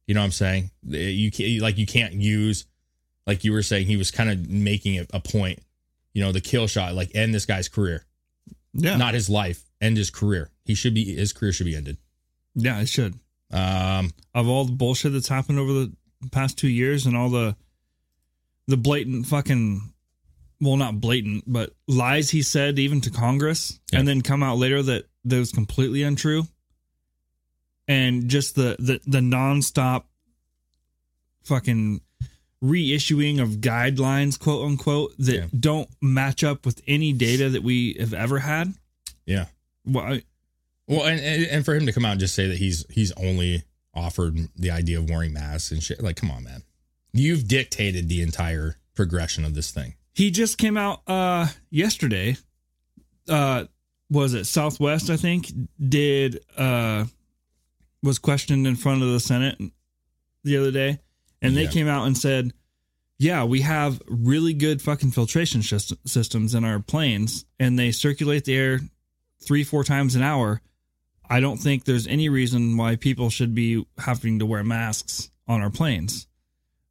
You 0.07 0.13
know 0.13 0.21
what 0.21 0.25
I'm 0.25 0.31
saying? 0.31 0.71
You 0.83 1.31
can't 1.31 1.61
like 1.61 1.77
you 1.77 1.85
can't 1.85 2.13
use 2.13 2.65
like 3.27 3.43
you 3.43 3.51
were 3.53 3.63
saying. 3.63 3.87
He 3.87 3.97
was 3.97 4.11
kind 4.11 4.29
of 4.29 4.49
making 4.49 4.95
it 4.95 5.09
a 5.13 5.19
point. 5.19 5.59
You 6.13 6.23
know, 6.23 6.31
the 6.31 6.41
kill 6.41 6.67
shot, 6.67 6.93
like 6.95 7.11
end 7.15 7.33
this 7.33 7.45
guy's 7.45 7.67
career, 7.67 8.05
Yeah. 8.73 8.95
not 8.97 9.13
his 9.13 9.29
life, 9.29 9.63
end 9.81 9.97
his 9.97 10.09
career. 10.09 10.49
He 10.63 10.73
should 10.75 10.93
be 10.93 11.15
his 11.15 11.33
career 11.33 11.51
should 11.51 11.65
be 11.65 11.75
ended. 11.75 11.97
yeah, 12.55 12.79
it 12.79 12.87
should. 12.89 13.19
Um, 13.51 14.11
Of 14.33 14.47
all 14.47 14.65
the 14.65 14.71
bullshit 14.71 15.13
that's 15.13 15.27
happened 15.27 15.59
over 15.59 15.73
the 15.73 15.93
past 16.31 16.57
two 16.57 16.67
years 16.69 17.05
and 17.05 17.15
all 17.17 17.29
the 17.29 17.55
the 18.67 18.77
blatant 18.77 19.27
fucking 19.27 19.93
well 20.61 20.77
not 20.77 20.99
blatant, 21.01 21.43
but 21.45 21.75
lies 21.87 22.29
he 22.31 22.41
said 22.41 22.79
even 22.79 23.01
to 23.01 23.11
Congress 23.11 23.79
Yeah. 23.91 23.99
and 23.99 24.07
then 24.07 24.21
come 24.21 24.41
out 24.41 24.57
later 24.57 24.81
that 24.81 25.07
that 25.25 25.37
was 25.37 25.51
completely 25.51 26.01
untrue. 26.03 26.47
And 27.87 28.29
just 28.29 28.55
the 28.55 28.75
the 28.79 28.99
the 29.05 29.19
nonstop 29.19 30.05
fucking 31.43 32.01
reissuing 32.65 33.41
of 33.41 33.57
guidelines, 33.61 34.39
quote 34.39 34.65
unquote, 34.65 35.13
that 35.19 35.35
Yeah. 35.35 35.47
don't 35.57 35.89
match 36.01 36.43
up 36.43 36.65
with 36.65 36.81
any 36.87 37.13
data 37.13 37.49
that 37.49 37.63
we 37.63 37.95
have 37.99 38.13
ever 38.13 38.39
had. 38.39 38.73
yeah. 39.25 39.45
Well, 39.85 40.03
I, 40.13 40.23
Well, 40.87 41.03
and, 41.05 41.19
and 41.19 41.43
and 41.45 41.65
for 41.65 41.75
him 41.75 41.85
to 41.85 41.93
come 41.93 42.05
out 42.05 42.11
and 42.11 42.19
just 42.19 42.33
say 42.35 42.47
that 42.47 42.57
he's 42.57 42.85
he's 42.89 43.11
only 43.13 43.63
offered 43.93 44.37
the 44.55 44.71
idea 44.71 44.97
of 44.99 45.09
wearing 45.09 45.31
masks 45.33 45.71
and 45.71 45.81
shit, 45.81 46.01
like, 46.03 46.15
come 46.17 46.29
on, 46.31 46.43
man, 46.43 46.63
you've 47.13 47.47
dictated 47.47 48.09
the 48.09 48.21
entire 48.21 48.77
progression 48.95 49.45
of 49.45 49.53
this 49.55 49.71
thing. 49.71 49.93
he 50.13 50.31
just 50.31 50.57
came 50.57 50.77
out 50.77 51.01
uh 51.07 51.47
yesterday 51.69 52.35
uh 53.29 53.65
was 54.09 54.33
it 54.33 54.45
southwest 54.45 55.09
i 55.09 55.17
think 55.17 55.51
did 55.89 56.39
uh 56.57 57.03
was 58.01 58.17
questioned 58.19 58.65
in 58.67 58.75
front 58.77 59.01
of 59.03 59.09
the 59.09 59.19
senate 59.19 59.57
the 60.45 60.55
other 60.57 60.71
day 60.71 60.97
and 61.45 61.55
they 61.57 61.63
Yeah. 61.63 61.71
came 61.71 61.87
out 61.87 62.05
and 62.07 62.17
said 62.17 62.53
yeah 63.17 63.43
we 63.43 63.61
have 63.61 64.01
really 64.07 64.53
good 64.53 64.81
fucking 64.81 65.11
filtration 65.11 65.61
sys- 65.61 65.97
systems 66.05 66.53
in 66.55 66.63
our 66.65 66.79
planes 66.79 67.45
and 67.59 67.77
they 67.79 67.91
circulate 67.91 68.45
the 68.45 68.55
air 68.55 68.79
three 69.43 69.63
four 69.63 69.83
times 69.83 70.15
an 70.15 70.21
hour 70.21 70.61
i 71.29 71.39
don't 71.39 71.57
think 71.57 71.85
there's 71.85 72.07
any 72.07 72.27
reason 72.29 72.75
why 72.77 72.95
people 72.95 73.29
should 73.29 73.53
be 73.55 73.85
having 73.97 74.39
to 74.39 74.45
wear 74.45 74.63
masks 74.63 75.29
on 75.47 75.61
our 75.61 75.69
planes 75.69 76.27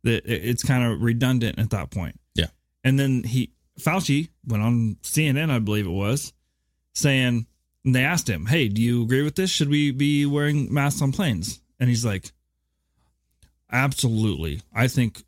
that 0.03 0.23
it's 0.27 0.63
kind 0.63 0.85
of 0.93 1.01
redundant 1.03 1.59
at 1.59 1.71
that 1.71 1.91
point 1.91 2.19
Yeah. 2.35 2.47
and 2.85 2.99
then 2.99 3.23
he 3.25 3.51
Fauci 3.81 4.29
went 4.47 4.63
on 4.63 4.97
CNN, 5.03 5.51
I 5.51 5.59
believe 5.59 5.85
it 5.85 5.91
was, 5.91 6.33
saying 6.93 7.47
and 7.85 7.95
they 7.95 8.05
asked 8.05 8.29
him, 8.31 8.47
"Hey, 8.47 8.69
do 8.69 8.81
you 8.81 9.03
agree 9.03 9.23
with 9.23 9.35
this? 9.35 9.51
Should 9.51 9.69
we 9.69 9.91
be 9.91 10.25
wearing 10.27 10.73
masks 10.73 11.03
on 11.03 11.11
planes?" 11.11 11.61
And 11.81 11.89
he's 11.91 12.05
like, 12.05 12.31
"Absolutely. 13.71 14.63
I 14.73 14.89
think 14.89 15.23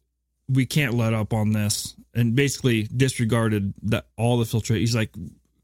we 0.49 0.67
can't 0.67 0.95
let 0.95 1.15
up 1.15 1.33
on 1.33 1.53
this." 1.53 1.95
And 2.15 2.35
basically 2.35 2.85
disregarded 2.85 3.75
that 3.85 4.07
all 4.17 4.39
the 4.39 4.45
filtration. 4.47 4.81
He's 4.81 4.95
like, 4.95 5.15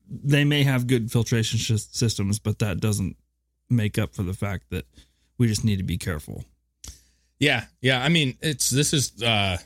"They 0.09 0.45
may 0.45 0.63
have 0.65 0.87
good 0.87 1.11
filtration 1.11 1.59
sh- 1.59 1.81
systems, 1.91 2.39
but 2.39 2.59
that 2.59 2.81
doesn't 2.81 3.17
make 3.71 3.99
up 3.99 4.15
for 4.15 4.23
the 4.23 4.35
fact 4.35 4.65
that 4.71 4.85
we 5.39 5.47
just 5.49 5.65
need 5.65 5.77
to 5.77 5.83
be 5.85 5.99
careful." 5.99 6.45
Yeah, 7.39 7.65
yeah. 7.81 8.03
I 8.05 8.09
mean, 8.09 8.37
it's 8.41 8.71
this 8.71 8.93
is 8.93 9.23
uh 9.23 9.59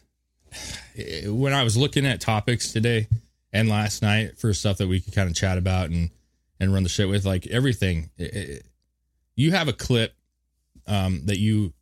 when 1.27 1.53
I 1.53 1.63
was 1.63 1.77
looking 1.77 2.07
at 2.07 2.21
topics 2.21 2.73
today 2.73 3.09
and 3.53 3.69
last 3.69 4.01
night 4.03 4.39
for 4.39 4.53
stuff 4.55 4.79
that 4.79 4.89
we 4.89 5.01
could 5.01 5.15
kind 5.15 5.29
of 5.29 5.35
chat 5.37 5.59
about 5.59 5.91
and 5.91 6.11
and 6.59 6.73
run 6.73 6.85
the 6.85 6.89
shit 6.89 7.09
with, 7.09 7.27
like 7.27 7.47
everything. 7.49 8.11
it- 8.17 8.35
it- 8.35 8.67
you 9.39 9.51
have 9.51 9.69
a 9.69 9.73
clip 9.75 10.15
um 10.87 11.27
that 11.27 11.39
you 11.39 11.75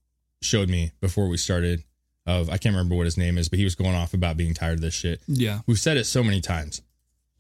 showed 0.45 0.69
me 0.69 0.93
before 1.01 1.29
we 1.29 1.37
started 1.37 1.83
of 2.27 2.49
I 2.49 2.57
can't 2.57 2.75
remember 2.75 2.95
what 2.95 3.05
his 3.07 3.19
name 3.19 3.37
is, 3.39 3.49
but 3.49 3.59
he 3.59 3.65
was 3.65 3.75
going 3.75 3.95
off 3.95 4.15
about 4.15 4.37
being 4.37 4.55
tired 4.55 4.75
of 4.75 4.81
this 4.81 4.95
shit. 4.95 5.21
Yeah. 5.27 5.61
We've 5.67 5.79
said 5.79 5.97
it 5.97 6.05
so 6.05 6.23
many 6.25 6.41
times 6.41 6.81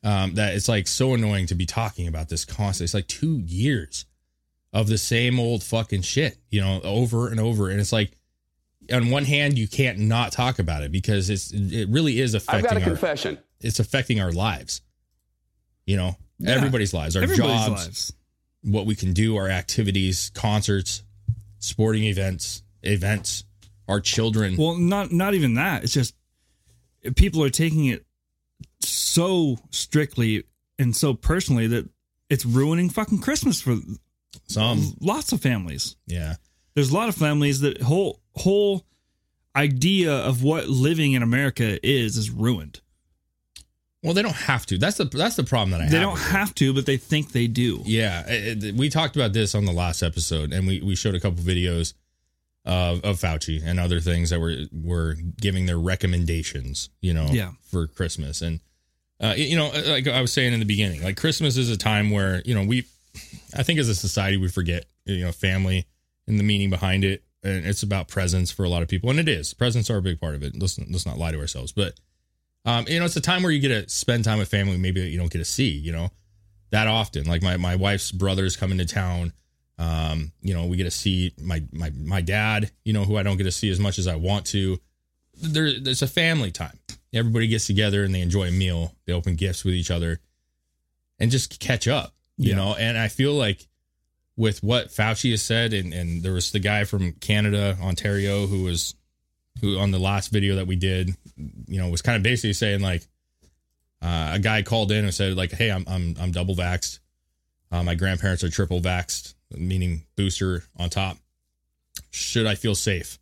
um, 0.02 0.34
that 0.34 0.54
it's 0.54 0.68
like 0.68 0.86
so 0.86 1.14
annoying 1.14 1.46
to 1.46 1.54
be 1.54 1.64
talking 1.66 2.06
about 2.08 2.28
this 2.28 2.44
constantly. 2.44 2.84
It's 2.84 2.94
like 2.94 3.06
two 3.06 3.38
years 3.46 4.04
of 4.72 4.88
the 4.88 4.98
same 4.98 5.38
old 5.40 5.62
fucking 5.62 6.02
shit, 6.02 6.36
you 6.50 6.60
know, 6.60 6.80
over 6.84 7.28
and 7.28 7.40
over. 7.40 7.70
And 7.70 7.80
it's 7.80 7.92
like, 7.92 8.16
on 8.92 9.08
one 9.08 9.24
hand, 9.24 9.56
you 9.56 9.66
can't 9.68 9.98
not 10.00 10.32
talk 10.32 10.58
about 10.58 10.82
it 10.82 10.92
because 10.92 11.30
it's 11.30 11.50
it 11.52 11.88
really 11.88 12.20
is 12.20 12.34
affecting. 12.34 12.58
I've 12.58 12.64
affecting 12.72 12.80
got 12.80 12.86
a 12.86 12.90
our 12.90 12.96
confession. 12.96 13.38
it's 13.60 13.78
affecting 13.80 14.20
our 14.20 14.32
lives. 14.32 14.82
You 15.86 15.96
know, 15.96 16.16
Yeah. 16.38 16.50
everybody's 16.56 16.92
lives, 16.92 17.16
our 17.16 17.22
Everybody's 17.22 17.54
jobs, 17.66 17.84
lives. 17.86 18.12
what 18.62 18.84
we 18.84 18.94
can 18.94 19.14
do, 19.14 19.36
our 19.36 19.48
activities, 19.48 20.30
concerts, 20.34 21.02
sporting 21.60 22.04
events, 22.04 22.62
events, 22.86 23.44
our 23.88 24.00
children. 24.00 24.56
Well, 24.56 24.76
not 24.76 25.12
not 25.12 25.34
even 25.34 25.54
that. 25.54 25.84
It's 25.84 25.92
just 25.92 26.14
people 27.16 27.42
are 27.42 27.50
taking 27.50 27.86
it 27.86 28.04
so 28.80 29.58
strictly 29.70 30.44
and 30.78 30.94
so 30.96 31.14
personally 31.14 31.66
that 31.68 31.88
it's 32.30 32.44
ruining 32.44 32.90
fucking 32.90 33.20
Christmas 33.20 33.60
for 33.60 33.76
Some, 34.46 34.94
lots 35.00 35.32
of 35.32 35.40
families. 35.40 35.96
yeah. 36.06 36.36
There's 36.74 36.90
a 36.90 36.94
lot 36.94 37.08
of 37.08 37.14
families 37.14 37.60
that 37.60 37.80
whole 37.82 38.20
whole 38.34 38.84
idea 39.54 40.12
of 40.12 40.42
what 40.42 40.66
living 40.68 41.12
in 41.12 41.22
America 41.22 41.78
is 41.86 42.16
is 42.16 42.30
ruined. 42.30 42.80
Well, 44.02 44.12
they 44.12 44.22
don't 44.22 44.34
have 44.34 44.66
to. 44.66 44.76
That's 44.78 44.96
the 44.96 45.04
that's 45.04 45.36
the 45.36 45.44
problem 45.44 45.70
that 45.70 45.80
I 45.82 45.88
They 45.88 45.96
have. 45.98 46.02
don't 46.02 46.12
with 46.14 46.22
it. 46.26 46.32
have 46.32 46.54
to, 46.56 46.74
but 46.74 46.84
they 46.84 46.96
think 46.96 47.30
they 47.30 47.46
do. 47.46 47.80
Yeah, 47.86 48.28
it- 48.28 48.64
it- 48.64 48.74
we 48.74 48.88
talked 48.90 49.14
about 49.14 49.32
this 49.32 49.54
on 49.54 49.66
the 49.66 49.72
last 49.72 50.02
episode, 50.02 50.52
and 50.52 50.66
we, 50.66 50.80
we 50.80 50.96
showed 50.96 51.14
a 51.14 51.20
couple 51.20 51.44
videos 51.44 51.94
of 52.64 53.04
of 53.04 53.20
Fauci 53.20 53.62
and 53.64 53.78
other 53.78 54.00
things 54.00 54.30
that 54.30 54.40
were 54.40 54.56
were 54.72 55.16
giving 55.40 55.66
their 55.66 55.78
recommendations, 55.78 56.88
you 57.00 57.12
know, 57.14 57.26
Yeah. 57.30 57.52
for 57.70 57.86
Christmas. 57.86 58.40
And 58.42 58.60
uh, 59.20 59.34
you 59.36 59.56
know, 59.56 59.70
like 59.86 60.06
I 60.08 60.20
was 60.20 60.32
saying 60.32 60.52
in 60.52 60.60
the 60.60 60.66
beginning, 60.66 61.02
like 61.02 61.16
Christmas 61.16 61.56
is 61.56 61.70
a 61.70 61.76
time 61.76 62.10
where 62.10 62.42
you 62.44 62.54
know 62.54 62.64
we, 62.64 62.84
I 63.56 63.62
think 63.62 63.78
as 63.78 63.88
a 63.88 63.94
society 63.94 64.36
we 64.36 64.48
forget 64.48 64.86
you 65.04 65.24
know 65.24 65.32
family 65.32 65.86
and 66.26 66.38
the 66.38 66.44
meaning 66.44 66.70
behind 66.70 67.04
it, 67.04 67.22
and 67.42 67.66
it's 67.66 67.82
about 67.82 68.08
presents 68.08 68.50
for 68.50 68.64
a 68.64 68.68
lot 68.68 68.82
of 68.82 68.88
people, 68.88 69.10
and 69.10 69.18
it 69.20 69.28
is. 69.28 69.54
Presents 69.54 69.90
are 69.90 69.98
a 69.98 70.02
big 70.02 70.20
part 70.20 70.34
of 70.34 70.42
it. 70.42 70.54
Let's 70.58 70.78
let's 70.78 71.06
not 71.06 71.18
lie 71.18 71.32
to 71.32 71.38
ourselves, 71.40 71.72
but. 71.72 71.94
Um, 72.66 72.86
you 72.88 72.98
know, 72.98 73.04
it's 73.04 73.14
a 73.14 73.20
time 73.20 73.42
where 73.42 73.52
you 73.52 73.60
get 73.60 73.68
to 73.68 73.86
spend 73.90 74.24
time 74.24 74.38
with 74.38 74.48
family 74.48 74.78
maybe 74.78 75.02
that 75.02 75.08
you 75.10 75.18
don't 75.18 75.30
get 75.30 75.36
to 75.36 75.44
see, 75.44 75.68
you 75.68 75.92
know, 75.92 76.08
that 76.70 76.88
often. 76.88 77.26
Like 77.26 77.42
my, 77.42 77.58
my 77.58 77.76
wife's 77.76 78.10
brothers 78.10 78.56
come 78.56 78.72
into 78.72 78.86
town. 78.86 79.34
Um, 79.78 80.32
you 80.40 80.54
know, 80.54 80.66
we 80.66 80.76
get 80.76 80.84
to 80.84 80.90
see 80.90 81.32
my, 81.40 81.62
my, 81.72 81.90
my 81.90 82.20
dad, 82.20 82.70
you 82.84 82.92
know, 82.92 83.04
who 83.04 83.16
I 83.16 83.22
don't 83.24 83.36
get 83.36 83.44
to 83.44 83.52
see 83.52 83.70
as 83.70 83.80
much 83.80 83.98
as 83.98 84.06
I 84.06 84.14
want 84.16 84.46
to. 84.46 84.78
There, 85.42 85.80
there's 85.80 86.02
a 86.02 86.06
family 86.06 86.52
time. 86.52 86.78
Everybody 87.12 87.48
gets 87.48 87.66
together 87.66 88.04
and 88.04 88.14
they 88.14 88.20
enjoy 88.20 88.48
a 88.48 88.50
meal. 88.52 88.94
They 89.06 89.12
open 89.12 89.34
gifts 89.36 89.64
with 89.64 89.74
each 89.74 89.90
other 89.90 90.20
and 91.18 91.30
just 91.30 91.58
catch 91.60 91.88
up, 91.88 92.14
you 92.36 92.50
Yeah. 92.50 92.56
know? 92.56 92.74
And 92.74 92.96
I 92.96 93.08
feel 93.08 93.32
like 93.34 93.66
with 94.36 94.62
what 94.62 94.88
Fauci 94.88 95.30
has 95.32 95.42
said, 95.42 95.72
and, 95.72 95.92
and 95.92 96.22
there 96.22 96.32
was 96.32 96.50
the 96.52 96.58
guy 96.60 96.84
from 96.84 97.12
Canada, 97.12 97.76
Ontario, 97.80 98.46
who 98.46 98.64
was, 98.64 98.94
who 99.60 99.78
on 99.78 99.90
the 99.92 99.98
last 99.98 100.32
video 100.32 100.56
that 100.56 100.66
we 100.66 100.74
did, 100.76 101.10
you 101.66 101.78
know, 101.80 101.88
was 101.88 102.02
kind 102.02 102.16
of 102.16 102.22
basically 102.22 102.52
saying 102.52 102.80
like, 102.80 103.06
uh, 104.02 104.32
a 104.34 104.38
guy 104.38 104.62
called 104.62 104.92
in 104.92 105.04
and 105.04 105.14
said 105.14 105.34
like, 105.34 105.50
"Hey, 105.50 105.70
I'm 105.70 105.82
I'm 105.88 106.14
I'm 106.20 106.30
double 106.30 106.54
vaxxed. 106.54 106.98
Uh, 107.72 107.82
my 107.82 107.94
grandparents 107.94 108.44
are 108.44 108.50
triple 108.50 108.78
vaxxed, 108.80 109.33
meaning 109.50 110.06
booster 110.16 110.64
on 110.76 110.90
top. 110.90 111.18
Should 112.10 112.46
I 112.46 112.54
feel 112.54 112.74
safe 112.74 113.18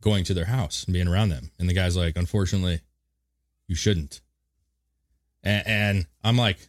going 0.00 0.24
to 0.24 0.34
their 0.34 0.46
house 0.46 0.84
and 0.84 0.92
being 0.92 1.08
around 1.08 1.28
them?" 1.30 1.50
And 1.58 1.68
the 1.68 1.74
guy's 1.74 1.96
like, 1.96 2.16
"Unfortunately, 2.16 2.80
you 3.68 3.74
shouldn't." 3.74 4.20
And, 5.42 5.66
and 5.66 6.06
I'm 6.22 6.36
like, 6.36 6.68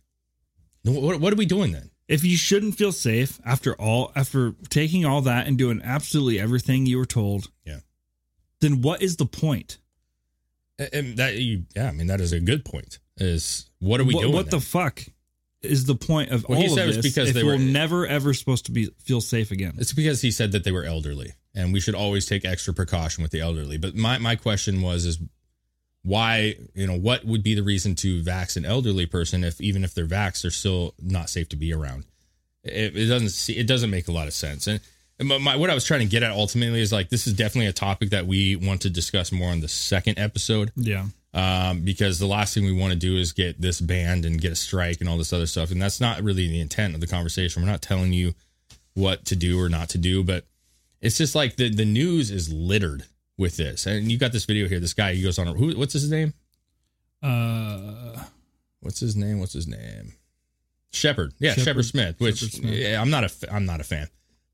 "What 0.83 1.19
what 1.19 1.33
are 1.33 1.37
we 1.37 1.45
doing 1.45 1.71
then? 1.71 1.91
If 2.07 2.23
you 2.23 2.35
shouldn't 2.35 2.75
feel 2.75 2.91
safe 2.91 3.39
after 3.45 3.73
all, 3.75 4.11
after 4.15 4.55
taking 4.69 5.05
all 5.05 5.21
that 5.21 5.47
and 5.47 5.57
doing 5.57 5.81
absolutely 5.83 6.39
everything 6.39 6.85
you 6.85 6.97
were 6.97 7.05
told, 7.05 7.49
Yeah. 7.65 7.79
then 8.59 8.81
what 8.81 9.01
is 9.01 9.15
the 9.15 9.25
point? 9.25 9.77
And 10.91 11.17
that 11.17 11.37
you, 11.37 11.63
yeah, 11.75 11.87
I 11.87 11.91
mean 11.91 12.07
that 12.07 12.19
is 12.19 12.33
a 12.33 12.39
good 12.39 12.65
point. 12.65 12.99
Is 13.17 13.69
what 13.79 14.01
are 14.01 14.03
we 14.03 14.15
what, 14.15 14.21
doing? 14.21 14.33
What 14.33 14.51
the 14.51 14.59
fuck 14.59 15.03
is 15.63 15.85
the 15.85 15.95
point 15.95 16.31
of 16.31 16.45
Well, 16.47 16.59
he 16.59 16.67
all 16.67 16.75
said 16.75 16.89
of 16.89 16.95
this? 16.95 17.03
because 17.03 17.29
if 17.29 17.35
they 17.35 17.43
we're 17.43 17.57
never 17.57 18.05
ever 18.05 18.33
supposed 18.33 18.65
to 18.65 18.71
be 18.71 18.85
feel 19.03 19.21
safe 19.21 19.51
again. 19.51 19.73
It's 19.77 19.93
because 19.93 20.21
he 20.21 20.31
said 20.31 20.51
that 20.51 20.63
they 20.63 20.71
were 20.71 20.83
elderly, 20.83 21.33
and 21.55 21.73
we 21.73 21.79
should 21.79 21.95
always 21.95 22.25
take 22.25 22.45
extra 22.45 22.73
precaution 22.73 23.21
with 23.21 23.31
the 23.31 23.39
elderly. 23.39 23.77
But 23.77 23.95
my 23.95 24.17
my 24.17 24.35
question 24.35 24.81
was 24.81 25.05
is 25.05 25.19
why 26.03 26.55
you 26.73 26.85
know 26.85 26.97
what 26.97 27.23
would 27.25 27.43
be 27.43 27.55
the 27.55 27.63
reason 27.63 27.95
to 27.95 28.21
vax 28.23 28.57
an 28.57 28.65
elderly 28.65 29.05
person 29.05 29.43
if 29.43 29.61
even 29.61 29.83
if 29.83 29.93
they're 29.93 30.05
vaxxed 30.05 30.41
they're 30.41 30.51
still 30.51 30.93
not 31.01 31.29
safe 31.29 31.49
to 31.49 31.55
be 31.55 31.73
around? 31.73 32.05
It, 32.63 32.95
it 32.95 33.05
doesn't 33.07 33.29
see 33.29 33.57
it 33.57 33.67
doesn't 33.67 33.89
make 33.89 34.07
a 34.07 34.11
lot 34.11 34.27
of 34.27 34.33
sense. 34.33 34.67
And, 34.67 34.79
and 35.19 35.27
my, 35.27 35.37
my, 35.37 35.55
what 35.55 35.69
I 35.69 35.73
was 35.75 35.85
trying 35.85 35.99
to 36.01 36.05
get 36.05 36.23
at 36.23 36.31
ultimately 36.31 36.81
is 36.81 36.91
like 36.91 37.09
this 37.09 37.27
is 37.27 37.33
definitely 37.33 37.67
a 37.67 37.73
topic 37.73 38.09
that 38.09 38.25
we 38.25 38.55
want 38.55 38.81
to 38.81 38.89
discuss 38.89 39.31
more 39.31 39.51
on 39.51 39.59
the 39.61 39.67
second 39.67 40.17
episode 40.19 40.71
Yeah. 40.75 41.05
Um, 41.33 41.81
because 41.81 42.19
the 42.19 42.27
last 42.27 42.53
thing 42.53 42.65
we 42.65 42.71
want 42.71 42.93
to 42.93 42.99
do 42.99 43.17
is 43.17 43.31
get 43.31 43.59
this 43.59 43.81
banned 43.81 44.25
and 44.25 44.39
get 44.39 44.51
a 44.51 44.55
strike 44.55 44.99
and 44.99 45.09
all 45.09 45.17
this 45.17 45.33
other 45.33 45.47
stuff. 45.47 45.71
And 45.71 45.81
that's 45.81 45.99
not 45.99 46.21
really 46.21 46.47
the 46.47 46.59
intent 46.59 46.93
of 46.95 47.01
the 47.01 47.07
conversation. 47.07 47.61
We're 47.63 47.69
not 47.69 47.81
telling 47.81 48.13
you 48.13 48.33
what 48.93 49.25
to 49.25 49.35
do 49.35 49.59
or 49.59 49.69
not 49.69 49.89
to 49.89 49.97
do, 49.97 50.23
but 50.23 50.45
it's 51.01 51.17
just 51.17 51.33
like 51.35 51.55
the, 51.55 51.69
the 51.69 51.85
news 51.85 52.29
is 52.31 52.51
littered 52.53 53.05
with 53.37 53.57
this. 53.57 53.85
And 53.87 54.11
you 54.11 54.17
got 54.17 54.31
this 54.31 54.45
video 54.45 54.67
here. 54.67 54.79
This 54.79 54.93
guy, 54.93 55.13
he 55.15 55.23
goes 55.23 55.39
on, 55.39 55.47
a, 55.47 55.53
who, 55.53 55.75
what's 55.77 55.93
his 55.93 56.09
name? 56.09 56.33
Uh, 57.21 58.23
What's 58.81 58.99
his 58.99 59.15
name? 59.15 59.39
What's 59.39 59.53
his 59.53 59.65
name? 59.67 60.13
Shepard. 60.91 61.33
Yeah, 61.39 61.53
Shepard, 61.53 61.85
Smith, 61.85 62.19
which 62.19 62.41
Smith. 62.41 62.73
yeah, 62.73 63.01
I'm 63.01 63.09
not 63.09 63.23
a, 63.23 63.31
I'm 63.51 63.65
not 63.65 63.79
a 63.79 63.83
fan, 63.83 64.09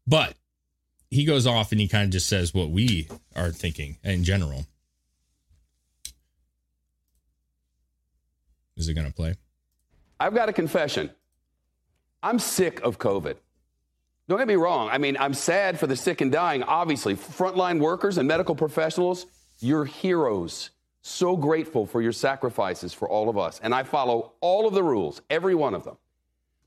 but 0.08 0.36
he 1.10 1.26
goes 1.26 1.48
off 1.48 1.72
and 1.72 1.82
he 1.82 1.88
kind 1.88 2.06
of 2.06 2.12
just 2.12 2.28
says 2.28 2.54
what 2.54 2.70
we 2.70 3.08
are 3.36 3.50
thinking 3.52 3.98
in 4.04 4.24
general. 4.24 4.68
Is 8.80 8.88
it 8.88 8.94
going 8.94 9.08
to 9.08 9.14
play? 9.14 9.36
I've 10.20 10.34
got 10.34 10.50
a 10.50 10.54
confession. 10.54 11.12
I'm 12.24 12.40
sick 12.40 12.82
of 12.82 12.98
COVID. 12.98 13.36
Don't 14.28 14.38
get 14.38 14.48
me 14.48 14.56
wrong. 14.56 14.90
I 14.90 14.98
mean, 14.98 15.18
I'm 15.20 15.34
sad 15.34 15.78
for 15.78 15.86
the 15.86 15.96
sick 15.96 16.22
and 16.22 16.32
dying, 16.32 16.64
obviously. 16.64 17.16
Frontline 17.16 17.80
workers 17.80 18.18
and 18.18 18.28
medical 18.28 18.56
professionals, 18.56 19.26
you're 19.60 19.86
heroes. 19.86 20.70
So 21.02 21.36
grateful 21.36 21.86
for 21.86 22.02
your 22.02 22.12
sacrifices 22.12 22.94
for 22.94 23.10
all 23.10 23.30
of 23.30 23.38
us. 23.38 23.60
And 23.62 23.74
I 23.74 23.84
follow 23.84 24.34
all 24.40 24.68
of 24.68 24.74
the 24.74 24.84
rules, 24.84 25.22
every 25.30 25.56
one 25.56 25.74
of 25.74 25.84
them. 25.84 25.98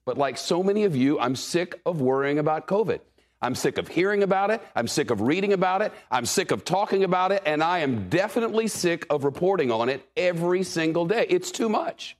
But 0.05 0.19
like 0.19 0.37
so 0.37 0.63
many 0.63 0.85
of 0.85 0.95
you, 0.95 1.19
I'm 1.19 1.37
sick 1.37 1.81
of 1.87 2.01
worrying 2.01 2.39
about 2.39 2.67
COVID. 2.67 3.01
I'm 3.43 3.57
sick 3.57 3.77
of 3.77 3.89
hearing 3.89 4.23
about 4.23 4.51
it. 4.51 4.63
I'm 4.75 4.87
sick 4.87 5.11
of 5.11 5.21
reading 5.21 5.53
about 5.53 5.83
it. 5.83 5.93
I'm 6.11 6.25
sick 6.25 6.53
of 6.53 6.65
talking 6.65 7.03
about 7.03 7.33
it. 7.33 7.43
And 7.45 7.63
I 7.63 7.81
am 7.81 8.09
definitely 8.09 8.69
sick 8.69 9.05
of 9.11 9.25
reporting 9.25 9.73
on 9.73 9.89
it 9.89 10.09
every 10.17 10.63
single 10.63 11.05
day. 11.05 11.27
It's 11.29 11.51
too 11.51 11.69
much. 11.69 12.17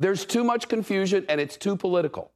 There's 0.00 0.26
too 0.26 0.44
much 0.44 0.68
confusion 0.68 1.24
and 1.28 1.40
it's 1.40 1.56
too 1.56 1.76
political. 1.76 2.32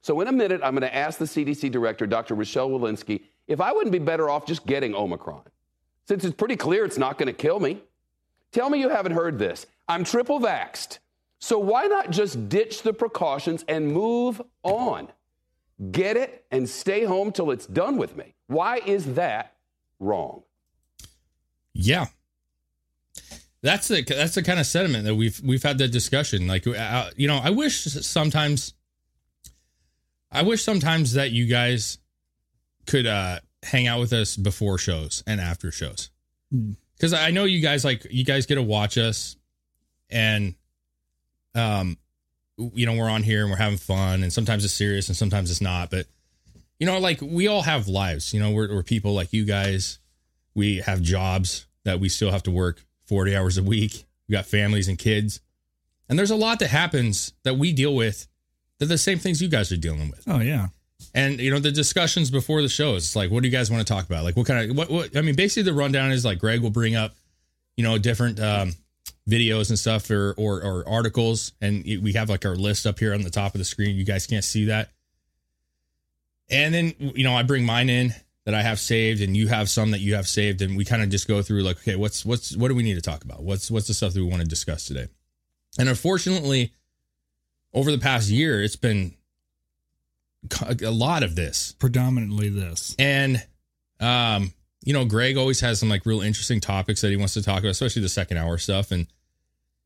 So, 0.00 0.20
in 0.20 0.28
a 0.28 0.32
minute, 0.32 0.60
I'm 0.62 0.74
going 0.74 0.88
to 0.88 0.94
ask 0.94 1.18
the 1.18 1.24
CDC 1.24 1.70
director, 1.70 2.06
Dr. 2.06 2.34
Rochelle 2.34 2.70
Walensky, 2.70 3.22
if 3.48 3.60
I 3.60 3.72
wouldn't 3.72 3.92
be 3.92 3.98
better 3.98 4.30
off 4.30 4.46
just 4.46 4.64
getting 4.64 4.94
Omicron, 4.94 5.42
since 6.06 6.24
it's 6.24 6.34
pretty 6.34 6.56
clear 6.56 6.84
it's 6.84 6.98
not 6.98 7.18
going 7.18 7.26
to 7.26 7.32
kill 7.32 7.58
me. 7.58 7.82
Tell 8.52 8.70
me 8.70 8.78
you 8.78 8.88
haven't 8.88 9.12
heard 9.12 9.38
this. 9.38 9.66
I'm 9.88 10.04
triple 10.04 10.40
vaxxed. 10.40 10.98
So, 11.40 11.58
why 11.58 11.86
not 11.86 12.10
just 12.10 12.48
ditch 12.48 12.82
the 12.82 12.92
precautions 12.92 13.64
and 13.68 13.92
move 13.92 14.40
on? 14.62 15.08
Get 15.90 16.16
it 16.16 16.44
and 16.50 16.68
stay 16.68 17.04
home 17.04 17.30
till 17.30 17.50
it's 17.50 17.66
done 17.66 17.98
with 17.98 18.16
me. 18.16 18.34
Why 18.48 18.78
is 18.78 19.14
that 19.14 19.54
wrong? 20.00 20.42
Yeah. 21.72 22.06
That's 23.62 23.88
the 23.88 24.02
that's 24.02 24.34
the 24.34 24.42
kind 24.42 24.60
of 24.60 24.66
sentiment 24.66 25.04
that 25.04 25.14
we've 25.14 25.40
we've 25.44 25.62
had 25.62 25.78
that 25.78 25.88
discussion. 25.88 26.46
Like, 26.46 26.66
uh, 26.66 27.10
you 27.16 27.26
know, 27.26 27.40
I 27.42 27.50
wish 27.50 27.80
sometimes, 27.80 28.74
I 30.30 30.42
wish 30.42 30.62
sometimes 30.62 31.14
that 31.14 31.32
you 31.32 31.46
guys 31.46 31.98
could 32.86 33.06
uh 33.06 33.40
hang 33.64 33.88
out 33.88 33.98
with 33.98 34.12
us 34.12 34.36
before 34.36 34.78
shows 34.78 35.24
and 35.26 35.40
after 35.40 35.72
shows, 35.72 36.10
because 36.96 37.12
I 37.12 37.32
know 37.32 37.44
you 37.44 37.60
guys 37.60 37.84
like 37.84 38.06
you 38.10 38.24
guys 38.24 38.46
get 38.46 38.54
to 38.54 38.62
watch 38.62 38.96
us, 38.96 39.36
and 40.08 40.54
um, 41.56 41.98
you 42.74 42.86
know, 42.86 42.94
we're 42.94 43.08
on 43.08 43.22
here 43.22 43.42
and 43.42 43.50
we're 43.50 43.56
having 43.56 43.78
fun, 43.78 44.22
and 44.22 44.32
sometimes 44.32 44.64
it's 44.64 44.74
serious 44.74 45.08
and 45.08 45.16
sometimes 45.16 45.50
it's 45.50 45.60
not, 45.60 45.90
but 45.90 46.06
you 46.78 46.86
know, 46.86 46.98
like 46.98 47.20
we 47.20 47.48
all 47.48 47.62
have 47.62 47.88
lives. 47.88 48.32
You 48.32 48.40
know, 48.40 48.50
we're, 48.50 48.68
we're 48.68 48.82
people 48.82 49.14
like 49.14 49.32
you 49.32 49.44
guys. 49.44 49.98
We 50.54 50.78
have 50.78 51.00
jobs 51.02 51.66
that 51.84 52.00
we 52.00 52.08
still 52.08 52.30
have 52.30 52.42
to 52.44 52.50
work 52.50 52.84
40 53.06 53.36
hours 53.36 53.58
a 53.58 53.62
week. 53.62 54.04
We 54.28 54.32
got 54.32 54.46
families 54.46 54.88
and 54.88 54.98
kids. 54.98 55.40
And 56.08 56.18
there's 56.18 56.30
a 56.30 56.36
lot 56.36 56.58
that 56.60 56.68
happens 56.68 57.32
that 57.44 57.56
we 57.56 57.72
deal 57.72 57.94
with 57.94 58.26
that 58.78 58.86
the 58.86 58.98
same 58.98 59.18
things 59.18 59.42
you 59.42 59.48
guys 59.48 59.70
are 59.72 59.76
dealing 59.76 60.10
with. 60.10 60.22
oh 60.26 60.40
yeah. 60.40 60.68
And 61.14 61.38
you 61.38 61.50
know, 61.50 61.60
the 61.60 61.70
discussions 61.70 62.30
before 62.30 62.60
the 62.60 62.68
shows, 62.68 63.04
it's 63.04 63.16
like, 63.16 63.30
what 63.30 63.42
do 63.42 63.48
you 63.48 63.52
guys 63.52 63.70
want 63.70 63.86
to 63.86 63.92
talk 63.92 64.04
about? 64.06 64.24
Like 64.24 64.36
what 64.36 64.46
kind 64.46 64.70
of 64.70 64.76
what 64.76 64.90
what 64.90 65.16
I 65.16 65.22
mean, 65.22 65.36
basically 65.36 65.62
the 65.62 65.72
rundown 65.72 66.10
is 66.10 66.24
like 66.24 66.38
Greg 66.38 66.60
will 66.60 66.70
bring 66.70 66.96
up, 66.96 67.14
you 67.76 67.84
know, 67.84 67.98
different 67.98 68.40
um 68.40 68.72
videos 69.28 69.68
and 69.68 69.78
stuff 69.78 70.10
or 70.10 70.34
or, 70.38 70.62
or 70.62 70.88
articles 70.88 71.52
and 71.60 71.84
we 71.84 72.12
have 72.14 72.30
like 72.30 72.46
our 72.46 72.56
list 72.56 72.86
up 72.86 72.98
here 72.98 73.12
on 73.12 73.22
the 73.22 73.30
top 73.30 73.54
of 73.54 73.58
the 73.58 73.64
screen. 73.64 73.94
You 73.94 74.04
guys 74.04 74.26
can't 74.26 74.44
see 74.44 74.66
that. 74.66 74.90
And 76.50 76.72
then 76.72 76.94
you 76.98 77.24
know, 77.24 77.34
I 77.34 77.42
bring 77.42 77.64
mine 77.64 77.90
in 77.90 78.14
that 78.44 78.54
I 78.54 78.62
have 78.62 78.80
saved 78.80 79.20
and 79.20 79.36
you 79.36 79.48
have 79.48 79.68
some 79.68 79.90
that 79.90 80.00
you 80.00 80.14
have 80.14 80.26
saved 80.26 80.62
and 80.62 80.76
we 80.76 80.84
kind 80.84 81.02
of 81.02 81.10
just 81.10 81.28
go 81.28 81.42
through 81.42 81.62
like, 81.62 81.76
okay, 81.78 81.96
what's 81.96 82.24
what's 82.24 82.56
what 82.56 82.68
do 82.68 82.74
we 82.74 82.82
need 82.82 82.94
to 82.94 83.02
talk 83.02 83.22
about? 83.24 83.42
What's 83.42 83.70
what's 83.70 83.86
the 83.88 83.94
stuff 83.94 84.14
that 84.14 84.20
we 84.20 84.26
want 84.26 84.40
to 84.40 84.48
discuss 84.48 84.86
today? 84.86 85.08
And 85.78 85.88
unfortunately, 85.88 86.72
over 87.74 87.90
the 87.90 87.98
past 87.98 88.30
year, 88.30 88.62
it's 88.62 88.76
been 88.76 89.14
a 90.82 90.90
lot 90.90 91.22
of 91.22 91.36
this. 91.36 91.72
Predominantly 91.78 92.48
this. 92.48 92.96
And 92.98 93.44
um, 94.00 94.52
you 94.84 94.94
know, 94.94 95.04
Greg 95.04 95.36
always 95.36 95.60
has 95.60 95.78
some 95.80 95.90
like 95.90 96.06
real 96.06 96.22
interesting 96.22 96.60
topics 96.60 97.02
that 97.02 97.10
he 97.10 97.16
wants 97.16 97.34
to 97.34 97.42
talk 97.42 97.58
about, 97.58 97.70
especially 97.70 98.02
the 98.02 98.08
second 98.08 98.38
hour 98.38 98.56
stuff. 98.56 98.90
And 98.92 99.06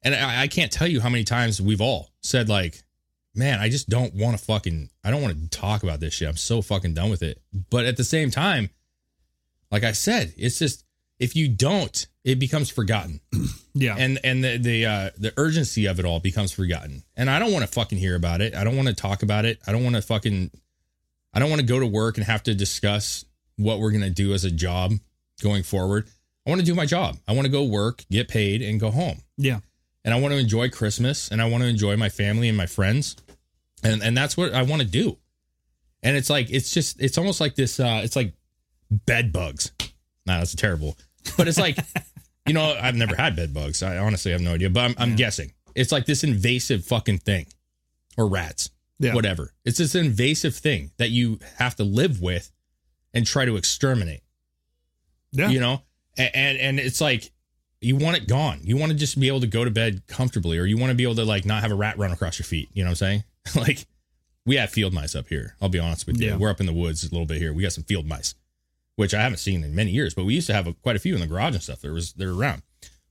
and 0.02 0.14
I, 0.14 0.42
I 0.42 0.48
can't 0.48 0.72
tell 0.72 0.86
you 0.86 1.00
how 1.00 1.08
many 1.08 1.24
times 1.24 1.60
we've 1.60 1.80
all 1.80 2.10
said 2.22 2.48
like, 2.48 2.82
man, 3.34 3.60
I 3.60 3.68
just 3.68 3.88
don't 3.88 4.14
want 4.14 4.36
to 4.38 4.44
fucking 4.44 4.90
I 5.04 5.10
don't 5.10 5.22
want 5.22 5.40
to 5.40 5.58
talk 5.58 5.82
about 5.82 6.00
this 6.00 6.14
shit. 6.14 6.28
I'm 6.28 6.36
so 6.36 6.62
fucking 6.62 6.94
done 6.94 7.10
with 7.10 7.22
it. 7.22 7.40
But 7.70 7.84
at 7.86 7.96
the 7.96 8.04
same 8.04 8.30
time, 8.30 8.70
like 9.70 9.84
I 9.84 9.92
said, 9.92 10.34
it's 10.36 10.58
just 10.58 10.84
if 11.18 11.36
you 11.36 11.48
don't, 11.48 12.06
it 12.24 12.38
becomes 12.38 12.70
forgotten. 12.70 13.20
Yeah. 13.74 13.96
And 13.98 14.18
and 14.22 14.44
the 14.44 14.58
the 14.58 14.84
uh 14.84 15.10
the 15.16 15.32
urgency 15.38 15.86
of 15.86 15.98
it 15.98 16.04
all 16.04 16.20
becomes 16.20 16.52
forgotten. 16.52 17.04
And 17.16 17.30
I 17.30 17.38
don't 17.38 17.52
want 17.52 17.64
to 17.64 17.72
fucking 17.72 17.96
hear 17.96 18.14
about 18.14 18.42
it. 18.42 18.54
I 18.54 18.64
don't 18.64 18.76
want 18.76 18.88
to 18.88 18.94
talk 18.94 19.22
about 19.22 19.46
it. 19.46 19.60
I 19.66 19.72
don't 19.72 19.82
want 19.82 19.96
to 19.96 20.02
fucking 20.02 20.50
I 21.32 21.38
don't 21.38 21.48
want 21.48 21.62
to 21.62 21.66
go 21.66 21.80
to 21.80 21.86
work 21.86 22.18
and 22.18 22.26
have 22.26 22.42
to 22.42 22.54
discuss 22.54 23.24
what 23.56 23.80
we're 23.80 23.90
going 23.90 24.02
to 24.02 24.10
do 24.10 24.34
as 24.34 24.44
a 24.44 24.50
job 24.50 24.92
going 25.42 25.62
forward. 25.62 26.06
I 26.46 26.50
want 26.50 26.60
to 26.60 26.66
do 26.66 26.74
my 26.74 26.84
job. 26.84 27.16
I 27.26 27.32
want 27.32 27.46
to 27.46 27.50
go 27.50 27.64
work, 27.64 28.04
get 28.10 28.28
paid 28.28 28.60
and 28.60 28.78
go 28.78 28.90
home. 28.90 29.22
yeah. 29.38 29.60
And 30.04 30.12
I 30.12 30.20
want 30.20 30.32
to 30.32 30.38
enjoy 30.38 30.68
Christmas 30.68 31.28
and 31.30 31.40
I 31.40 31.48
want 31.48 31.62
to 31.62 31.68
enjoy 31.68 31.96
my 31.96 32.08
family 32.08 32.48
and 32.48 32.56
my 32.56 32.66
friends. 32.66 33.16
And 33.84 34.02
and 34.02 34.16
that's 34.16 34.36
what 34.36 34.52
I 34.54 34.62
want 34.62 34.82
to 34.82 34.88
do. 34.88 35.18
And 36.02 36.16
it's 36.16 36.30
like 36.30 36.50
it's 36.50 36.72
just 36.72 37.00
it's 37.00 37.18
almost 37.18 37.40
like 37.40 37.54
this 37.54 37.78
uh 37.80 38.00
it's 38.04 38.16
like 38.16 38.34
bed 38.90 39.32
bugs. 39.32 39.72
Nah, 40.26 40.38
that's 40.38 40.54
terrible. 40.54 40.96
But 41.36 41.48
it's 41.48 41.58
like 41.58 41.76
you 42.46 42.54
know, 42.54 42.76
I've 42.80 42.96
never 42.96 43.14
had 43.14 43.36
bed 43.36 43.54
bugs. 43.54 43.82
I 43.82 43.98
honestly 43.98 44.32
have 44.32 44.40
no 44.40 44.54
idea, 44.54 44.70
but 44.70 44.80
I'm, 44.80 44.94
I'm 44.98 45.16
guessing 45.16 45.52
it's 45.74 45.92
like 45.92 46.06
this 46.06 46.22
invasive 46.24 46.84
fucking 46.84 47.18
thing, 47.18 47.46
or 48.18 48.26
rats, 48.28 48.70
Yeah. 48.98 49.14
whatever. 49.14 49.52
It's 49.64 49.78
this 49.78 49.94
invasive 49.94 50.54
thing 50.54 50.90
that 50.98 51.10
you 51.10 51.38
have 51.56 51.76
to 51.76 51.84
live 51.84 52.20
with 52.20 52.50
and 53.14 53.26
try 53.26 53.44
to 53.46 53.56
exterminate. 53.56 54.22
Yeah. 55.32 55.48
You 55.48 55.60
know, 55.60 55.82
A- 56.18 56.36
and 56.36 56.58
and 56.58 56.78
it's 56.80 57.00
like 57.00 57.31
you 57.82 57.96
want 57.96 58.16
it 58.16 58.28
gone. 58.28 58.60
You 58.62 58.76
want 58.76 58.92
to 58.92 58.98
just 58.98 59.18
be 59.18 59.28
able 59.28 59.40
to 59.40 59.46
go 59.46 59.64
to 59.64 59.70
bed 59.70 60.06
comfortably, 60.06 60.58
or 60.58 60.64
you 60.64 60.76
want 60.78 60.90
to 60.90 60.94
be 60.94 61.02
able 61.04 61.16
to 61.16 61.24
like 61.24 61.44
not 61.44 61.62
have 61.62 61.72
a 61.72 61.74
rat 61.74 61.98
run 61.98 62.12
across 62.12 62.38
your 62.38 62.44
feet. 62.44 62.68
You 62.72 62.84
know 62.84 62.88
what 62.90 63.02
I'm 63.02 63.22
saying? 63.22 63.24
like 63.56 63.86
we 64.46 64.56
have 64.56 64.70
field 64.70 64.92
mice 64.92 65.14
up 65.14 65.28
here. 65.28 65.56
I'll 65.60 65.68
be 65.68 65.78
honest 65.78 66.06
with 66.06 66.20
you. 66.20 66.28
Yeah. 66.30 66.36
We're 66.36 66.50
up 66.50 66.60
in 66.60 66.66
the 66.66 66.72
woods 66.72 67.04
a 67.04 67.10
little 67.10 67.26
bit 67.26 67.38
here. 67.38 67.52
We 67.52 67.62
got 67.62 67.72
some 67.72 67.84
field 67.84 68.06
mice, 68.06 68.34
which 68.96 69.14
I 69.14 69.20
haven't 69.22 69.38
seen 69.38 69.62
in 69.64 69.74
many 69.74 69.90
years, 69.90 70.14
but 70.14 70.24
we 70.24 70.34
used 70.34 70.46
to 70.48 70.54
have 70.54 70.66
a, 70.66 70.72
quite 70.74 70.96
a 70.96 71.00
few 71.00 71.14
in 71.14 71.20
the 71.20 71.26
garage 71.26 71.54
and 71.54 71.62
stuff. 71.62 71.80
There 71.80 71.92
was 71.92 72.12
they're 72.14 72.30
around. 72.32 72.62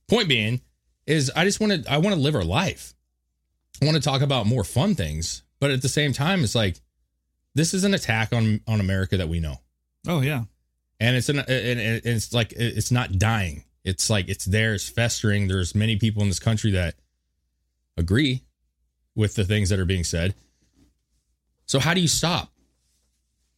Point 0.08 0.28
being 0.28 0.60
is 1.06 1.30
I 1.34 1.44
just 1.44 1.60
want 1.60 1.84
to 1.84 1.92
I 1.92 1.98
want 1.98 2.14
to 2.14 2.20
live 2.20 2.34
our 2.34 2.44
life. 2.44 2.94
I 3.80 3.86
want 3.86 3.96
to 3.96 4.02
talk 4.02 4.20
about 4.22 4.46
more 4.46 4.64
fun 4.64 4.94
things, 4.94 5.42
but 5.58 5.70
at 5.70 5.82
the 5.82 5.88
same 5.88 6.12
time, 6.12 6.44
it's 6.44 6.54
like 6.54 6.80
this 7.54 7.74
is 7.74 7.84
an 7.84 7.94
attack 7.94 8.32
on 8.32 8.60
on 8.66 8.80
America 8.80 9.16
that 9.16 9.28
we 9.28 9.40
know 9.40 9.56
Oh 10.06 10.20
yeah. 10.20 10.44
and 11.00 11.16
it's 11.16 11.28
an 11.28 11.38
and 11.40 11.48
and 11.80 12.02
it's 12.04 12.32
like 12.32 12.52
it's 12.56 12.90
not 12.90 13.18
dying. 13.18 13.64
It's 13.84 14.08
like 14.08 14.28
it's 14.28 14.44
there, 14.44 14.74
it's 14.74 14.88
festering. 14.88 15.48
There's 15.48 15.74
many 15.74 15.96
people 15.96 16.22
in 16.22 16.28
this 16.28 16.38
country 16.38 16.70
that 16.72 16.94
agree 17.96 18.42
with 19.14 19.34
the 19.34 19.44
things 19.44 19.68
that 19.70 19.78
are 19.78 19.84
being 19.84 20.04
said. 20.04 20.34
So 21.66 21.78
how 21.78 21.94
do 21.94 22.00
you 22.00 22.08
stop? 22.08 22.50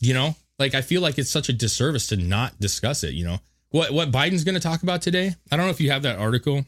You 0.01 0.15
know, 0.15 0.37
like 0.59 0.75
I 0.75 0.83
feel 0.83 1.03
like 1.03 1.19
it's 1.19 1.31
such 1.31 1.49
a 1.49 1.53
disservice 1.53 2.09
to 2.09 2.17
not 2.17 2.59
discuss 2.61 3.05
it. 3.05 3.15
You 3.15 3.25
know, 3.25 3.39
what 3.71 3.93
what 3.93 4.11
Biden's 4.11 4.45
going 4.45 4.55
to 4.55 4.61
talk 4.61 4.83
about 4.83 5.03
today? 5.03 5.35
I 5.51 5.57
don't 5.57 5.67
know 5.67 5.73
if 5.73 5.81
you 5.81 5.91
have 5.91 6.03
that 6.03 6.19
article. 6.19 6.65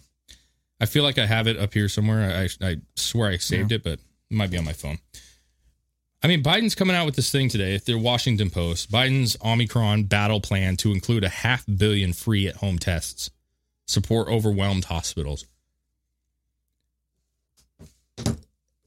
I 0.81 0.87
feel 0.87 1.05
like 1.05 1.19
I 1.19 1.27
have 1.27 1.47
it 1.47 1.59
up 1.59 1.73
here 1.73 1.89
somewhere. 1.89 2.49
I, 2.61 2.67
I 2.67 2.77
swear 2.97 3.31
I 3.31 3.39
saved 3.39 3.73
it, 3.73 3.83
but 3.83 3.95
it 3.95 4.01
might 4.31 4.51
be 4.51 4.59
on 4.59 4.65
my 4.65 4.75
phone. 4.75 4.99
I 6.23 6.29
mean, 6.29 6.43
Biden's 6.43 6.75
coming 6.75 6.97
out 6.97 7.07
with 7.07 7.17
this 7.17 7.31
thing 7.31 7.49
today. 7.49 7.75
If 7.75 7.85
the 7.85 7.95
Washington 7.95 8.51
Post, 8.51 8.91
Biden's 8.91 9.37
Omicron 9.45 10.05
battle 10.05 10.41
plan 10.41 10.77
to 10.79 10.93
include 10.93 11.25
a 11.25 11.29
half 11.29 11.65
billion 11.67 12.13
free 12.13 12.49
at 12.49 12.57
home 12.57 12.79
tests, 12.79 13.31
support 13.87 14.29
overwhelmed 14.29 14.85
hospitals. 14.85 15.47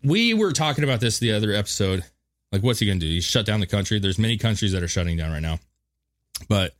We 0.03 0.33
were 0.33 0.53
talking 0.53 0.83
about 0.83 1.01
this 1.01 1.19
the 1.19 1.33
other 1.33 1.51
episode. 1.51 2.03
Like, 2.51 2.63
what's 2.63 2.79
he 2.79 2.85
going 2.85 2.99
to 2.99 3.05
do? 3.05 3.11
He's 3.11 3.25
shut 3.25 3.45
down 3.45 3.59
the 3.59 3.67
country. 3.67 3.99
There's 3.99 4.19
many 4.19 4.37
countries 4.37 4.71
that 4.71 4.81
are 4.83 4.87
shutting 4.87 5.17
down 5.17 5.31
right 5.31 5.41
now, 5.41 5.59
but 6.47 6.73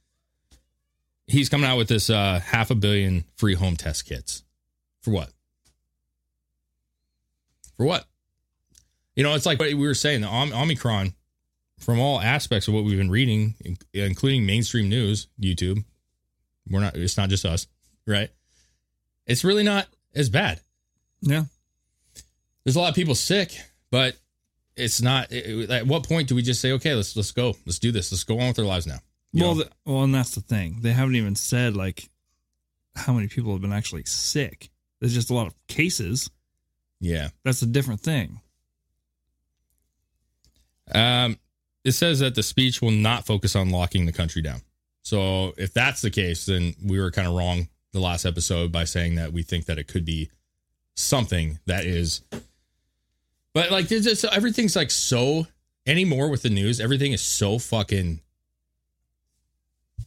he's 1.27 1.49
coming 1.49 1.69
out 1.69 1.77
with 1.77 1.87
this 1.87 2.09
uh, 2.09 2.39
half 2.43 2.71
a 2.71 2.75
billion 2.75 3.25
free 3.35 3.55
home 3.55 3.75
test 3.75 4.05
kits. 4.05 4.43
For 5.01 5.11
what? 5.11 5.29
For 7.77 7.85
what? 7.85 8.05
You 9.15 9.23
know, 9.23 9.35
it's 9.35 9.45
like 9.45 9.59
what 9.59 9.67
we 9.67 9.75
were 9.75 9.93
saying, 9.93 10.21
the 10.21 10.27
Om- 10.27 10.53
Omicron, 10.53 11.13
from 11.79 11.99
all 11.99 12.19
aspects 12.19 12.67
of 12.67 12.73
what 12.73 12.83
we've 12.83 12.97
been 12.97 13.11
reading, 13.11 13.55
in- 13.63 13.77
including 13.93 14.45
mainstream 14.45 14.89
news, 14.89 15.27
YouTube. 15.39 15.83
We're 16.69 16.79
not. 16.79 16.95
It's 16.95 17.17
not 17.17 17.29
just 17.29 17.45
us, 17.45 17.67
right? 18.07 18.29
It's 19.25 19.43
really 19.43 19.63
not 19.63 19.87
as 20.15 20.29
bad. 20.29 20.59
Yeah. 21.21 21.43
There's 22.63 22.75
a 22.75 22.79
lot 22.79 22.89
of 22.89 22.95
people 22.95 23.15
sick, 23.15 23.51
but 23.91 24.15
it's 24.75 25.01
not. 25.01 25.31
it- 25.31 25.69
at 25.69 25.87
what 25.87 26.07
point 26.07 26.27
do 26.29 26.35
we 26.35 26.41
just 26.41 26.61
say, 26.61 26.71
okay, 26.73 26.93
let's 26.95 27.15
let's 27.15 27.31
go, 27.31 27.55
let's 27.65 27.79
do 27.79 27.91
this, 27.91 28.11
let's 28.11 28.23
go 28.23 28.39
on 28.39 28.47
with 28.49 28.59
our 28.59 28.65
lives 28.65 28.87
now? 28.87 28.99
You 29.33 29.43
Well, 29.43 29.55
the, 29.55 29.69
well, 29.85 30.03
and 30.03 30.13
that's 30.15 30.33
the 30.35 30.41
thing. 30.41 30.77
They 30.81 30.91
haven't 30.91 31.15
even 31.15 31.35
said 31.35 31.75
like 31.77 32.09
how 32.95 33.13
many 33.13 33.27
people 33.27 33.51
have 33.53 33.61
been 33.61 33.73
actually 33.73 34.03
sick. 34.05 34.69
There's 34.99 35.13
just 35.13 35.29
a 35.29 35.33
lot 35.33 35.47
of 35.47 35.53
cases. 35.67 36.29
yeah. 36.99 37.29
That's 37.45 37.61
a 37.61 37.65
different 37.67 38.01
thing. 38.01 38.41
Um, 40.93 41.37
it 41.83 41.91
says 41.93 42.19
that 42.19 42.35
the 42.35 42.43
speech 42.43 42.81
will 42.81 42.91
not 42.91 43.25
focus 43.25 43.55
on 43.55 43.69
locking 43.69 44.05
the 44.05 44.11
country 44.11 44.41
down. 44.41 44.61
So 45.03 45.53
if 45.57 45.73
that's 45.73 46.01
the 46.01 46.09
case, 46.09 46.45
then 46.45 46.75
we 46.83 46.99
were 46.99 47.11
kind 47.11 47.27
of 47.27 47.33
wrong 47.35 47.67
the 47.91 47.99
last 47.99 48.25
episode 48.25 48.71
by 48.71 48.83
saying 48.83 49.15
that 49.15 49.33
we 49.33 49.43
think 49.43 49.65
that 49.65 49.79
it 49.79 49.87
could 49.87 50.05
be 50.05 50.29
something 50.95 51.59
that 51.65 51.85
is. 51.85 52.21
But 53.53 53.71
like, 53.71 53.87
there's 53.87 54.03
just, 54.03 54.23
everything's 54.25 54.75
like 54.75 54.91
so 54.91 55.47
anymore 55.87 56.29
with 56.29 56.43
the 56.43 56.49
news. 56.49 56.79
Everything 56.79 57.13
is 57.13 57.21
so 57.21 57.57
fucking 57.57 58.21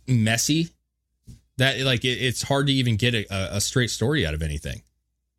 messy 0.06 0.68
that 1.58 1.80
like 1.80 2.04
it, 2.04 2.18
it's 2.20 2.42
hard 2.42 2.66
to 2.66 2.72
even 2.72 2.96
get 2.96 3.14
a, 3.14 3.56
a 3.56 3.60
straight 3.60 3.90
story 3.90 4.26
out 4.26 4.34
of 4.34 4.42
anything. 4.42 4.82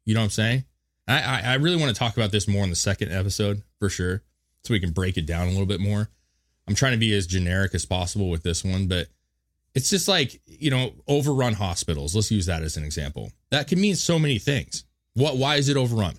You 0.05 0.13
know 0.13 0.19
what 0.19 0.25
I'm 0.25 0.29
saying? 0.31 0.65
I, 1.07 1.21
I, 1.21 1.41
I 1.45 1.53
really 1.55 1.77
want 1.77 1.93
to 1.93 1.99
talk 1.99 2.15
about 2.15 2.31
this 2.31 2.47
more 2.47 2.63
in 2.63 2.69
the 2.69 2.75
second 2.75 3.11
episode 3.11 3.61
for 3.79 3.89
sure, 3.89 4.21
so 4.63 4.73
we 4.73 4.79
can 4.79 4.91
break 4.91 5.17
it 5.17 5.25
down 5.25 5.47
a 5.47 5.51
little 5.51 5.65
bit 5.65 5.79
more. 5.79 6.09
I'm 6.67 6.75
trying 6.75 6.93
to 6.93 6.97
be 6.97 7.13
as 7.13 7.27
generic 7.27 7.75
as 7.75 7.85
possible 7.85 8.29
with 8.29 8.43
this 8.43 8.63
one, 8.63 8.87
but 8.87 9.07
it's 9.75 9.89
just 9.89 10.07
like 10.07 10.41
you 10.45 10.69
know, 10.71 10.93
overrun 11.07 11.53
hospitals. 11.53 12.15
Let's 12.15 12.31
use 12.31 12.45
that 12.45 12.61
as 12.63 12.77
an 12.77 12.83
example. 12.83 13.31
That 13.51 13.67
can 13.67 13.79
mean 13.81 13.95
so 13.95 14.17
many 14.19 14.39
things. 14.39 14.83
What? 15.15 15.37
Why 15.37 15.55
is 15.55 15.69
it 15.69 15.77
overrun? 15.77 16.17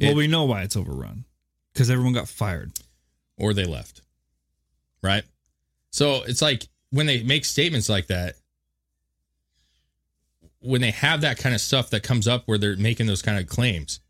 Well, 0.00 0.10
It- 0.10 0.16
we 0.16 0.26
know 0.26 0.44
why 0.44 0.62
it's 0.62 0.76
overrun 0.76 1.24
because 1.72 1.90
everyone 1.90 2.12
got 2.14 2.28
fired. 2.28 2.72
or 3.36 3.52
they 3.52 3.64
left. 3.64 4.00
Right? 5.02 5.24
So 5.90 6.22
it's 6.22 6.40
like 6.40 6.68
when 6.90 7.06
they 7.06 7.24
make 7.24 7.44
statements 7.44 7.88
like 7.88 8.06
that, 8.06 8.36
when 10.60 10.80
they 10.80 10.92
have 10.92 11.20
that 11.22 11.36
kind 11.38 11.54
of 11.54 11.60
stuff 11.60 11.90
that 11.90 12.02
comes 12.02 12.26
up 12.28 12.44
where 12.46 12.58
they're 12.58 12.76
making 12.76 13.06
those 13.06 13.22
kind 13.22 13.38
of 13.38 13.46
claims 13.48 14.00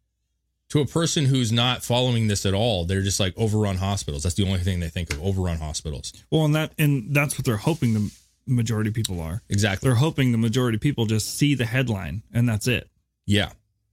to 0.69 0.81
a 0.81 0.87
person 0.87 1.25
who's 1.27 1.51
not 1.53 1.83
following 1.83 2.27
this 2.29 2.47
at 2.47 2.55
all, 2.55 2.85
they're 2.85 3.03
just 3.03 3.19
like 3.19 3.33
overrun 3.37 3.77
hospitals. 3.77 4.23
That's 4.23 4.35
the 4.37 4.47
only 4.47 4.61
thing 4.61 4.81
they 4.81 4.89
think 4.89 5.13
of 5.13 5.23
overrun 5.23 5.59
hospitals. 5.59 6.13
Well, 6.31 6.45
and 6.45 6.55
that 6.55 6.73
and 6.79 7.15
that's 7.15 7.37
what 7.39 7.45
they're 7.45 7.57
hoping 7.57 7.95
the 7.95 8.11
majority 8.47 8.91
people 8.91 9.21
are. 9.21 9.43
Exactly. 9.49 9.89
They're 9.89 9.97
hoping 9.97 10.33
the 10.33 10.39
majority 10.39 10.77
of 10.77 10.83
people 10.83 11.07
just 11.07 11.37
see 11.39 11.55
the 11.55 11.65
headline 11.67 12.23
and 12.33 12.49
that's 12.49 12.67
it. 12.69 12.89
Yeah. 13.27 13.51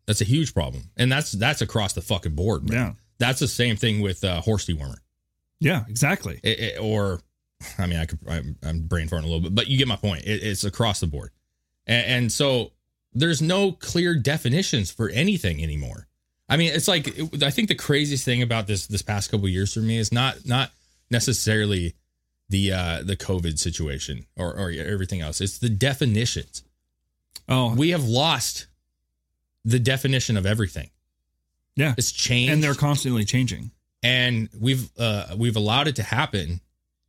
That's 0.07 0.21
a 0.21 0.25
huge 0.25 0.53
problem. 0.53 0.89
And 0.97 1.11
that's 1.11 1.31
that's 1.31 1.61
across 1.61 1.93
the 1.93 2.01
fucking 2.01 2.35
board. 2.35 2.69
Man. 2.69 2.77
Yeah. 2.77 2.93
That's 3.19 3.39
the 3.39 3.47
same 3.47 3.75
thing 3.75 4.01
with 4.01 4.23
uh, 4.23 4.41
horse 4.41 4.65
dewormer. 4.65 4.97
Yeah, 5.59 5.83
exactly. 5.87 6.39
it, 6.43 6.59
it- 6.59 6.81
or 6.81 7.21
I 7.77 7.85
mean, 7.85 7.99
I 7.99 8.05
could 8.05 8.19
I'm, 8.27 8.57
I'm 8.63 8.81
brain 8.81 9.07
farting 9.07 9.23
a 9.23 9.27
little 9.27 9.41
bit, 9.41 9.53
but 9.55 9.67
you 9.67 9.77
get 9.77 9.87
my 9.87 9.95
point. 9.95 10.23
It, 10.25 10.41
it's 10.43 10.63
across 10.63 10.99
the 11.01 11.07
board, 11.07 11.29
and, 11.85 12.05
and 12.07 12.31
so 12.31 12.71
there's 13.13 13.41
no 13.43 13.71
clear 13.73 14.15
definitions 14.15 14.89
for 14.89 15.09
anything 15.09 15.61
anymore. 15.61 16.07
I 16.49 16.57
mean, 16.57 16.73
it's 16.73 16.87
like 16.87 17.07
I 17.43 17.51
think 17.51 17.67
the 17.67 17.75
craziest 17.75 18.25
thing 18.25 18.41
about 18.41 18.65
this 18.65 18.87
this 18.87 19.03
past 19.03 19.29
couple 19.29 19.45
of 19.45 19.51
years 19.51 19.71
for 19.75 19.81
me 19.81 19.99
is 19.99 20.11
not 20.11 20.37
not 20.47 20.71
necessarily 21.11 21.93
the 22.51 22.71
uh 22.73 23.01
the 23.03 23.17
COVID 23.17 23.57
situation 23.57 24.25
or 24.37 24.53
or 24.55 24.69
everything 24.71 25.21
else. 25.21 25.41
It's 25.41 25.57
the 25.57 25.69
definitions. 25.69 26.63
Oh, 27.49 27.73
We 27.75 27.89
have 27.89 28.03
lost 28.05 28.67
the 29.65 29.79
definition 29.79 30.37
of 30.37 30.45
everything. 30.45 30.89
yeah. 31.75 31.93
It's 31.97 32.11
changed, 32.11 32.53
And 32.53 32.63
they're 32.63 32.75
constantly 32.75 33.25
changing. 33.25 33.71
and 34.03 34.49
we've 34.59 34.89
uh 34.97 35.35
we've 35.37 35.55
allowed 35.55 35.87
it 35.87 35.95
to 35.97 36.03
happen 36.03 36.59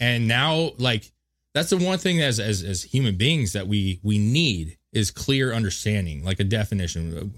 and 0.01 0.27
now 0.29 0.73
like 0.79 1.11
that's 1.55 1.71
the 1.71 1.77
one 1.79 1.99
thing 1.99 2.21
as 2.21 2.39
as 2.41 2.63
as 2.63 2.83
human 2.83 3.17
beings 3.17 3.53
that 3.55 3.67
we 3.67 3.99
we 4.03 4.19
need 4.19 4.77
is 4.93 5.11
clear 5.11 5.53
understanding 5.55 6.23
like 6.25 6.39
a 6.41 6.45
definition 6.45 7.33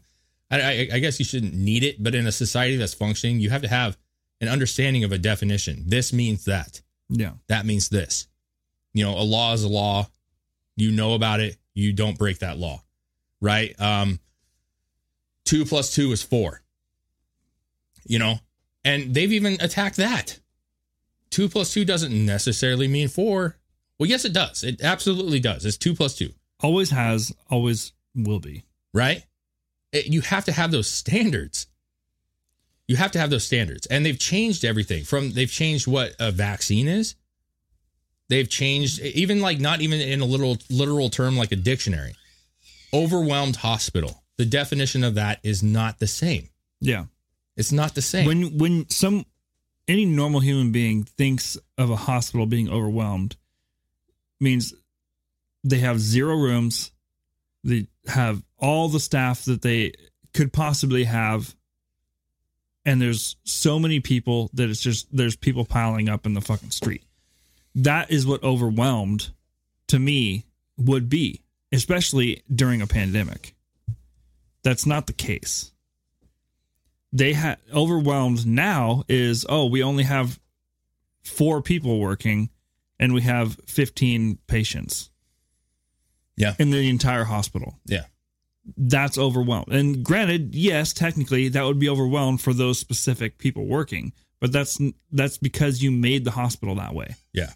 I, 0.50 0.60
I 0.60 0.88
i 0.94 0.98
guess 0.98 1.18
you 1.20 1.24
shouldn't 1.24 1.54
need 1.54 1.84
it 1.84 2.02
but 2.02 2.14
in 2.16 2.26
a 2.26 2.32
society 2.32 2.76
that's 2.76 2.94
functioning 2.94 3.38
you 3.40 3.50
have 3.50 3.62
to 3.62 3.68
have 3.68 3.96
an 4.40 4.48
understanding 4.48 5.04
of 5.04 5.12
a 5.12 5.18
definition 5.18 5.84
this 5.86 6.12
means 6.12 6.44
that 6.46 6.80
Yeah. 7.08 7.32
that 7.48 7.66
means 7.66 7.88
this. 7.88 8.26
You 8.92 9.04
know 9.04 9.18
a 9.18 9.22
law 9.22 9.52
is 9.52 9.64
a 9.64 9.68
law. 9.68 10.08
You 10.76 10.90
know 10.90 11.14
about 11.14 11.40
it. 11.40 11.56
You 11.74 11.92
don't 11.92 12.18
break 12.18 12.38
that 12.40 12.58
law 12.58 12.82
right? 13.40 13.78
Um 13.80 14.18
two 15.44 15.64
plus 15.64 15.94
two 15.94 16.12
is 16.12 16.22
four 16.22 16.62
you 18.06 18.18
know? 18.18 18.34
And 18.84 19.14
they've 19.14 19.32
even 19.32 19.56
attacked 19.60 19.96
that. 19.96 20.38
Two 21.30 21.48
plus 21.48 21.72
two 21.72 21.84
doesn't 21.86 22.12
necessarily 22.26 22.86
mean 22.86 23.08
four. 23.08 23.56
Well 23.98 24.08
yes 24.08 24.24
it 24.24 24.32
does. 24.32 24.62
It 24.64 24.82
absolutely 24.82 25.40
does. 25.40 25.64
It's 25.64 25.76
two 25.76 25.94
plus 25.94 26.14
two. 26.16 26.30
Always 26.60 26.90
has, 26.90 27.32
always 27.50 27.92
will 28.14 28.40
be. 28.40 28.64
right? 28.92 29.24
It- 29.92 30.06
you 30.06 30.20
have 30.22 30.44
to 30.46 30.52
have 30.52 30.70
those 30.70 30.86
standards 30.88 31.66
you 32.86 32.96
have 32.96 33.12
to 33.12 33.18
have 33.18 33.30
those 33.30 33.44
standards. 33.44 33.86
And 33.86 34.04
they've 34.04 34.18
changed 34.18 34.64
everything 34.64 35.04
from 35.04 35.32
they've 35.32 35.50
changed 35.50 35.86
what 35.86 36.14
a 36.18 36.30
vaccine 36.30 36.88
is. 36.88 37.14
They've 38.28 38.48
changed 38.48 39.00
even 39.00 39.40
like 39.40 39.60
not 39.60 39.80
even 39.80 40.00
in 40.00 40.20
a 40.20 40.24
literal 40.24 40.58
literal 40.70 41.10
term 41.10 41.36
like 41.36 41.52
a 41.52 41.56
dictionary. 41.56 42.14
Overwhelmed 42.92 43.56
hospital. 43.56 44.22
The 44.36 44.46
definition 44.46 45.04
of 45.04 45.14
that 45.14 45.40
is 45.42 45.62
not 45.62 45.98
the 45.98 46.06
same. 46.06 46.48
Yeah. 46.80 47.04
it's 47.56 47.72
not 47.72 47.94
the 47.94 48.02
same. 48.02 48.26
When 48.26 48.58
when 48.58 48.88
some 48.90 49.24
any 49.86 50.04
normal 50.04 50.40
human 50.40 50.72
being 50.72 51.04
thinks 51.04 51.56
of 51.78 51.90
a 51.90 51.96
hospital 51.96 52.46
being 52.46 52.70
overwhelmed 52.70 53.36
means 54.40 54.74
they 55.62 55.78
have 55.78 55.98
zero 56.00 56.36
rooms, 56.36 56.90
they 57.62 57.86
have 58.06 58.42
all 58.58 58.88
the 58.88 59.00
staff 59.00 59.44
that 59.44 59.62
they 59.62 59.92
could 60.32 60.52
possibly 60.52 61.04
have 61.04 61.54
and 62.84 63.00
there's 63.00 63.36
so 63.44 63.78
many 63.78 64.00
people 64.00 64.50
that 64.54 64.68
it's 64.70 64.80
just 64.80 65.14
there's 65.14 65.36
people 65.36 65.64
piling 65.64 66.08
up 66.08 66.26
in 66.26 66.34
the 66.34 66.40
fucking 66.40 66.70
street. 66.70 67.02
That 67.74 68.10
is 68.10 68.26
what 68.26 68.42
overwhelmed 68.42 69.30
to 69.88 69.98
me 69.98 70.46
would 70.76 71.08
be, 71.08 71.42
especially 71.72 72.42
during 72.52 72.82
a 72.82 72.86
pandemic. 72.86 73.54
That's 74.62 74.86
not 74.86 75.06
the 75.06 75.12
case 75.12 75.72
they 77.14 77.32
had 77.32 77.58
overwhelmed 77.72 78.44
now 78.44 79.04
is 79.08 79.46
oh 79.48 79.66
we 79.66 79.82
only 79.82 80.02
have 80.02 80.38
four 81.22 81.62
people 81.62 81.98
working 82.00 82.50
and 82.98 83.14
we 83.14 83.22
have 83.22 83.58
15 83.66 84.38
patients 84.46 85.10
yeah 86.36 86.54
in 86.58 86.70
the 86.70 86.88
entire 86.90 87.24
hospital 87.24 87.78
yeah 87.86 88.04
that's 88.76 89.18
overwhelmed 89.18 89.68
and 89.68 90.02
granted 90.02 90.54
yes 90.54 90.92
technically 90.92 91.48
that 91.48 91.64
would 91.64 91.78
be 91.78 91.88
overwhelmed 91.88 92.40
for 92.40 92.54
those 92.54 92.78
specific 92.78 93.36
people 93.36 93.66
working 93.66 94.12
but 94.40 94.52
that's 94.52 94.80
that's 95.12 95.36
because 95.38 95.82
you 95.82 95.90
made 95.90 96.24
the 96.24 96.30
hospital 96.30 96.74
that 96.74 96.94
way 96.94 97.14
Yeah. 97.32 97.50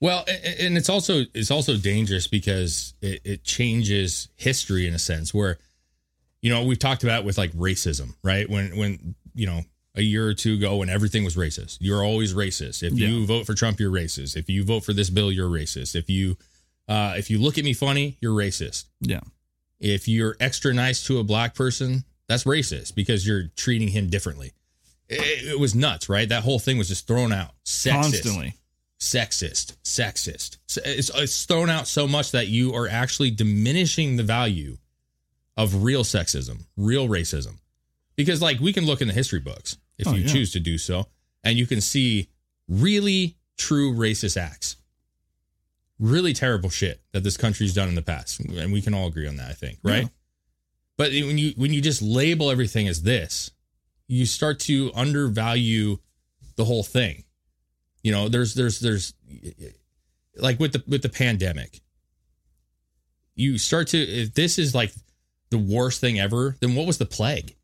Well, 0.00 0.24
and 0.58 0.78
it's 0.78 0.88
also 0.88 1.24
it's 1.34 1.50
also 1.50 1.76
dangerous 1.76 2.26
because 2.26 2.94
it, 3.02 3.20
it 3.24 3.44
changes 3.44 4.28
history 4.36 4.86
in 4.86 4.94
a 4.94 4.98
sense 4.98 5.34
where, 5.34 5.58
you 6.40 6.50
know, 6.50 6.64
we've 6.64 6.78
talked 6.78 7.04
about 7.04 7.24
with 7.24 7.36
like 7.36 7.52
racism, 7.52 8.14
right? 8.24 8.48
When 8.48 8.76
when 8.78 9.14
you 9.34 9.46
know 9.46 9.60
a 9.94 10.02
year 10.02 10.26
or 10.26 10.32
two 10.32 10.54
ago 10.54 10.76
when 10.76 10.88
everything 10.88 11.22
was 11.22 11.36
racist. 11.36 11.78
You're 11.80 12.02
always 12.02 12.32
racist. 12.32 12.82
If 12.82 12.98
you 12.98 13.26
vote 13.26 13.44
for 13.44 13.54
Trump, 13.54 13.78
you're 13.78 13.90
racist. 13.90 14.36
If 14.36 14.48
you 14.48 14.64
vote 14.64 14.84
for 14.84 14.94
this 14.94 15.10
bill, 15.10 15.30
you're 15.30 15.50
racist. 15.50 15.94
If 15.94 16.08
you 16.08 16.38
uh, 16.88 17.14
if 17.18 17.28
you 17.28 17.38
look 17.38 17.58
at 17.58 17.64
me 17.64 17.74
funny, 17.74 18.16
you're 18.20 18.34
racist. 18.34 18.84
Yeah. 19.00 19.20
If 19.80 20.06
you're 20.08 20.36
extra 20.40 20.74
nice 20.74 21.02
to 21.06 21.18
a 21.18 21.24
black 21.24 21.54
person, 21.54 22.04
that's 22.28 22.44
racist 22.44 22.94
because 22.94 23.26
you're 23.26 23.48
treating 23.56 23.88
him 23.88 24.08
differently. 24.08 24.52
It, 25.08 25.52
it 25.54 25.58
was 25.58 25.74
nuts, 25.74 26.08
right? 26.08 26.28
That 26.28 26.42
whole 26.44 26.58
thing 26.58 26.78
was 26.78 26.88
just 26.88 27.06
thrown 27.06 27.32
out. 27.32 27.50
Sexist, 27.64 27.92
Constantly. 28.02 28.54
sexist, 29.00 29.76
sexist. 29.82 30.58
It's, 30.84 31.10
it's 31.14 31.44
thrown 31.46 31.70
out 31.70 31.88
so 31.88 32.06
much 32.06 32.32
that 32.32 32.48
you 32.48 32.74
are 32.74 32.86
actually 32.86 33.30
diminishing 33.30 34.16
the 34.16 34.22
value 34.22 34.76
of 35.56 35.82
real 35.82 36.04
sexism, 36.04 36.66
real 36.76 37.08
racism. 37.08 37.56
Because, 38.16 38.42
like, 38.42 38.60
we 38.60 38.72
can 38.72 38.84
look 38.86 39.00
in 39.00 39.08
the 39.08 39.14
history 39.14 39.40
books 39.40 39.78
if 39.98 40.06
Oh, 40.06 40.12
you 40.14 40.22
yeah. 40.22 40.28
choose 40.32 40.52
to 40.52 40.60
do 40.60 40.78
so, 40.78 41.06
and 41.42 41.58
you 41.58 41.66
can 41.66 41.80
see 41.80 42.28
really 42.68 43.36
true 43.56 43.94
racist 43.94 44.36
acts, 44.36 44.76
really 46.00 46.32
terrible 46.32 46.70
shit 46.70 47.00
that 47.12 47.22
this 47.22 47.36
country's 47.36 47.74
done 47.74 47.88
in 47.88 47.94
the 47.94 48.02
past, 48.02 48.40
and 48.40 48.72
we 48.72 48.82
can 48.82 48.94
all 48.94 49.06
agree 49.06 49.28
on 49.28 49.36
that. 49.36 49.50
I 49.50 49.52
think, 49.52 49.78
right? 49.84 50.04
Yeah. 50.04 50.08
But 50.96 51.12
when 51.12 51.38
you 51.38 51.52
when 51.56 51.72
you 51.72 51.80
just 51.80 52.02
label 52.02 52.50
everything 52.50 52.88
as 52.88 53.02
this, 53.02 53.50
you 54.08 54.26
start 54.26 54.58
to 54.60 54.90
undervalue 54.94 55.98
the 56.56 56.64
whole 56.64 56.82
thing. 56.82 57.24
You 58.02 58.12
know, 58.12 58.28
there's 58.28 58.54
there's 58.54 58.80
there's 58.80 59.14
like 60.36 60.58
with 60.58 60.72
the 60.72 60.82
with 60.86 61.02
the 61.02 61.08
pandemic. 61.08 61.80
You 63.34 63.58
start 63.58 63.88
to 63.88 63.98
if 63.98 64.34
this 64.34 64.58
is 64.58 64.74
like 64.74 64.92
the 65.50 65.58
worst 65.58 66.00
thing 66.00 66.18
ever, 66.18 66.56
then 66.60 66.74
what 66.74 66.86
was 66.86 66.98
the 66.98 67.06
plague? 67.06 67.56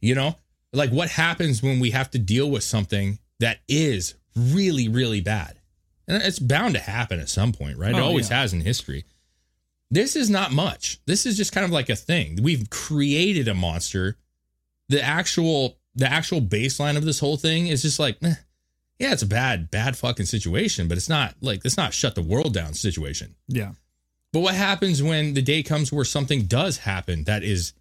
You 0.00 0.14
know? 0.14 0.36
Like 0.72 0.90
what 0.90 1.08
happens 1.08 1.62
when 1.62 1.80
we 1.80 1.90
have 1.92 2.10
to 2.12 2.18
deal 2.18 2.50
with 2.50 2.62
something 2.62 3.18
that 3.40 3.60
is 3.68 4.14
really 4.36 4.88
really 4.88 5.20
bad? 5.20 5.58
And 6.06 6.22
it's 6.22 6.38
bound 6.38 6.74
to 6.74 6.80
happen 6.80 7.18
at 7.20 7.28
some 7.28 7.52
point, 7.52 7.78
right? 7.78 7.94
it 7.94 7.98
Oh, 7.98 8.04
always 8.04 8.30
yeah. 8.30 8.40
has 8.40 8.52
in 8.52 8.60
history. 8.60 9.04
This 9.90 10.16
is 10.16 10.28
not 10.28 10.52
much. 10.52 10.98
This 11.06 11.24
is 11.26 11.36
just 11.36 11.52
kind 11.52 11.64
of 11.64 11.70
like 11.70 11.88
a 11.88 11.96
thing. 11.96 12.40
We've 12.42 12.68
created 12.70 13.48
a 13.48 13.54
monster. 13.54 14.16
The 14.88 15.02
actual 15.02 15.78
the 15.94 16.10
actual 16.10 16.40
baseline 16.40 16.96
of 16.96 17.04
this 17.04 17.20
whole 17.20 17.36
thing 17.36 17.68
is 17.68 17.82
just 17.82 17.98
like, 18.00 18.16
eh, 18.22 18.34
yeah, 18.98 19.12
it's 19.12 19.22
a 19.22 19.26
bad, 19.26 19.70
bad 19.70 19.96
fucking 19.96 20.26
situation, 20.26 20.88
but 20.88 20.96
it's 20.98 21.08
not 21.08 21.34
like 21.40 21.60
it's 21.64 21.76
not 21.76 21.94
shut 21.94 22.14
the 22.16 22.22
world 22.22 22.52
down 22.52 22.74
situation. 22.74 23.34
Yeah. 23.48 23.72
But 24.32 24.40
what 24.40 24.54
happens 24.56 25.00
when 25.02 25.34
the 25.34 25.42
day 25.42 25.62
comes 25.62 25.92
where 25.92 26.04
something 26.04 26.42
does 26.46 26.78
happen 26.78 27.24
that 27.24 27.44
is 27.44 27.72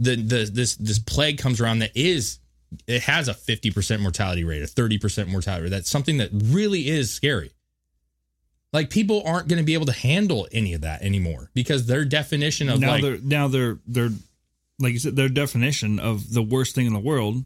the 0.00 0.16
the 0.16 0.50
this 0.52 0.74
this 0.76 0.98
plague 0.98 1.38
comes 1.38 1.60
around 1.60 1.78
that 1.80 1.92
is 1.96 2.40
it 2.86 3.02
has 3.02 3.28
a 3.28 3.34
50% 3.34 4.00
mortality 4.00 4.44
rate, 4.44 4.62
a 4.62 4.66
30% 4.66 5.28
mortality 5.28 5.64
rate. 5.64 5.70
That's 5.70 5.88
something 5.90 6.18
that 6.18 6.30
really 6.32 6.88
is 6.88 7.10
scary. 7.12 7.50
Like 8.72 8.90
people 8.90 9.22
aren't 9.24 9.48
going 9.48 9.58
to 9.58 9.64
be 9.64 9.74
able 9.74 9.86
to 9.86 9.92
handle 9.92 10.46
any 10.52 10.74
of 10.74 10.82
that 10.82 11.00
anymore 11.02 11.50
because 11.54 11.86
their 11.86 12.04
definition 12.04 12.68
of 12.68 12.80
now 12.80 12.90
like 12.92 13.02
they're 13.02 13.18
now 13.22 13.48
they're 13.48 13.78
they're 13.86 14.10
like 14.78 14.92
you 14.92 14.98
said, 14.98 15.16
their 15.16 15.30
definition 15.30 15.98
of 15.98 16.32
the 16.32 16.42
worst 16.42 16.74
thing 16.74 16.86
in 16.86 16.92
the 16.92 16.98
world 17.00 17.44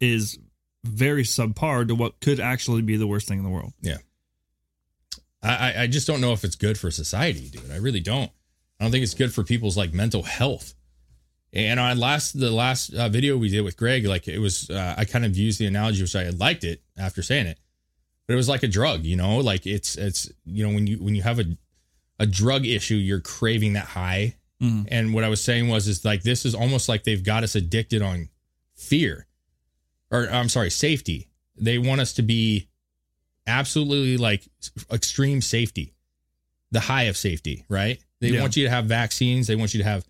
is 0.00 0.38
very 0.84 1.22
subpar 1.24 1.88
to 1.88 1.94
what 1.94 2.20
could 2.20 2.38
actually 2.38 2.82
be 2.82 2.96
the 2.96 3.06
worst 3.06 3.26
thing 3.26 3.38
in 3.38 3.44
the 3.44 3.50
world. 3.50 3.72
Yeah. 3.80 3.96
I, 5.42 5.70
I- 5.72 5.82
I 5.82 5.86
just 5.86 6.06
don't 6.06 6.20
know 6.20 6.32
if 6.32 6.44
it's 6.44 6.56
good 6.56 6.78
for 6.78 6.90
society, 6.90 7.48
dude. 7.48 7.70
I 7.72 7.76
really 7.76 8.00
don't. 8.00 8.30
I 8.78 8.84
don't 8.84 8.90
think 8.92 9.02
it's 9.02 9.14
good 9.14 9.32
for 9.32 9.42
people's 9.44 9.76
like 9.76 9.92
mental 9.92 10.22
health. 10.22 10.74
And 11.52 11.80
on 11.80 11.98
last 11.98 12.38
the 12.38 12.50
last 12.50 12.92
uh, 12.94 13.08
video 13.08 13.36
we 13.38 13.48
did 13.48 13.62
with 13.62 13.76
Greg, 13.76 14.04
like 14.06 14.28
it 14.28 14.38
was, 14.38 14.68
uh, 14.70 14.94
I 14.98 15.04
kind 15.06 15.24
of 15.24 15.36
used 15.36 15.58
the 15.58 15.66
analogy, 15.66 16.02
which 16.02 16.14
I 16.14 16.28
liked 16.30 16.62
it 16.64 16.82
after 16.98 17.22
saying 17.22 17.46
it, 17.46 17.58
but 18.26 18.34
it 18.34 18.36
was 18.36 18.48
like 18.50 18.62
a 18.62 18.68
drug, 18.68 19.04
you 19.04 19.16
know, 19.16 19.38
like 19.38 19.66
it's 19.66 19.96
it's 19.96 20.30
you 20.44 20.66
know 20.66 20.74
when 20.74 20.86
you 20.86 20.98
when 20.98 21.14
you 21.14 21.22
have 21.22 21.38
a 21.38 21.46
a 22.18 22.26
drug 22.26 22.66
issue, 22.66 22.96
you're 22.96 23.20
craving 23.20 23.74
that 23.74 23.86
high. 23.86 24.34
And 24.60 25.14
what 25.14 25.22
I 25.22 25.28
was 25.28 25.40
saying 25.40 25.68
was, 25.68 25.86
is 25.86 26.04
like 26.04 26.24
this 26.24 26.44
is 26.44 26.52
almost 26.52 26.88
like 26.88 27.04
they've 27.04 27.22
got 27.22 27.44
us 27.44 27.54
addicted 27.54 28.02
on 28.02 28.28
fear, 28.74 29.28
or 30.10 30.28
I'm 30.28 30.48
sorry, 30.48 30.68
safety. 30.70 31.28
They 31.56 31.78
want 31.78 32.00
us 32.00 32.12
to 32.14 32.22
be 32.22 32.68
absolutely 33.46 34.16
like 34.16 34.42
extreme 34.92 35.40
safety, 35.40 35.94
the 36.72 36.80
high 36.80 37.04
of 37.04 37.16
safety, 37.16 37.64
right? 37.68 38.00
They 38.20 38.30
Yeah. 38.30 38.40
want 38.40 38.56
you 38.56 38.64
to 38.64 38.70
have 38.70 38.86
vaccines. 38.86 39.46
They 39.46 39.56
want 39.56 39.74
you 39.74 39.78
to 39.78 39.84
have 39.88 40.04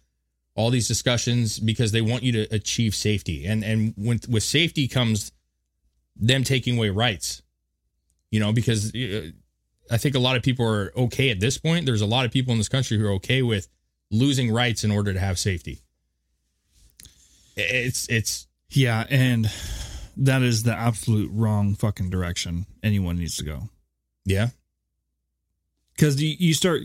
all 0.59 0.71
these 0.71 0.89
discussions 0.89 1.61
because 1.61 1.93
they 1.93 2.01
want 2.03 2.25
you 2.25 2.33
to 2.33 2.43
achieve 2.53 2.93
safety. 2.93 3.47
And 3.47 3.63
and 3.63 3.95
when, 3.97 4.19
with 4.29 4.43
safety 4.43 4.89
comes 4.89 5.31
them 6.17 6.43
taking 6.43 6.77
away 6.77 6.91
rights, 6.91 7.43
you 8.33 8.41
know, 8.41 8.53
because 8.53 8.93
uh, 8.93 9.31
I 9.89 9.99
think 9.99 10.17
a 10.17 10.19
lot 10.19 10.35
of 10.35 10.43
people 10.43 10.67
are 10.67 10.93
okay 10.97 11.31
at 11.31 11.39
this 11.39 11.59
point. 11.59 11.87
There's 11.87 12.01
a 12.01 12.07
lot 12.07 12.27
of 12.27 12.33
people 12.33 12.51
in 12.51 12.59
this 12.59 12.69
country 12.69 12.99
who 12.99 13.07
are 13.07 13.13
okay 13.13 13.41
with 13.41 13.69
losing 14.11 14.51
rights 14.51 14.83
in 14.83 14.91
order 14.91 15.13
to 15.13 15.21
have 15.21 15.39
safety. 15.39 15.79
It's 17.57 18.09
it's 18.09 18.49
Yeah, 18.71 19.07
and 19.09 19.49
that 20.17 20.43
is 20.43 20.65
the 20.65 20.75
absolute 20.75 21.31
wrong 21.33 21.77
fucking 21.77 22.11
direction 22.11 22.67
anyone 22.83 23.17
needs 23.19 23.37
to 23.37 23.45
go. 23.45 23.69
yeah. 24.25 24.49
Because 25.95 26.21
you, 26.23 26.35
you 26.39 26.55
start 26.55 26.83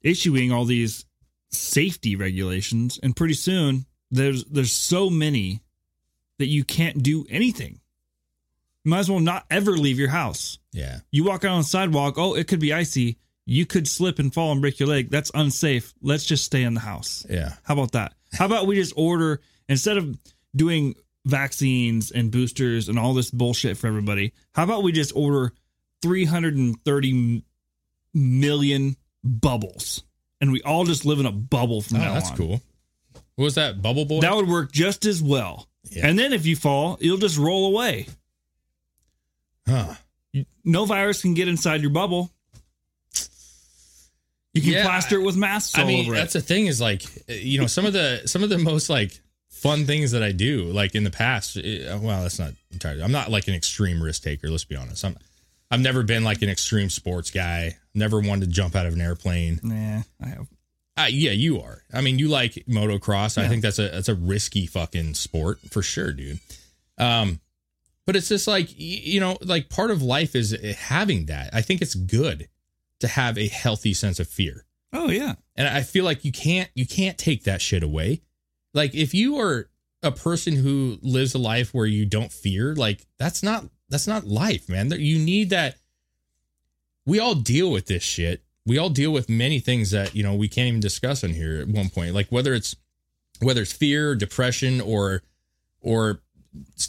issuing 0.00 0.52
all 0.52 0.64
these 0.64 1.04
safety 1.52 2.16
regulations, 2.16 2.98
and 3.02 3.14
pretty 3.14 3.34
soon 3.34 3.86
there's 4.10 4.44
there's 4.44 4.72
so 4.72 5.10
many 5.10 5.60
that 6.38 6.46
you 6.46 6.64
can't 6.64 7.02
do 7.02 7.24
anything. 7.30 7.80
You 8.84 8.90
might 8.90 9.00
as 9.00 9.10
well 9.10 9.20
not 9.20 9.46
ever 9.50 9.72
leave 9.72 9.98
your 9.98 10.08
house. 10.08 10.58
Yeah. 10.72 11.00
You 11.10 11.24
walk 11.24 11.44
out 11.44 11.52
on 11.52 11.60
the 11.60 11.64
sidewalk, 11.64 12.14
oh, 12.16 12.34
it 12.34 12.48
could 12.48 12.58
be 12.58 12.72
icy. 12.72 13.18
You 13.44 13.66
could 13.66 13.86
slip 13.86 14.18
and 14.18 14.32
fall 14.32 14.52
and 14.52 14.60
break 14.60 14.80
your 14.80 14.88
leg. 14.88 15.10
That's 15.10 15.30
unsafe. 15.34 15.92
Let's 16.02 16.24
just 16.24 16.44
stay 16.44 16.62
in 16.62 16.74
the 16.74 16.80
house. 16.80 17.24
Yeah. 17.28 17.54
How 17.62 17.74
about 17.74 17.92
that? 17.92 18.14
How 18.32 18.46
about 18.46 18.66
we 18.66 18.76
just 18.76 18.94
order 18.96 19.40
instead 19.68 19.98
of 19.98 20.16
doing 20.54 20.94
vaccines 21.24 22.10
and 22.10 22.30
boosters 22.30 22.88
and 22.88 22.98
all 22.98 23.14
this 23.14 23.30
bullshit 23.30 23.76
for 23.76 23.86
everybody? 23.86 24.32
How 24.52 24.64
about 24.64 24.82
we 24.82 24.92
just 24.92 25.14
order 25.14 25.52
330 26.02 27.44
million 28.14 28.96
bubbles 29.22 30.02
and 30.42 30.52
we 30.52 30.60
all 30.62 30.84
just 30.84 31.06
live 31.06 31.18
in 31.20 31.24
a 31.26 31.32
bubble 31.32 31.80
from 31.80 31.96
Oh, 31.98 32.00
now 32.00 32.12
that's 32.14 32.30
on? 32.32 32.36
cool. 32.36 32.62
What 33.36 33.44
was 33.44 33.54
that? 33.54 33.80
Bubble 33.80 34.04
boy? 34.04 34.20
That 34.20 34.36
would 34.36 34.48
work 34.48 34.72
just 34.72 35.06
as 35.06 35.22
well. 35.22 35.68
Yeah. 35.90 36.06
And 36.06 36.18
then 36.18 36.32
if 36.34 36.44
you 36.44 36.54
fall, 36.56 36.98
you'll 37.00 37.16
just 37.18 37.38
roll 37.38 37.66
away. 37.68 38.06
huh. 39.66 39.94
No 40.64 40.84
virus 40.84 41.22
can 41.22 41.32
get 41.34 41.48
inside 41.48 41.80
your 41.80 41.90
bubble. 41.90 42.30
You 44.54 44.60
can 44.60 44.72
Yeah, 44.72 44.84
plaster 44.84 45.16
it 45.18 45.22
with 45.24 45.36
masks 45.36 45.76
I 45.78 45.82
all 45.82 45.88
mean, 45.88 46.12
that's 46.12 46.34
it. 46.34 46.40
the 46.40 46.44
thing 46.44 46.66
is 46.66 46.80
like, 46.80 47.04
you 47.28 47.58
know, 47.60 47.66
some 47.66 47.86
of 47.86 47.92
the 47.94 48.22
some 48.26 48.42
of 48.42 48.50
the 48.50 48.58
most 48.58 48.90
like 48.90 49.18
fun 49.48 49.86
things 49.86 50.10
that 50.10 50.22
I 50.22 50.32
do, 50.32 50.64
like 50.64 50.94
in 50.94 51.04
the 51.04 51.10
past. 51.10 51.56
eh, 51.56 51.94
Well, 51.96 52.22
that's 52.22 52.38
not 52.38 52.52
entirely. 52.70 53.02
I'm 53.02 53.12
not 53.12 53.30
like 53.30 53.48
an 53.48 53.54
extreme 53.54 54.02
risk 54.02 54.22
taker. 54.22 54.48
Let's 54.50 54.64
be 54.64 54.76
honest. 54.76 55.04
I'm. 55.04 55.16
I've 55.72 55.80
never 55.80 56.02
been 56.02 56.22
like 56.22 56.42
an 56.42 56.50
extreme 56.50 56.90
sports 56.90 57.30
guy. 57.30 57.78
Never 57.94 58.20
wanted 58.20 58.44
to 58.44 58.46
jump 58.52 58.76
out 58.76 58.84
of 58.84 58.92
an 58.92 59.00
airplane. 59.00 59.58
Nah, 59.62 60.02
I 60.22 60.28
have. 60.28 60.46
Uh, 60.98 61.06
yeah, 61.08 61.30
you 61.30 61.62
are. 61.62 61.82
I 61.90 62.02
mean, 62.02 62.18
you 62.18 62.28
like 62.28 62.52
motocross. 62.68 63.38
I 63.38 63.48
think 63.48 63.62
that's 63.62 63.78
a 63.78 63.88
that's 63.88 64.10
a 64.10 64.14
risky 64.14 64.66
fucking 64.66 65.14
sport 65.14 65.60
for 65.70 65.80
sure, 65.80 66.12
dude. 66.12 66.40
Um, 66.98 67.40
but 68.04 68.16
it's 68.16 68.28
just 68.28 68.46
like 68.46 68.68
you 68.76 69.18
know, 69.18 69.38
like 69.40 69.70
part 69.70 69.90
of 69.90 70.02
life 70.02 70.36
is 70.36 70.54
having 70.78 71.26
that. 71.26 71.54
I 71.54 71.62
think 71.62 71.80
it's 71.80 71.94
good 71.94 72.50
to 73.00 73.08
have 73.08 73.38
a 73.38 73.48
healthy 73.48 73.94
sense 73.94 74.20
of 74.20 74.28
fear. 74.28 74.66
Oh 74.92 75.08
yeah. 75.08 75.36
And 75.56 75.66
I 75.66 75.80
feel 75.80 76.04
like 76.04 76.22
you 76.22 76.32
can't 76.32 76.68
you 76.74 76.86
can't 76.86 77.16
take 77.16 77.44
that 77.44 77.62
shit 77.62 77.82
away. 77.82 78.20
Like 78.74 78.94
if 78.94 79.14
you 79.14 79.38
are 79.38 79.70
a 80.02 80.12
person 80.12 80.54
who 80.54 80.98
lives 81.00 81.34
a 81.34 81.38
life 81.38 81.72
where 81.72 81.86
you 81.86 82.04
don't 82.04 82.30
fear, 82.30 82.74
like 82.74 83.06
that's 83.18 83.42
not 83.42 83.64
that's 83.92 84.06
not 84.06 84.26
life, 84.26 84.70
man. 84.70 84.90
You 84.90 85.18
need 85.18 85.50
that. 85.50 85.76
We 87.04 87.20
all 87.20 87.34
deal 87.34 87.70
with 87.70 87.86
this 87.86 88.02
shit. 88.02 88.42
We 88.64 88.78
all 88.78 88.88
deal 88.88 89.12
with 89.12 89.28
many 89.28 89.60
things 89.60 89.90
that 89.90 90.14
you 90.14 90.22
know 90.22 90.34
we 90.34 90.48
can't 90.48 90.68
even 90.68 90.80
discuss 90.80 91.22
on 91.22 91.30
here 91.30 91.60
at 91.60 91.68
one 91.68 91.90
point. 91.90 92.14
Like 92.14 92.28
whether 92.28 92.54
it's 92.54 92.74
whether 93.40 93.60
it's 93.60 93.72
fear, 93.72 94.14
depression, 94.14 94.80
or 94.80 95.22
or 95.82 96.22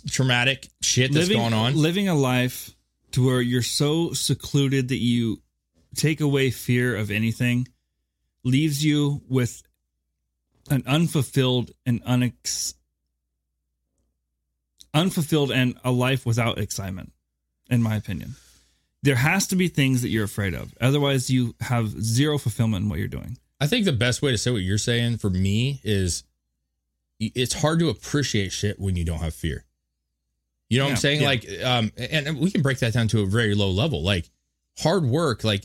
traumatic 0.10 0.70
shit 0.82 1.12
that's 1.12 1.28
living, 1.28 1.42
going 1.42 1.54
on. 1.54 1.76
Living 1.76 2.08
a 2.08 2.16
life 2.16 2.74
to 3.12 3.26
where 3.26 3.42
you're 3.42 3.62
so 3.62 4.14
secluded 4.14 4.88
that 4.88 4.98
you 4.98 5.42
take 5.96 6.22
away 6.22 6.52
fear 6.52 6.96
of 6.96 7.12
anything 7.12 7.68
leaves 8.44 8.84
you 8.84 9.22
with 9.28 9.62
an 10.70 10.84
unfulfilled 10.88 11.72
and 11.86 12.04
unex- 12.06 12.76
unfulfilled 14.94 15.52
and 15.52 15.76
a 15.84 15.92
life 15.92 16.26
without 16.26 16.58
excitement 16.58 17.12
in 17.70 17.82
my 17.82 17.96
opinion 17.96 18.36
there 19.02 19.16
has 19.16 19.48
to 19.48 19.56
be 19.56 19.68
things 19.68 20.02
that 20.02 20.10
you're 20.10 20.26
afraid 20.26 20.54
of 20.54 20.74
otherwise 20.80 21.30
you 21.30 21.56
have 21.62 21.90
zero 22.02 22.38
fulfillment 22.38 22.84
in 22.84 22.90
what 22.90 23.00
you're 23.00 23.08
doing 23.08 23.38
I 23.64 23.68
think 23.68 23.86
the 23.86 23.94
best 23.94 24.22
way 24.22 24.32
to 24.32 24.38
say 24.38 24.52
what 24.52 24.62
you're 24.62 24.78
saying 24.78 25.20
for 25.20 25.30
me 25.30 25.80
is 25.86 26.26
it's 27.18 27.54
hard 27.54 27.80
to 27.80 27.88
appreciate 27.88 28.52
shit 28.52 28.78
when 28.78 28.98
you 28.98 29.06
don't 29.06 29.20
have 29.20 29.34
fear. 29.34 29.64
You 30.70 30.80
know 30.80 30.84
what 30.84 30.92
I'm 30.92 30.98
saying? 30.98 31.22
yeah. 31.22 31.28
Like, 31.28 31.48
um, 31.64 31.92
and 31.96 32.28
and 32.28 32.40
we 32.40 32.52
can 32.52 32.62
break 32.62 32.80
that 32.80 32.92
down 32.92 33.08
to 33.10 33.22
a 33.22 33.26
very 33.26 33.56
low 33.56 33.70
level. 33.70 34.04
Like, 34.04 34.30
hard 34.80 35.06
work, 35.06 35.46
like 35.46 35.64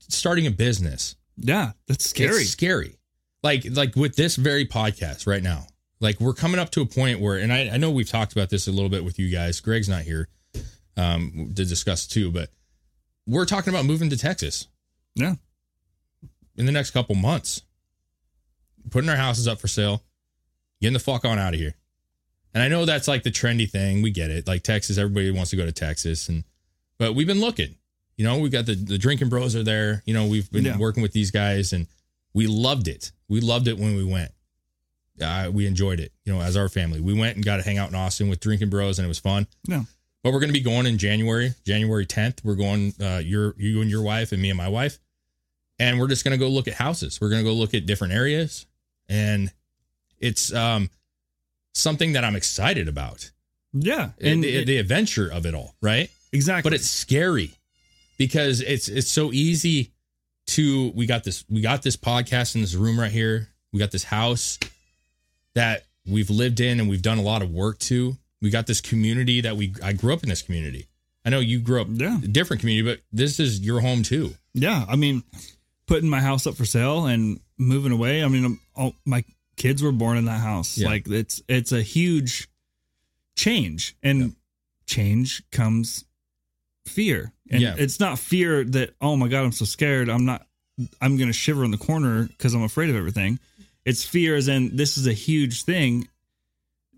starting 0.00 0.46
a 0.46 0.50
business. 0.50 1.16
Yeah, 1.38 1.72
that's 1.88 2.10
scary. 2.10 2.42
It's 2.42 2.50
scary. 2.50 2.98
Like, 3.42 3.64
like 3.70 3.96
with 3.96 4.16
this 4.16 4.36
very 4.36 4.66
podcast 4.66 5.26
right 5.26 5.42
now, 5.42 5.66
like 6.00 6.20
we're 6.20 6.34
coming 6.34 6.60
up 6.60 6.70
to 6.70 6.80
a 6.82 6.86
point 6.86 7.20
where, 7.20 7.38
and 7.38 7.52
I, 7.52 7.70
I 7.70 7.76
know 7.76 7.90
we've 7.90 8.08
talked 8.08 8.32
about 8.32 8.50
this 8.50 8.66
a 8.66 8.72
little 8.72 8.90
bit 8.90 9.04
with 9.04 9.18
you 9.18 9.30
guys. 9.30 9.60
Greg's 9.60 9.88
not 9.88 10.02
here 10.02 10.28
um, 10.96 11.52
to 11.54 11.64
discuss 11.64 12.06
too, 12.06 12.30
but 12.30 12.50
we're 13.26 13.46
talking 13.46 13.72
about 13.72 13.84
moving 13.86 14.10
to 14.10 14.16
Texas 14.18 14.68
yeah. 15.14 15.34
in 16.56 16.66
the 16.66 16.72
next 16.72 16.90
couple 16.90 17.14
months, 17.14 17.62
putting 18.90 19.08
our 19.08 19.16
houses 19.16 19.48
up 19.48 19.60
for 19.60 19.68
sale, 19.68 20.02
getting 20.80 20.92
the 20.94 20.98
fuck 20.98 21.24
on 21.24 21.38
out 21.38 21.54
of 21.54 21.60
here. 21.60 21.74
And 22.52 22.62
I 22.62 22.68
know 22.68 22.84
that's 22.84 23.08
like 23.08 23.22
the 23.22 23.32
trendy 23.32 23.68
thing. 23.68 24.02
We 24.02 24.10
get 24.10 24.30
it. 24.30 24.46
Like 24.46 24.62
Texas, 24.62 24.98
everybody 24.98 25.30
wants 25.30 25.50
to 25.50 25.56
go 25.56 25.64
to 25.64 25.72
Texas, 25.72 26.28
and 26.28 26.44
but 26.98 27.14
we've 27.14 27.26
been 27.26 27.40
looking. 27.40 27.74
You 28.16 28.24
know, 28.24 28.38
we 28.38 28.48
got 28.48 28.66
the 28.66 28.76
the 28.76 28.96
drinking 28.98 29.28
bros 29.28 29.56
are 29.56 29.64
there. 29.64 30.02
You 30.06 30.14
know, 30.14 30.26
we've 30.26 30.48
been 30.52 30.64
Yeah. 30.64 30.78
working 30.78 31.02
with 31.02 31.12
these 31.12 31.32
guys, 31.32 31.72
and 31.72 31.88
we 32.32 32.46
loved 32.46 32.86
it. 32.86 33.10
We 33.28 33.40
loved 33.40 33.66
it 33.66 33.76
when 33.76 33.96
we 33.96 34.04
went. 34.04 34.30
Uh, 35.20 35.50
we 35.52 35.66
enjoyed 35.66 36.00
it. 36.00 36.12
You 36.24 36.32
know, 36.32 36.40
as 36.40 36.56
our 36.56 36.68
family, 36.68 37.00
we 37.00 37.14
went 37.14 37.36
and 37.36 37.44
got 37.44 37.58
to 37.58 37.62
hang 37.62 37.78
out 37.78 37.88
in 37.88 37.94
Austin 37.94 38.28
with 38.28 38.40
drinking 38.40 38.70
bros, 38.70 38.98
and 38.98 39.04
it 39.04 39.08
was 39.08 39.18
fun. 39.18 39.46
Yeah. 39.68 39.82
But 40.22 40.32
we're 40.32 40.40
going 40.40 40.48
to 40.48 40.58
be 40.58 40.60
going 40.62 40.86
in 40.86 40.96
January, 40.98 41.52
January 41.66 42.06
10th. 42.06 42.42
We're 42.44 42.54
going, 42.54 42.94
uh, 43.00 43.18
your, 43.22 43.54
you 43.58 43.82
and 43.82 43.90
your 43.90 44.02
wife 44.02 44.32
and 44.32 44.40
me 44.40 44.48
and 44.50 44.56
my 44.56 44.68
wife. 44.68 44.98
And 45.78 46.00
we're 46.00 46.08
just 46.08 46.24
going 46.24 46.32
to 46.32 46.38
go 46.38 46.48
look 46.48 46.66
at 46.66 46.74
houses. 46.74 47.20
We're 47.20 47.28
going 47.28 47.44
to 47.44 47.48
go 47.50 47.54
look 47.54 47.74
at 47.74 47.84
different 47.84 48.14
areas. 48.14 48.64
And 49.08 49.52
it's, 50.18 50.52
um, 50.54 50.88
something 51.74 52.12
that 52.14 52.24
I'm 52.24 52.36
excited 52.36 52.88
about. 52.88 53.30
Yeah. 53.74 54.10
And 54.20 54.44
it- 54.44 54.66
the 54.66 54.78
adventure 54.78 55.28
of 55.30 55.44
it 55.46 55.54
all, 55.54 55.74
right? 55.82 56.10
exactly. 56.32 56.68
But 56.70 56.74
it's 56.74 56.88
scary 56.88 57.52
because 58.16 58.60
it's, 58.60 58.88
it's 58.88 59.08
so 59.10 59.30
easy 59.32 59.92
to, 60.46 60.90
we 60.94 61.06
got 61.06 61.24
this, 61.24 61.44
we 61.50 61.60
got 61.60 61.82
this 61.82 61.96
podcast 61.96 62.54
in 62.54 62.60
this 62.62 62.74
room 62.74 62.98
right 62.98 63.12
here. 63.12 63.48
We 63.72 63.78
got 63.78 63.90
this 63.90 64.04
house 64.04 64.58
that 65.54 65.84
we've 66.06 66.30
lived 66.30 66.60
in 66.60 66.80
and 66.80 66.88
we've 66.88 67.02
done 67.02 67.18
a 67.18 67.22
lot 67.22 67.42
of 67.42 67.50
work 67.50 67.78
to. 67.80 68.16
We 68.42 68.50
got 68.50 68.66
this 68.66 68.80
community 68.80 69.40
that 69.42 69.56
we 69.56 69.74
I 69.82 69.92
grew 69.92 70.12
up 70.12 70.22
in 70.22 70.28
this 70.28 70.42
community. 70.42 70.86
I 71.24 71.30
know 71.30 71.40
you 71.40 71.58
grew 71.60 71.80
up 71.80 71.88
Yeah. 71.90 72.18
a 72.22 72.26
different 72.28 72.60
community, 72.60 72.86
but 72.96 73.00
this 73.12 73.40
is 73.40 73.60
your 73.60 73.80
home 73.80 74.02
too. 74.02 74.34
Yeah, 74.52 74.84
I 74.88 74.96
mean, 74.96 75.22
putting 75.86 76.08
my 76.10 76.20
house 76.20 76.46
up 76.46 76.54
for 76.54 76.64
sale 76.66 77.06
and 77.06 77.40
moving 77.56 77.92
away. 77.92 78.22
I 78.22 78.28
mean, 78.28 78.58
all, 78.76 78.94
my 79.06 79.24
kids 79.56 79.82
were 79.82 79.92
born 79.92 80.18
in 80.18 80.26
that 80.26 80.40
house. 80.40 80.76
Yeah. 80.76 80.88
Like 80.88 81.08
it's 81.08 81.40
it's 81.48 81.72
a 81.72 81.80
huge 81.82 82.48
change, 83.36 83.96
and 84.02 84.34
change 84.86 85.42
comes 85.50 86.04
fear. 86.86 87.32
And 87.50 87.62
Yeah. 87.62 87.74
it's 87.78 88.00
not 88.00 88.18
fear 88.18 88.64
that 88.64 88.94
oh 89.00 89.16
my 89.16 89.28
god, 89.28 89.44
I'm 89.44 89.52
so 89.52 89.64
scared. 89.64 90.08
I'm 90.08 90.24
not. 90.24 90.46
I'm 91.00 91.16
gonna 91.16 91.32
shiver 91.32 91.64
in 91.64 91.70
the 91.70 91.78
corner 91.78 92.24
because 92.26 92.52
I'm 92.54 92.62
afraid 92.62 92.90
of 92.90 92.96
everything. 92.96 93.38
It's 93.84 94.04
fear 94.04 94.34
as 94.36 94.48
in 94.48 94.76
this 94.76 94.96
is 94.98 95.06
a 95.06 95.12
huge 95.12 95.64
thing, 95.64 96.08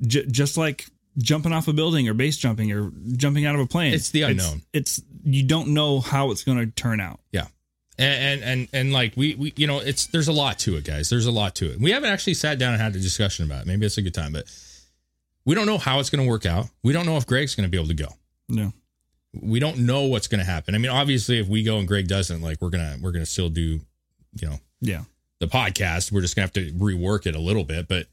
j- 0.06 0.26
just 0.26 0.56
like 0.56 0.86
jumping 1.18 1.52
off 1.52 1.66
a 1.68 1.72
building 1.72 2.08
or 2.08 2.14
base 2.14 2.36
jumping 2.36 2.70
or 2.72 2.90
jumping 3.16 3.46
out 3.46 3.54
of 3.54 3.60
a 3.60 3.66
plane. 3.66 3.94
It's 3.94 4.10
the 4.10 4.22
unknown. 4.22 4.62
It's, 4.72 5.00
you 5.24 5.42
don't 5.42 5.68
know 5.68 6.00
how 6.00 6.30
it's 6.30 6.44
going 6.44 6.58
to 6.58 6.66
turn 6.66 7.00
out. 7.00 7.20
Yeah. 7.32 7.46
And, 7.98 8.42
and 8.42 8.42
and 8.44 8.68
and 8.74 8.92
like 8.92 9.14
we 9.16 9.34
we 9.36 9.54
you 9.56 9.66
know 9.66 9.78
it's 9.78 10.08
there's 10.08 10.28
a 10.28 10.32
lot 10.32 10.58
to 10.58 10.76
it 10.76 10.84
guys 10.84 11.08
there's 11.08 11.24
a 11.24 11.30
lot 11.32 11.54
to 11.54 11.72
it 11.72 11.80
we 11.80 11.92
haven't 11.92 12.10
actually 12.10 12.34
sat 12.34 12.58
down 12.58 12.74
and 12.74 12.82
had 12.82 12.94
a 12.94 12.98
discussion 13.00 13.46
about 13.46 13.62
it 13.62 13.66
maybe 13.66 13.86
it's 13.86 13.96
a 13.96 14.02
good 14.02 14.12
time 14.12 14.32
but 14.34 14.44
we 15.46 15.54
don't 15.54 15.64
know 15.64 15.78
how 15.78 15.98
it's 15.98 16.10
going 16.10 16.22
to 16.22 16.28
work 16.30 16.44
out 16.44 16.66
we 16.82 16.92
don't 16.92 17.06
know 17.06 17.16
if 17.16 17.26
Greg's 17.26 17.54
going 17.54 17.64
to 17.66 17.70
be 17.70 17.78
able 17.78 17.88
to 17.88 17.94
go 17.94 18.08
No. 18.50 18.74
we 19.32 19.60
don't 19.60 19.78
know 19.78 20.02
what's 20.02 20.26
going 20.28 20.40
to 20.40 20.44
happen 20.44 20.74
I 20.74 20.78
mean 20.78 20.90
obviously 20.90 21.38
if 21.38 21.48
we 21.48 21.62
go 21.62 21.78
and 21.78 21.88
Greg 21.88 22.06
doesn't 22.06 22.42
like 22.42 22.58
we're 22.60 22.68
gonna 22.68 22.98
we're 23.00 23.12
gonna 23.12 23.24
still 23.24 23.48
do 23.48 23.80
you 24.42 24.46
know 24.46 24.58
Yeah. 24.82 25.04
The 25.40 25.46
podcast 25.46 26.10
we're 26.12 26.20
just 26.22 26.34
gonna 26.36 26.44
have 26.44 26.52
to 26.52 26.72
rework 26.72 27.26
it 27.26 27.34
a 27.34 27.40
little 27.40 27.64
bit 27.64 27.86
but 27.88 28.06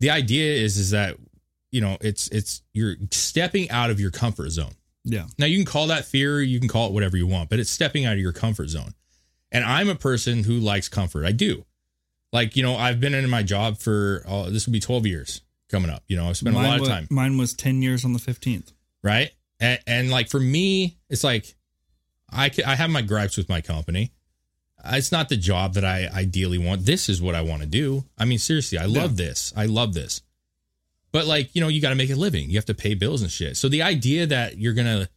the 0.00 0.10
idea 0.10 0.52
is 0.54 0.76
is 0.78 0.90
that 0.90 1.16
you 1.72 1.80
know 1.80 1.96
it's 2.00 2.28
it's 2.28 2.62
you're 2.72 2.96
stepping 3.10 3.68
out 3.70 3.90
of 3.90 3.98
your 4.00 4.10
comfort 4.10 4.50
zone 4.50 4.74
Yeah. 5.04 5.26
now 5.38 5.46
you 5.46 5.56
can 5.56 5.64
call 5.66 5.86
that 5.88 6.04
fear, 6.04 6.40
you 6.40 6.58
can 6.60 6.68
call 6.68 6.86
it 6.88 6.92
whatever 6.92 7.16
you 7.16 7.26
want, 7.26 7.48
but 7.50 7.58
it's 7.58 7.70
stepping 7.70 8.04
out 8.06 8.14
of 8.14 8.18
your 8.18 8.32
comfort 8.32 8.68
zone. 8.68 8.94
And 9.52 9.64
I'm 9.64 9.88
a 9.88 9.94
person 9.94 10.44
who 10.44 10.58
likes 10.60 10.88
comfort. 10.88 11.24
I 11.24 11.32
do. 11.32 11.64
Like, 12.32 12.54
you 12.56 12.62
know, 12.62 12.76
I've 12.76 13.00
been 13.00 13.14
in 13.14 13.28
my 13.28 13.42
job 13.42 13.78
for 13.78 14.22
oh, 14.28 14.48
this 14.50 14.66
will 14.66 14.72
be 14.72 14.78
12 14.80 15.06
years 15.06 15.40
coming 15.68 15.90
up. 15.90 16.04
You 16.06 16.16
know, 16.16 16.28
I've 16.28 16.36
spent 16.36 16.54
a 16.54 16.58
Mine 16.58 16.68
lot 16.70 16.80
of 16.82 16.86
time, 16.88 17.06
Mine 17.10 17.36
was 17.36 17.54
10 17.54 17.82
years 17.82 18.04
on 18.04 18.12
the 18.12 18.20
15th. 18.20 18.72
right? 19.02 19.30
And, 19.58 19.78
and 19.86 20.10
like 20.10 20.28
for 20.28 20.38
me, 20.40 20.98
it's 21.08 21.24
like 21.24 21.54
I 22.30 22.50
I 22.64 22.76
have 22.76 22.90
my 22.90 23.02
gripes 23.02 23.36
with 23.36 23.48
my 23.48 23.60
company. 23.60 24.12
Uh, 24.82 24.92
it's 24.94 25.12
not 25.12 25.28
the 25.28 25.36
job 25.36 25.74
that 25.74 25.84
I 25.84 26.08
ideally 26.14 26.58
want. 26.58 26.86
This 26.86 27.08
is 27.08 27.20
what 27.20 27.34
I 27.34 27.42
want 27.42 27.62
to 27.62 27.68
do. 27.68 28.04
I 28.18 28.24
mean, 28.24 28.38
seriously, 28.38 28.78
I 28.78 28.86
love 28.86 29.16
this. 29.16 29.52
I 29.56 29.66
love 29.66 29.94
this. 29.94 30.22
But 31.12 31.26
like, 31.26 31.54
you 31.54 31.60
know, 31.60 31.68
you 31.68 31.80
got 31.80 31.90
to 31.90 31.96
make 31.96 32.10
a 32.10 32.14
living. 32.14 32.48
You 32.48 32.56
have 32.56 32.66
to 32.66 32.74
pay 32.74 32.94
bills 32.94 33.22
and 33.22 33.30
shit. 33.30 33.56
So 33.56 33.68
the 33.68 33.82
idea 33.82 34.26
that 34.26 34.58
you're 34.58 34.74
going 34.74 34.86
to 34.86 35.08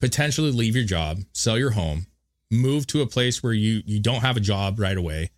potentially 0.00 0.50
leave 0.50 0.74
your 0.74 0.84
job, 0.84 1.20
sell 1.32 1.58
your 1.58 1.70
home, 1.70 2.06
move 2.50 2.86
to 2.88 3.02
a 3.02 3.06
place 3.06 3.42
where 3.42 3.52
you 3.52 3.82
you 3.84 4.00
don't 4.00 4.20
have 4.20 4.36
a 4.36 4.40
job 4.40 4.78
right 4.78 4.96
away, 4.96 5.30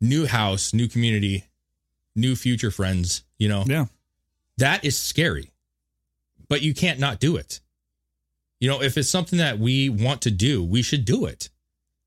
new 0.00 0.26
house, 0.26 0.72
new 0.72 0.88
community, 0.88 1.44
new 2.14 2.36
future 2.36 2.70
friends, 2.70 3.24
you 3.38 3.48
know. 3.48 3.64
Yeah. 3.66 3.86
That 4.58 4.84
is 4.84 4.98
scary. 4.98 5.50
But 6.48 6.62
you 6.62 6.74
can't 6.74 6.98
not 6.98 7.18
do 7.18 7.36
it. 7.36 7.60
You 8.60 8.68
know, 8.68 8.82
if 8.82 8.96
it's 8.96 9.08
something 9.08 9.38
that 9.38 9.58
we 9.58 9.88
want 9.88 10.22
to 10.22 10.30
do, 10.30 10.62
we 10.62 10.82
should 10.82 11.04
do 11.04 11.24
it. 11.24 11.48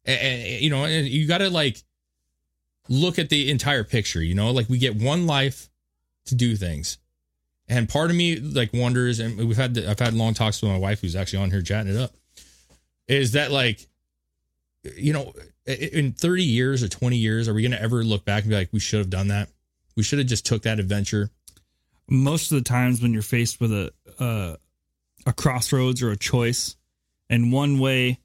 And, 0.06 0.20
and, 0.20 0.62
you 0.62 0.70
know, 0.70 0.86
you 0.86 1.28
got 1.28 1.40
to 1.40 1.50
like 1.50 1.84
look 2.90 3.18
at 3.20 3.30
the 3.30 3.50
entire 3.50 3.84
picture, 3.84 4.22
you 4.22 4.36
know, 4.36 4.52
like 4.52 4.70
we 4.70 4.78
get 4.78 4.96
one 4.96 5.26
life 5.28 5.70
to 6.26 6.36
do 6.36 6.56
things. 6.56 6.98
And 7.68 7.90
part 7.90 8.12
of 8.12 8.16
me 8.16 8.36
like 8.36 8.72
wonders, 8.74 9.20
and 9.20 9.38
we've 9.38 9.58
had, 9.58 9.78
I've 9.78 10.00
had 10.00 10.14
long 10.14 10.34
talks 10.34 10.62
with 10.62 10.72
my 10.72 10.78
wife 10.78 11.02
who's 11.02 11.16
actually 11.16 11.40
on 11.40 11.52
here 11.52 11.64
chatting 11.64 11.96
it 11.96 12.00
up, 12.00 12.12
is 13.08 13.32
that 13.32 13.52
like, 13.52 13.88
you 14.96 15.14
know, 15.14 15.34
in 15.66 16.14
30 16.14 16.44
years 16.44 16.84
or 16.84 16.88
20 16.88 17.18
years, 17.18 17.48
are 17.48 17.54
we 17.54 17.64
going 17.64 17.72
to 17.72 17.82
ever 17.82 18.04
look 18.04 18.24
back 18.24 18.44
and 18.44 18.52
be 18.52 18.56
like, 18.56 18.72
we 18.72 18.80
should 18.80 19.00
have 19.00 19.10
done 19.10 19.30
that? 19.30 19.50
We 19.96 20.04
should 20.04 20.20
have 20.20 20.28
just 20.28 20.46
took 20.46 20.64
that 20.64 20.80
adventure. 20.80 21.32
Most 22.08 22.52
of 22.52 22.58
the 22.58 22.64
times 22.64 23.02
when 23.02 23.14
you're 23.14 23.24
faced 23.24 23.60
with 23.60 23.72
a, 23.72 23.92
uh, 24.20 24.58
a 25.26 25.34
crossroads 25.34 26.04
or 26.04 26.12
a 26.12 26.18
choice, 26.18 26.76
and 27.32 27.52
one 27.52 27.80
way 27.80 28.20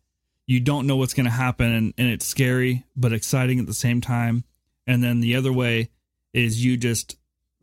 you 0.50 0.58
don't 0.58 0.84
know 0.88 0.96
what's 0.96 1.14
going 1.14 1.26
to 1.26 1.30
happen 1.30 1.70
and, 1.72 1.94
and 1.96 2.08
it's 2.08 2.26
scary 2.26 2.84
but 2.96 3.12
exciting 3.12 3.60
at 3.60 3.66
the 3.66 3.72
same 3.72 4.00
time. 4.00 4.42
And 4.84 5.00
then 5.00 5.20
the 5.20 5.36
other 5.36 5.52
way 5.52 5.90
is 6.32 6.64
you 6.64 6.76
just 6.76 7.16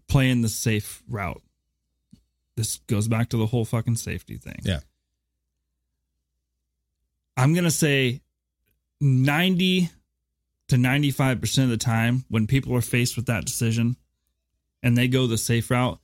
playing 0.08 0.42
the 0.42 0.48
safe 0.48 1.04
route. 1.10 1.42
This 2.56 2.78
goes 2.88 3.10
back 3.10 3.28
to 3.30 3.38
the 3.38 3.46
whole 3.48 3.66
fucking 3.66 3.98
safety 3.98 4.38
thing. 4.38 4.62
Yeah. 4.64 4.80
I'm 7.36 7.54
going 7.54 7.66
to 7.66 7.72
say 7.72 8.22
90 9.02 9.90
to 10.70 10.76
95% 10.78 11.64
of 11.64 11.70
the 11.70 11.76
time 11.78 12.24
when 12.30 12.48
people 12.48 12.74
are 12.74 12.82
faced 12.82 13.18
with 13.18 13.26
that 13.26 13.44
decision 13.44 13.98
and 14.82 14.98
they 14.98 15.10
go 15.10 15.28
the 15.28 15.38
safe 15.38 15.70
route, 15.70 16.00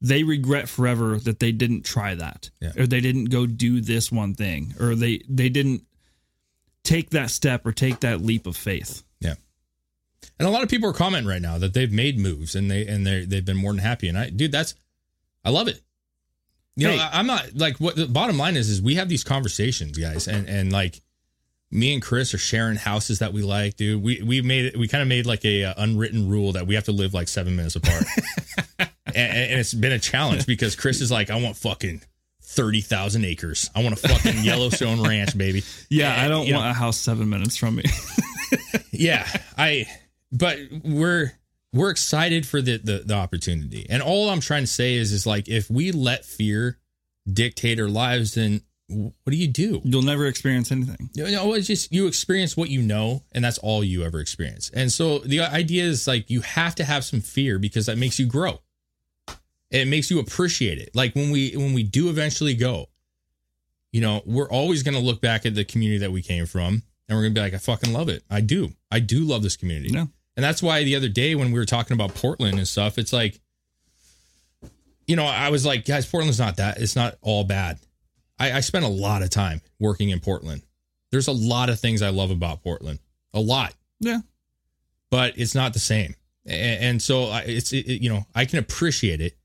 they 0.00 0.24
regret 0.24 0.68
forever 0.68 1.16
that 1.18 1.38
they 1.38 1.52
didn't 1.52 1.84
try 1.84 2.16
that 2.16 2.50
Yeah. 2.60 2.72
or 2.76 2.88
they 2.88 3.00
didn't 3.00 3.26
go 3.26 3.46
do 3.46 3.80
this 3.80 4.10
one 4.10 4.34
thing 4.34 4.74
or 4.80 4.96
they 4.96 5.22
they 5.28 5.48
didn't 5.48 5.84
take 6.84 7.10
that 7.10 7.30
step 7.30 7.64
or 7.66 7.72
take 7.72 8.00
that 8.00 8.20
leap 8.20 8.46
of 8.46 8.56
faith. 8.56 9.02
Yeah. 9.20 9.34
And 10.38 10.48
a 10.48 10.50
lot 10.50 10.62
of 10.62 10.68
people 10.68 10.88
are 10.90 10.94
commenting 10.94 11.28
right 11.28 11.42
now 11.42 11.58
that 11.58 11.74
they've 11.74 11.92
made 11.92 12.18
moves 12.18 12.54
and 12.54 12.70
they 12.70 12.86
and 12.86 13.06
they 13.06 13.24
they've 13.24 13.44
been 13.44 13.56
more 13.56 13.72
than 13.72 13.80
happy. 13.80 14.08
And 14.08 14.18
I, 14.18 14.30
dude, 14.30 14.52
that's 14.52 14.74
I 15.44 15.50
love 15.50 15.68
it. 15.68 15.80
You 16.76 16.88
know, 16.88 16.94
Hey. 16.94 17.00
I, 17.00 17.18
I'm 17.18 17.26
not 17.26 17.54
like 17.54 17.76
what 17.78 17.96
the 17.96 18.06
bottom 18.06 18.38
line 18.38 18.56
is 18.56 18.68
is 18.70 18.80
we 18.80 18.94
have 18.96 19.08
these 19.08 19.24
conversations, 19.24 19.98
guys, 19.98 20.26
and 20.28 20.48
and 20.48 20.72
like 20.72 21.00
me 21.70 21.94
and 21.94 22.02
Chris 22.02 22.34
are 22.34 22.38
sharing 22.38 22.76
houses 22.76 23.20
that 23.20 23.32
we 23.32 23.42
like, 23.42 23.76
dude. 23.76 24.02
We 24.02 24.22
we 24.22 24.42
made 24.42 24.66
it. 24.66 24.76
We 24.78 24.88
kind 24.88 25.02
of 25.02 25.08
made 25.08 25.26
like 25.26 25.44
a 25.44 25.64
uh, 25.64 25.74
unwritten 25.76 26.28
rule 26.28 26.52
that 26.52 26.66
we 26.66 26.74
have 26.74 26.84
to 26.84 26.92
live 26.92 27.14
like 27.14 27.28
seven 27.28 27.56
minutes 27.56 27.76
apart, 27.76 28.04
and, 28.78 28.88
and 29.16 29.60
it's 29.60 29.74
been 29.74 29.92
a 29.92 29.98
challenge 29.98 30.46
because 30.46 30.76
Chris 30.76 31.00
is 31.00 31.10
like, 31.10 31.30
I 31.30 31.40
want 31.40 31.56
fucking 31.56 32.02
thirty 32.52 32.80
thousand 32.80 33.24
acres. 33.24 33.70
I 33.74 33.82
want 33.82 33.94
a 34.02 34.08
fucking 34.08 34.42
Yellowstone 34.44 35.02
ranch, 35.02 35.36
baby. 35.36 35.62
Yeah, 35.90 36.12
And, 36.12 36.20
I 36.22 36.28
don't 36.28 36.46
you 36.46 36.52
know, 36.52 36.58
want 36.60 36.70
a 36.70 36.74
house 36.74 36.98
7 36.98 37.28
minutes 37.28 37.56
from 37.56 37.76
me. 37.76 37.84
yeah 38.92 39.26
i 39.56 39.86
but 40.30 40.58
we're 40.84 41.32
we're 41.72 41.90
excited 41.90 42.46
for 42.46 42.60
the, 42.60 42.76
the 42.76 43.02
the 43.06 43.14
opportunity 43.14 43.86
and 43.88 44.02
all 44.02 44.28
i'm 44.28 44.40
trying 44.40 44.62
to 44.62 44.66
say 44.66 44.94
is 44.94 45.12
is 45.12 45.26
like 45.26 45.48
if 45.48 45.70
we 45.70 45.90
let 45.92 46.24
fear 46.26 46.78
dictate 47.30 47.80
our 47.80 47.88
lives 47.88 48.34
then 48.34 48.60
what 48.88 49.12
do 49.30 49.36
you 49.36 49.48
do 49.48 49.80
You'll 49.84 50.02
never 50.02 50.26
experience 50.26 50.70
anything. 50.70 51.08
you 51.14 51.30
know 51.30 51.54
it's 51.54 51.66
just 51.66 51.90
you 51.92 52.06
experience 52.06 52.56
what 52.56 52.68
you 52.68 52.82
know 52.82 53.22
and 53.32 53.42
that's 53.42 53.58
all 53.58 53.82
you 53.82 54.04
ever 54.04 54.20
experience 54.20 54.70
and 54.74 54.92
so 54.92 55.20
the 55.20 55.40
idea 55.40 55.84
is 55.84 56.06
like 56.06 56.28
you 56.28 56.42
have 56.42 56.74
to 56.74 56.84
have 56.84 57.04
some 57.04 57.22
fear 57.22 57.58
because 57.58 57.86
that 57.86 57.96
makes 57.96 58.18
you 58.18 58.26
grow 58.26 58.60
It 59.72 59.88
makes 59.88 60.10
you 60.10 60.18
appreciate 60.20 60.78
it. 60.78 60.90
Like 60.94 61.14
when 61.14 61.30
we 61.30 61.52
when 61.56 61.72
we 61.72 61.82
do 61.82 62.08
eventually 62.10 62.54
go, 62.54 62.88
you 63.90 64.00
know, 64.00 64.22
we're 64.26 64.48
always 64.48 64.82
going 64.82 64.94
to 64.94 65.00
look 65.00 65.20
back 65.20 65.44
at 65.46 65.54
the 65.54 65.64
community 65.64 65.98
that 65.98 66.12
we 66.12 66.22
came 66.22 66.46
from 66.46 66.82
and 67.08 67.16
we're 67.18 67.22
going 67.22 67.34
to 67.34 67.38
be 67.40 67.42
like 67.44 67.54
I 67.54 67.58
fucking 67.58 67.92
love 67.92 68.08
it. 68.08 68.22
I 68.30 68.40
do. 68.42 68.72
I 68.90 69.00
do 69.00 69.20
love 69.24 69.42
this 69.42 69.56
community. 69.56 69.92
Yeah. 69.94 70.06
And 70.36 70.44
that's 70.44 70.62
why 70.62 70.84
the 70.84 70.94
other 70.96 71.08
day 71.08 71.34
when 71.34 71.52
we 71.52 71.58
were 71.58 71.64
talking 71.66 71.94
about 71.94 72.14
Portland 72.14 72.58
and 72.58 72.68
stuff, 72.68 72.98
it's 72.98 73.12
like 73.12 73.40
you 75.06 75.16
know, 75.16 75.24
I 75.26 75.48
was 75.50 75.66
like, 75.66 75.84
guys, 75.84 76.06
Portland's 76.06 76.38
not 76.38 76.56
that. 76.56 76.78
It's 76.80 76.94
not 76.94 77.16
all 77.22 77.42
bad. 77.44 77.78
I, 78.38 78.52
I 78.52 78.60
spent 78.60 78.84
a 78.84 78.88
lot 78.88 79.22
of 79.22 79.30
time 79.30 79.60
working 79.80 80.10
in 80.10 80.20
Portland. 80.20 80.62
There's 81.10 81.28
a 81.28 81.32
lot 81.32 81.68
of 81.70 81.80
things 81.80 82.02
I 82.02 82.10
love 82.10 82.30
about 82.30 82.62
Portland. 82.62 83.00
A 83.34 83.40
lot 83.40 83.74
Yeah. 84.00 84.20
but 85.10 85.38
it's 85.38 85.54
not 85.54 85.72
the 85.72 85.78
same. 85.78 86.14
And, 86.46 86.84
and 86.84 87.02
so 87.02 87.24
I- 87.24 87.42
it's 87.42 87.72
it, 87.72 87.86
you 88.02 88.08
know 88.10 88.24
I 88.34 88.44
can 88.44 88.58
appreciate 88.58 89.20
it. 89.20 89.36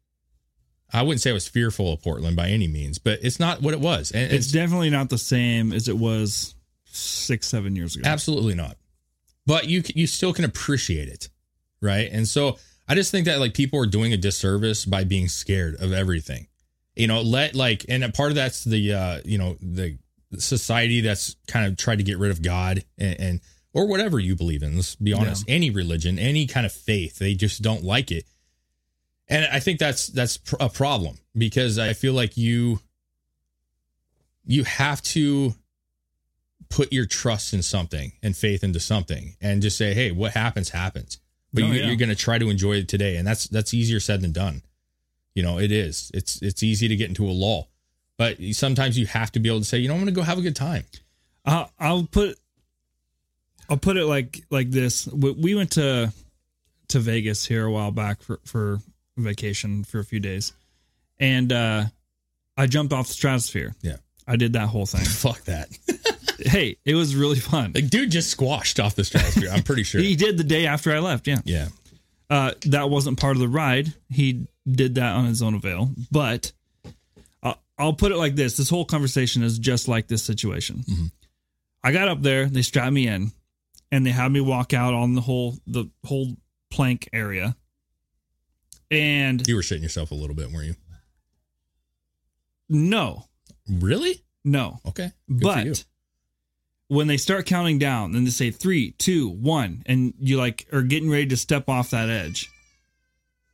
I 0.93 1.01
wouldn't 1.01 1.21
say 1.21 1.31
I 1.31 1.33
was 1.33 1.47
fearful 1.47 1.93
of 1.93 2.01
Portland 2.01 2.35
by 2.35 2.49
any 2.49 2.67
means, 2.67 2.97
but 2.97 3.19
it's 3.21 3.39
not 3.39 3.61
what 3.61 3.73
it 3.73 3.79
was, 3.79 4.11
and 4.11 4.23
It's 4.23 4.45
it's, 4.45 4.51
definitely 4.51 4.89
not 4.89 5.09
the 5.09 5.17
same 5.17 5.73
as 5.73 5.88
it 5.88 5.97
was 5.97 6.55
six, 6.85 7.47
seven 7.47 7.75
years 7.75 7.95
ago. 7.95 8.09
absolutely 8.09 8.55
not. 8.55 8.77
But 9.45 9.67
you 9.67 9.83
you 9.95 10.07
still 10.07 10.33
can 10.33 10.45
appreciate 10.45 11.07
it, 11.09 11.29
right? 11.81 12.09
And 12.11 12.27
so 12.27 12.57
I 12.88 12.95
just 12.95 13.11
think 13.11 13.25
that 13.25 13.39
like 13.39 13.53
people 13.53 13.79
are 13.79 13.85
doing 13.85 14.13
a 14.13 14.17
disservice 14.17 14.85
by 14.85 15.03
being 15.03 15.27
scared 15.27 15.75
of 15.81 15.91
everything. 15.93 16.47
You 16.95 17.07
know, 17.07 17.21
let 17.21 17.53
like, 17.55 17.85
and 17.89 18.03
a 18.03 18.11
part 18.11 18.31
of 18.31 18.35
that's 18.35 18.63
the 18.63 18.93
uh, 18.93 19.21
you 19.23 19.38
know 19.38 19.57
the 19.61 19.97
society 20.38 21.01
that's 21.01 21.35
kind 21.47 21.65
of 21.65 21.77
tried 21.77 21.97
to 21.97 22.03
get 22.03 22.17
rid 22.17 22.31
of 22.31 22.41
God 22.41 22.83
and, 22.97 23.19
and 23.19 23.41
or 23.73 23.88
whatever 23.88 24.19
you 24.19 24.35
believe 24.35 24.63
in. 24.63 24.75
Let's 24.75 24.95
be 24.95 25.13
honest, 25.13 25.45
any 25.47 25.69
religion, 25.69 26.17
any 26.17 26.47
kind 26.47 26.65
of 26.65 26.71
faith, 26.71 27.19
they 27.19 27.33
just 27.35 27.61
don't 27.61 27.83
like 27.83 28.11
it. 28.11 28.25
And 29.30 29.45
I 29.51 29.59
think 29.59 29.80
that's 29.80 30.07
that's 30.07 30.38
pr- 30.38 30.55
a 30.59 30.69
problem 30.69 31.17
because 31.36 31.78
I 31.78 31.93
feel 31.93 32.13
like 32.13 32.38
you 32.38 32.80
you 34.45 34.63
have 34.63 35.01
to 35.03 35.53
put 36.69 36.91
your 36.91 37.05
trust 37.05 37.53
in 37.53 37.61
something 37.61 38.11
and 38.23 38.36
faith 38.36 38.63
into 38.63 38.80
something 38.80 39.36
and 39.41 39.61
just 39.61 39.78
say, 39.78 39.93
"Hey, 39.93 40.11
what 40.11 40.32
happens 40.34 40.69
happens." 40.69 41.19
But 41.53 41.63
Oh, 41.63 41.67
you, 41.67 41.73
yeah. 41.73 41.88
you're 41.88 41.95
going 41.95 42.09
to 42.09 42.15
try 42.15 42.38
to 42.38 42.49
enjoy 42.49 42.73
it 42.78 42.88
today, 42.88 43.17
and 43.17 43.28
that's 43.28 43.47
that's 43.47 43.73
easier 43.73 43.99
said 43.99 44.21
than 44.21 44.32
done. 44.32 44.61
You 45.34 45.43
know, 45.43 45.59
it 45.59 45.71
is. 45.71 46.09
It's 46.13 46.41
it's 46.41 46.63
easy 46.63 46.88
to 46.88 46.95
get 46.95 47.09
into 47.09 47.25
a 47.25 47.32
lull, 47.32 47.69
but 48.17 48.38
sometimes 48.53 48.97
you 48.97 49.05
have 49.07 49.32
to 49.34 49.39
be 49.39 49.49
able 49.49 49.59
to 49.59 49.65
say, 49.65 49.78
"You 49.78 49.88
know, 49.88 49.93
I'm 49.93 49.99
going 49.99 50.07
to 50.07 50.11
go 50.13 50.21
have 50.23 50.38
a 50.38 50.41
good 50.41 50.55
time." 50.55 50.86
I'll, 51.45 51.71
I'll 51.80 52.03
put 52.03 52.38
I'll 53.69 53.78
put 53.78 53.97
it 53.97 54.05
like 54.05 54.43
like 54.49 54.71
this. 54.71 55.07
We, 55.07 55.32
we 55.32 55.55
went 55.55 55.71
to 55.73 56.11
to 56.89 56.99
Vegas 56.99 57.45
here 57.45 57.65
a 57.65 57.71
while 57.71 57.91
back 57.91 58.21
for 58.21 58.39
for 58.45 58.80
vacation 59.24 59.84
for 59.84 59.99
a 59.99 60.03
few 60.03 60.20
days, 60.20 60.53
and 61.20 61.51
uh, 61.51 61.86
I 62.55 62.68
jumped 62.68 62.93
off 62.93 63.07
the 63.07 63.13
stratosphere. 63.13 63.76
Yeah. 63.82 63.97
I 64.28 64.36
did 64.36 64.53
that 64.53 64.68
whole 64.68 64.86
thing. 64.86 65.05
Fuck 65.05 65.43
that. 65.45 65.70
hey, 66.39 66.78
it 66.86 66.95
was 66.95 67.15
really 67.15 67.39
fun. 67.39 67.72
Like, 67.74 67.89
dude 67.89 68.11
just 68.11 68.30
squashed 68.30 68.80
off 68.80 68.95
the 68.95 69.05
stratosphere. 69.05 69.49
I'm 69.51 69.63
pretty 69.63 69.84
sure. 69.84 70.01
He 70.07 70.15
did 70.15 70.38
the 70.38 70.43
day 70.43 70.65
after 70.65 70.93
I 70.93 70.99
left. 70.99 71.28
Yeah. 71.28 71.39
yeah. 71.45 71.68
Uh, 72.30 72.51
that 72.65 72.89
wasn't 72.89 73.20
part 73.20 73.38
of 73.38 73.39
the 73.39 73.47
ride. 73.47 73.93
He 74.09 74.47
did 74.70 74.95
that 74.95 75.15
on 75.15 75.26
his 75.26 75.41
own 75.41 75.53
avail. 75.53 75.91
But 76.11 76.51
uh, 77.41 77.53
I'll 77.78 77.93
put 77.93 78.11
it 78.11 78.18
like 78.18 78.36
this: 78.36 78.57
this 78.57 78.70
whole 78.70 78.84
conversation 78.84 79.43
is 79.43 79.57
just 79.57 79.88
like 79.88 80.07
this 80.07 80.24
situation. 80.24 80.84
I 81.84 81.93
got 81.93 82.09
up 82.09 82.22
there, 82.22 82.47
they 82.47 82.63
strapped 82.63 82.91
me 82.91 83.07
in, 83.07 83.32
and 83.93 84.05
they 84.05 84.11
had 84.11 84.30
me 84.30 84.41
walk 84.41 84.74
out 84.74 84.93
on 84.93 85.13
the 85.13 85.22
whole 85.22 85.55
the 85.65 85.89
whole 86.05 86.36
plank 86.70 87.07
area. 87.13 87.55
And 88.89 89.45
You 89.47 89.55
were 89.55 89.61
shitting 89.61 89.81
yourself 89.83 90.11
a 90.11 90.15
little 90.15 90.35
bit, 90.35 90.51
weren't 90.51 90.67
you? 90.67 90.75
no, 92.69 93.25
Really? 93.69 94.23
no. 94.43 94.79
Okay. 94.85 95.11
Good 95.29 95.41
but 95.41 95.85
when 96.89 97.07
they 97.07 97.17
start 97.17 97.45
counting 97.45 97.77
down 97.79 98.13
then 98.13 98.23
they 98.23 98.29
say 98.29 98.49
three, 98.51 98.91
two, 98.91 99.27
one, 99.29 99.83
and 99.85 100.13
you 100.19 100.38
like 100.38 100.67
are 100.71 100.81
getting 100.83 101.09
ready 101.09 101.25
to 101.27 101.38
step 101.38 101.67
off 101.69 101.89
that 101.91 102.09
edge, 102.09 102.49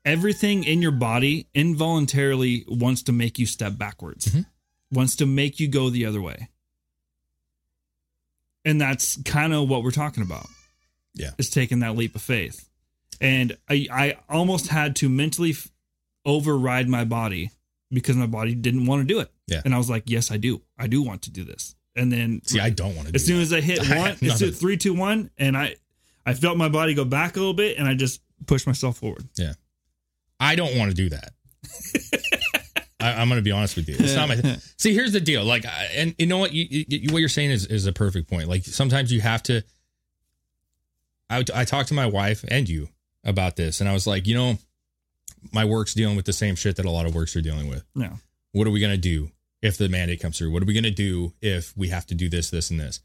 everything 0.06 0.64
in 0.64 0.82
your 0.82 0.92
body 0.92 1.48
involuntarily 1.54 2.64
wants 2.68 3.02
to 3.04 3.12
make 3.12 3.40
you 3.40 3.46
step 3.48 3.78
backwards, 3.78 4.26
Mm-hmm. 4.26 4.42
wants 4.92 5.16
to 5.18 5.26
make 5.26 5.60
you 5.60 5.68
go 5.68 5.90
the 5.90 6.06
other 6.06 6.22
way. 6.22 6.50
And 8.66 8.80
that's 8.80 9.22
kind 9.24 9.54
of 9.54 9.68
what 9.68 9.84
we're 9.84 9.92
talking 9.92 10.24
about. 10.24 10.46
Yeah. 11.16 11.32
Is 11.38 11.50
taking 11.50 11.80
that 11.80 11.96
leap 11.96 12.16
of 12.16 12.22
faith. 12.22 12.68
And 13.22 13.58
I, 13.70 13.88
I 13.92 14.18
almost 14.30 14.68
had 14.68 14.96
to 14.98 15.10
mentally 15.10 15.52
f- 15.52 15.70
override 16.26 16.88
my 16.88 17.06
body 17.06 17.52
because 17.92 18.16
my 18.16 18.26
body 18.28 18.56
didn't 18.56 18.86
want 18.86 19.08
to 19.08 19.14
do 19.14 19.20
it. 19.20 19.32
Yeah. 19.48 19.62
And 19.64 19.74
I 19.74 19.78
was 19.78 19.90
like, 19.90 20.04
yes, 20.08 20.32
I 20.32 20.38
do. 20.38 20.62
I 20.78 20.88
do 20.88 21.02
want 21.02 21.24
to 21.24 21.32
do 21.32 21.44
this. 21.44 21.76
And 21.96 22.12
then 22.12 22.42
See, 22.46 22.60
I 22.60 22.70
don't 22.72 22.96
want 22.96 23.10
to. 23.10 23.16
as 23.16 23.26
soon 23.26 23.40
as 23.42 23.54
I 23.54 23.62
hit 23.62 23.80
I 23.92 23.98
one, 23.98 24.18
none 24.22 24.38
it's 24.40 24.60
three, 24.60 24.78
two, 24.78 24.94
one, 24.94 25.30
and 25.38 25.56
I, 25.56 25.76
I 26.26 26.34
felt 26.34 26.58
my 26.58 26.70
body 26.70 26.94
go 26.94 27.06
back 27.06 27.36
a 27.36 27.40
little 27.40 27.54
bit, 27.54 27.78
and 27.78 27.88
I 27.88 27.94
just 27.94 28.22
pushed 28.48 28.66
myself 28.66 28.98
forward. 28.98 29.28
Yeah. 29.38 29.54
I 30.40 30.56
don't 30.56 30.78
want 30.78 30.90
to 30.90 30.96
do 30.96 31.10
that. 31.10 31.34
I, 33.00 33.14
I'm 33.22 33.28
going 33.28 33.40
to 33.40 33.44
be 33.44 33.52
honest 33.52 33.76
with 33.76 33.90
you. 33.90 33.96
It's 34.00 34.16
not 34.16 34.30
my. 34.30 34.36
See, 34.78 34.94
here's 34.94 35.12
the 35.12 35.20
deal. 35.20 35.44
Like, 35.44 35.66
and 35.94 36.16
you 36.18 36.26
know 36.26 36.38
what? 36.38 36.54
You, 36.54 36.86
you, 36.88 37.14
what 37.14 37.20
you're 37.20 37.30
saying 37.30 37.52
is 37.52 37.66
is 37.66 37.86
a 37.86 37.94
perfect 37.94 38.30
point. 38.30 38.48
Like, 38.48 38.64
sometimes 38.64 39.12
you 39.12 39.20
have 39.22 39.44
to. 39.44 39.64
I 41.30 41.44
I 41.54 41.66
talked 41.66 41.90
to 41.90 41.94
my 41.94 42.06
wife 42.08 42.46
and 42.48 42.68
you 42.68 42.88
about 43.24 43.56
this, 43.56 43.80
and 43.80 43.90
I 43.90 43.94
was 43.94 44.06
like, 44.08 44.28
you 44.28 44.36
know, 44.36 44.58
my 45.52 45.66
work's 45.66 45.94
dealing 45.94 46.16
with 46.16 46.26
the 46.26 46.34
same 46.34 46.56
shit 46.56 46.76
that 46.78 46.86
a 46.86 46.90
lot 46.92 47.06
of 47.06 47.14
works 47.16 47.36
are 47.36 47.42
dealing 47.42 47.68
with. 47.70 47.84
Yeah. 47.96 48.16
What 48.52 48.68
are 48.68 48.72
we 48.72 48.80
going 48.80 48.94
to 48.94 48.98
do 48.98 49.30
if 49.62 49.78
the 49.78 49.90
mandate 49.90 50.22
comes 50.22 50.38
through? 50.38 50.52
What 50.52 50.62
are 50.64 50.66
we 50.66 50.74
going 50.74 50.84
to 50.84 50.92
do 50.92 51.34
if 51.42 51.76
we 51.78 51.90
have 51.90 52.06
to 52.08 52.16
do 52.16 52.30
this, 52.30 52.50
this, 52.50 52.70
and 52.72 52.80
this? 52.80 53.00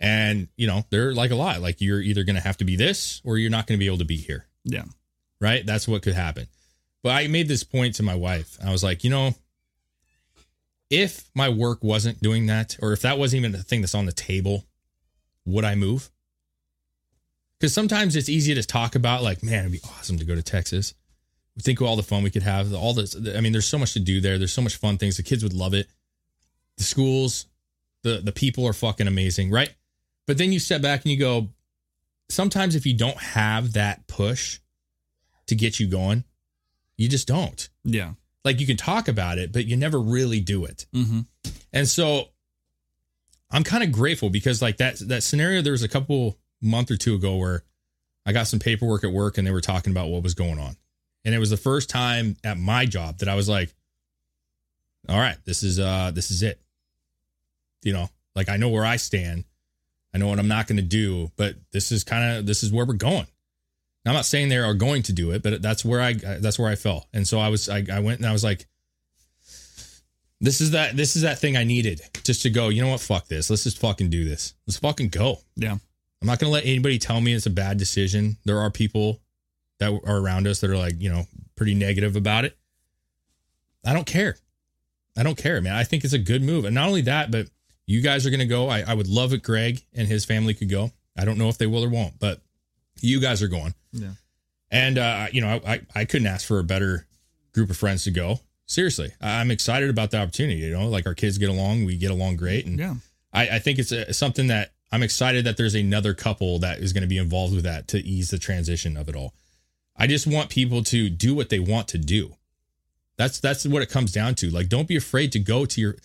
And 0.00 0.48
you 0.56 0.66
know, 0.66 0.84
they're 0.90 1.14
like 1.14 1.30
a 1.30 1.34
lot. 1.36 1.60
Like, 1.60 1.80
you're 1.80 2.00
either 2.00 2.24
going 2.24 2.36
to 2.36 2.42
have 2.42 2.56
to 2.58 2.64
be 2.64 2.76
this, 2.76 3.20
or 3.24 3.38
you're 3.38 3.50
not 3.50 3.66
going 3.66 3.78
to 3.78 3.80
be 3.82 3.86
able 3.86 3.98
to 3.98 4.04
be 4.04 4.16
here 4.16 4.46
Yeah. 4.64 4.84
right? 5.40 5.64
That's 5.64 5.86
what 5.86 6.02
could 6.02 6.14
happen. 6.14 6.46
But 7.02 7.10
I 7.10 7.26
made 7.28 7.48
this 7.48 7.64
point 7.64 7.96
to 7.96 8.02
my 8.02 8.14
wife. 8.14 8.56
I 8.64 8.70
was 8.72 8.82
like, 8.84 9.02
you 9.04 9.10
know, 9.10 9.34
if 10.90 11.28
my 11.34 11.48
work 11.48 11.82
wasn't 11.82 12.20
doing 12.22 12.46
that, 12.46 12.76
or 12.82 12.92
if 12.92 13.02
that 13.02 13.18
wasn't 13.18 13.40
even 13.40 13.52
the 13.52 13.62
thing 13.62 13.80
that's 13.80 13.94
on 13.94 14.06
the 14.06 14.12
table, 14.12 14.64
would 15.44 15.64
I 15.64 15.74
move? 15.74 16.10
Because 17.62 17.74
sometimes 17.74 18.16
it's 18.16 18.28
easy 18.28 18.56
to 18.56 18.62
talk 18.64 18.96
about, 18.96 19.22
like, 19.22 19.44
man, 19.44 19.60
it'd 19.60 19.70
be 19.70 19.78
awesome 19.96 20.18
to 20.18 20.24
go 20.24 20.34
to 20.34 20.42
Texas. 20.42 20.94
Think 21.60 21.80
of 21.80 21.86
all 21.86 21.94
the 21.94 22.02
fun 22.02 22.24
we 22.24 22.30
could 22.30 22.42
have. 22.42 22.74
All 22.74 22.92
this, 22.92 23.14
I 23.14 23.40
mean, 23.40 23.52
there's 23.52 23.68
so 23.68 23.78
much 23.78 23.92
to 23.92 24.00
do 24.00 24.20
there. 24.20 24.36
There's 24.36 24.52
so 24.52 24.62
much 24.62 24.74
fun 24.74 24.98
things. 24.98 25.16
The 25.16 25.22
kids 25.22 25.44
would 25.44 25.52
love 25.52 25.72
it. 25.72 25.86
The 26.76 26.82
schools, 26.82 27.46
the 28.02 28.20
the 28.20 28.32
people 28.32 28.66
are 28.66 28.72
fucking 28.72 29.06
amazing, 29.06 29.52
right? 29.52 29.72
But 30.26 30.38
then 30.38 30.50
you 30.50 30.58
step 30.58 30.82
back 30.82 31.04
and 31.04 31.12
you 31.12 31.20
go, 31.20 31.50
sometimes 32.28 32.74
if 32.74 32.84
you 32.84 32.96
don't 32.96 33.18
have 33.18 33.74
that 33.74 34.08
push 34.08 34.58
to 35.46 35.54
get 35.54 35.78
you 35.78 35.86
going, 35.86 36.24
you 36.96 37.08
just 37.08 37.28
don't. 37.28 37.68
Yeah. 37.84 38.14
Like 38.44 38.58
you 38.58 38.66
can 38.66 38.76
talk 38.76 39.06
about 39.06 39.38
it, 39.38 39.52
but 39.52 39.66
you 39.66 39.76
never 39.76 40.00
really 40.00 40.40
do 40.40 40.64
it. 40.64 40.86
Mm-hmm. 40.92 41.20
And 41.72 41.86
so 41.86 42.24
I'm 43.52 43.62
kind 43.62 43.84
of 43.84 43.92
grateful 43.92 44.30
because 44.30 44.60
like 44.60 44.78
that 44.78 44.98
that 45.06 45.22
scenario 45.22 45.62
there 45.62 45.70
was 45.70 45.84
a 45.84 45.88
couple 45.88 46.38
month 46.62 46.90
or 46.90 46.96
two 46.96 47.14
ago 47.14 47.36
where 47.36 47.64
I 48.24 48.32
got 48.32 48.46
some 48.46 48.58
paperwork 48.58 49.04
at 49.04 49.12
work 49.12 49.38
and 49.38 49.46
they 49.46 49.50
were 49.50 49.60
talking 49.60 49.90
about 49.90 50.08
what 50.08 50.22
was 50.22 50.34
going 50.34 50.58
on. 50.58 50.76
And 51.24 51.34
it 51.34 51.38
was 51.38 51.50
the 51.50 51.56
first 51.56 51.90
time 51.90 52.36
at 52.44 52.58
my 52.58 52.86
job 52.86 53.18
that 53.18 53.28
I 53.28 53.34
was 53.34 53.48
like, 53.48 53.74
all 55.08 55.18
right, 55.18 55.36
this 55.44 55.62
is 55.62 55.80
uh 55.80 56.12
this 56.14 56.30
is 56.30 56.42
it. 56.42 56.60
You 57.82 57.92
know, 57.92 58.08
like 58.34 58.48
I 58.48 58.56
know 58.56 58.68
where 58.68 58.86
I 58.86 58.96
stand. 58.96 59.44
I 60.14 60.18
know 60.18 60.28
what 60.28 60.38
I'm 60.38 60.48
not 60.48 60.66
going 60.66 60.76
to 60.76 60.82
do, 60.82 61.30
but 61.36 61.56
this 61.72 61.90
is 61.90 62.04
kind 62.04 62.38
of 62.38 62.46
this 62.46 62.62
is 62.62 62.70
where 62.70 62.84
we're 62.84 62.94
going. 62.94 63.26
Now, 64.04 64.10
I'm 64.10 64.16
not 64.16 64.26
saying 64.26 64.48
they 64.48 64.58
are 64.58 64.74
going 64.74 65.02
to 65.04 65.12
do 65.12 65.30
it, 65.30 65.42
but 65.42 65.62
that's 65.62 65.84
where 65.84 66.00
I 66.00 66.14
that's 66.14 66.58
where 66.58 66.68
I 66.68 66.74
fell. 66.74 67.08
And 67.12 67.26
so 67.26 67.38
I 67.38 67.48
was 67.48 67.68
I, 67.68 67.84
I 67.92 68.00
went 68.00 68.18
and 68.18 68.28
I 68.28 68.32
was 68.32 68.44
like, 68.44 68.66
this 70.40 70.60
is 70.60 70.72
that 70.72 70.96
this 70.96 71.16
is 71.16 71.22
that 71.22 71.38
thing 71.38 71.56
I 71.56 71.64
needed 71.64 72.02
just 72.24 72.42
to 72.42 72.50
go. 72.50 72.68
You 72.68 72.82
know 72.82 72.90
what? 72.90 73.00
Fuck 73.00 73.28
this. 73.28 73.48
Let's 73.48 73.64
just 73.64 73.78
fucking 73.78 74.10
do 74.10 74.24
this. 74.24 74.54
Let's 74.66 74.78
fucking 74.78 75.08
go. 75.08 75.38
Yeah. 75.56 75.76
I'm 76.22 76.26
not 76.28 76.38
gonna 76.38 76.52
let 76.52 76.64
anybody 76.64 76.98
tell 76.98 77.20
me 77.20 77.34
it's 77.34 77.46
a 77.46 77.50
bad 77.50 77.78
decision. 77.78 78.36
There 78.44 78.58
are 78.60 78.70
people 78.70 79.20
that 79.78 79.90
are 80.06 80.16
around 80.18 80.46
us 80.46 80.60
that 80.60 80.70
are 80.70 80.78
like 80.78 80.94
you 81.00 81.10
know 81.10 81.24
pretty 81.56 81.74
negative 81.74 82.14
about 82.16 82.44
it. 82.44 82.56
I 83.84 83.92
don't 83.92 84.06
care. 84.06 84.36
I 85.16 85.24
don't 85.24 85.36
care, 85.36 85.60
man. 85.60 85.74
I 85.74 85.82
think 85.84 86.04
it's 86.04 86.12
a 86.12 86.18
good 86.18 86.42
move, 86.42 86.64
and 86.64 86.74
not 86.74 86.86
only 86.86 87.02
that, 87.02 87.30
but 87.32 87.48
you 87.86 88.00
guys 88.00 88.24
are 88.24 88.30
gonna 88.30 88.46
go. 88.46 88.68
I, 88.68 88.82
I 88.82 88.94
would 88.94 89.08
love 89.08 89.32
it. 89.32 89.42
Greg 89.42 89.82
and 89.92 90.06
his 90.06 90.24
family 90.24 90.54
could 90.54 90.70
go. 90.70 90.92
I 91.18 91.24
don't 91.24 91.38
know 91.38 91.48
if 91.48 91.58
they 91.58 91.66
will 91.66 91.84
or 91.84 91.88
won't, 91.88 92.18
but 92.20 92.40
you 93.00 93.20
guys 93.20 93.42
are 93.42 93.48
going. 93.48 93.74
Yeah. 93.92 94.12
And 94.70 94.98
uh, 94.98 95.26
you 95.32 95.40
know, 95.40 95.60
I 95.66 95.80
I 95.94 96.04
couldn't 96.04 96.28
ask 96.28 96.46
for 96.46 96.60
a 96.60 96.64
better 96.64 97.06
group 97.52 97.68
of 97.68 97.76
friends 97.76 98.04
to 98.04 98.10
go. 98.12 98.38
Seriously, 98.66 99.10
I'm 99.20 99.50
excited 99.50 99.90
about 99.90 100.12
the 100.12 100.18
opportunity. 100.18 100.60
You 100.60 100.70
know, 100.70 100.88
like 100.88 101.06
our 101.06 101.14
kids 101.14 101.36
get 101.36 101.50
along, 101.50 101.84
we 101.84 101.96
get 101.96 102.12
along 102.12 102.36
great, 102.36 102.64
and 102.64 102.78
Yeah. 102.78 102.94
I, 103.34 103.48
I 103.48 103.58
think 103.58 103.78
it's 103.78 103.92
a, 103.92 104.12
something 104.12 104.46
that 104.46 104.72
I'm 104.92 105.02
excited 105.02 105.46
that 105.46 105.56
there's 105.56 105.74
another 105.74 106.12
couple 106.12 106.58
that 106.58 106.78
is 106.78 106.92
going 106.92 107.02
to 107.02 107.08
be 107.08 107.16
involved 107.16 107.54
with 107.54 107.64
that 107.64 107.88
to 107.88 107.98
ease 107.98 108.30
the 108.30 108.38
transition 108.38 108.98
of 108.98 109.08
it 109.08 109.16
all. 109.16 109.32
I 109.96 110.06
just 110.06 110.26
want 110.26 110.50
people 110.50 110.82
to 110.84 111.08
do 111.08 111.34
what 111.34 111.48
they 111.48 111.58
want 111.58 111.88
to 111.88 111.98
do. 111.98 112.34
That's 113.16 113.40
that's 113.40 113.66
what 113.66 113.82
it 113.82 113.88
comes 113.88 114.12
down 114.12 114.34
to. 114.36 114.50
Like, 114.50 114.68
don't 114.68 114.88
be 114.88 114.96
afraid 114.96 115.32
to 115.32 115.38
go 115.38 115.64
to 115.64 115.80
your 115.80 115.96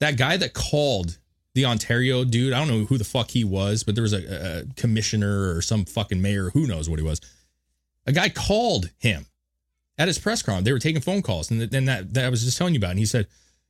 that 0.00 0.16
guy 0.16 0.36
that 0.36 0.52
called 0.52 1.18
the 1.54 1.64
Ontario 1.64 2.24
dude. 2.24 2.52
I 2.52 2.58
don't 2.58 2.68
know 2.68 2.84
who 2.84 2.98
the 2.98 3.04
fuck 3.04 3.30
he 3.30 3.44
was, 3.44 3.82
but 3.82 3.94
there 3.94 4.02
was 4.02 4.12
a, 4.12 4.60
a 4.60 4.74
commissioner 4.74 5.54
or 5.54 5.62
some 5.62 5.84
fucking 5.84 6.20
mayor. 6.20 6.50
Who 6.50 6.66
knows 6.66 6.90
what 6.90 6.98
he 6.98 7.04
was? 7.04 7.20
A 8.06 8.12
guy 8.12 8.28
called 8.28 8.90
him 8.98 9.26
at 9.96 10.08
his 10.08 10.18
press 10.18 10.42
conference. 10.42 10.64
They 10.64 10.72
were 10.72 10.78
taking 10.78 11.00
phone 11.00 11.22
calls, 11.22 11.50
and 11.50 11.60
then 11.60 11.84
that, 11.86 12.12
that 12.14 12.24
I 12.26 12.28
was 12.28 12.44
just 12.44 12.58
telling 12.58 12.74
you 12.74 12.78
about. 12.78 12.90
And 12.90 12.98
he 12.98 13.06
said, 13.06 13.26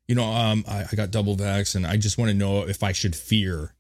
"You 0.09 0.15
know, 0.15 0.25
um, 0.25 0.65
I, 0.67 0.85
I 0.91 0.97
got 0.97 1.11
double 1.11 1.37
vax, 1.37 1.77
and 1.77 1.87
I 1.87 1.97
just 1.97 2.17
want 2.17 2.31
to 2.31 2.37
know 2.37 2.67
if 2.67 2.83
I 2.83 2.93
should 2.93 3.15
fear 3.15 3.74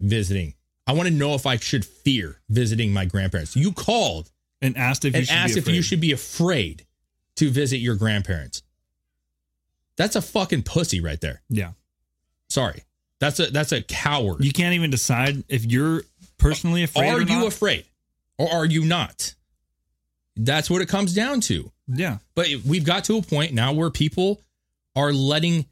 visiting. 0.00 0.54
I 0.86 0.92
want 0.92 1.08
to 1.08 1.14
know 1.14 1.34
if 1.34 1.46
I 1.46 1.56
should 1.56 1.84
fear 1.84 2.40
visiting 2.48 2.92
my 2.92 3.04
grandparents." 3.04 3.56
You 3.56 3.72
called 3.72 4.30
and 4.62 4.76
asked 4.76 5.04
if 5.04 5.12
you 5.12 5.18
and 5.18 5.26
should 5.26 5.36
asked 5.36 5.54
be 5.54 5.60
if 5.60 5.66
you 5.66 5.72
afraid. 5.74 5.84
should 5.84 6.00
be 6.00 6.12
afraid 6.12 6.86
to 7.36 7.50
visit 7.50 7.78
your 7.78 7.94
grandparents. 7.94 8.62
That's 9.96 10.16
a 10.16 10.22
fucking 10.22 10.62
pussy 10.62 11.00
right 11.00 11.20
there. 11.20 11.42
Yeah. 11.48 11.72
Sorry. 12.48 12.84
That's 13.20 13.40
a 13.40 13.46
that's 13.50 13.72
a 13.72 13.82
coward. 13.82 14.44
You 14.44 14.52
can't 14.52 14.74
even 14.74 14.90
decide 14.90 15.44
if 15.48 15.64
you're 15.64 16.02
personally 16.38 16.84
afraid. 16.84 17.08
are 17.08 17.20
you 17.20 17.26
not. 17.26 17.46
afraid 17.48 17.84
or 18.38 18.48
are 18.50 18.64
you 18.64 18.84
not? 18.84 19.34
That's 20.36 20.70
what 20.70 20.82
it 20.82 20.88
comes 20.88 21.14
down 21.14 21.40
to. 21.42 21.72
Yeah. 21.88 22.18
But 22.36 22.46
we've 22.64 22.84
got 22.84 23.04
to 23.04 23.18
a 23.18 23.22
point 23.22 23.52
now 23.52 23.72
where 23.72 23.90
people 23.90 24.40
are 24.94 25.12
letting 25.12 25.66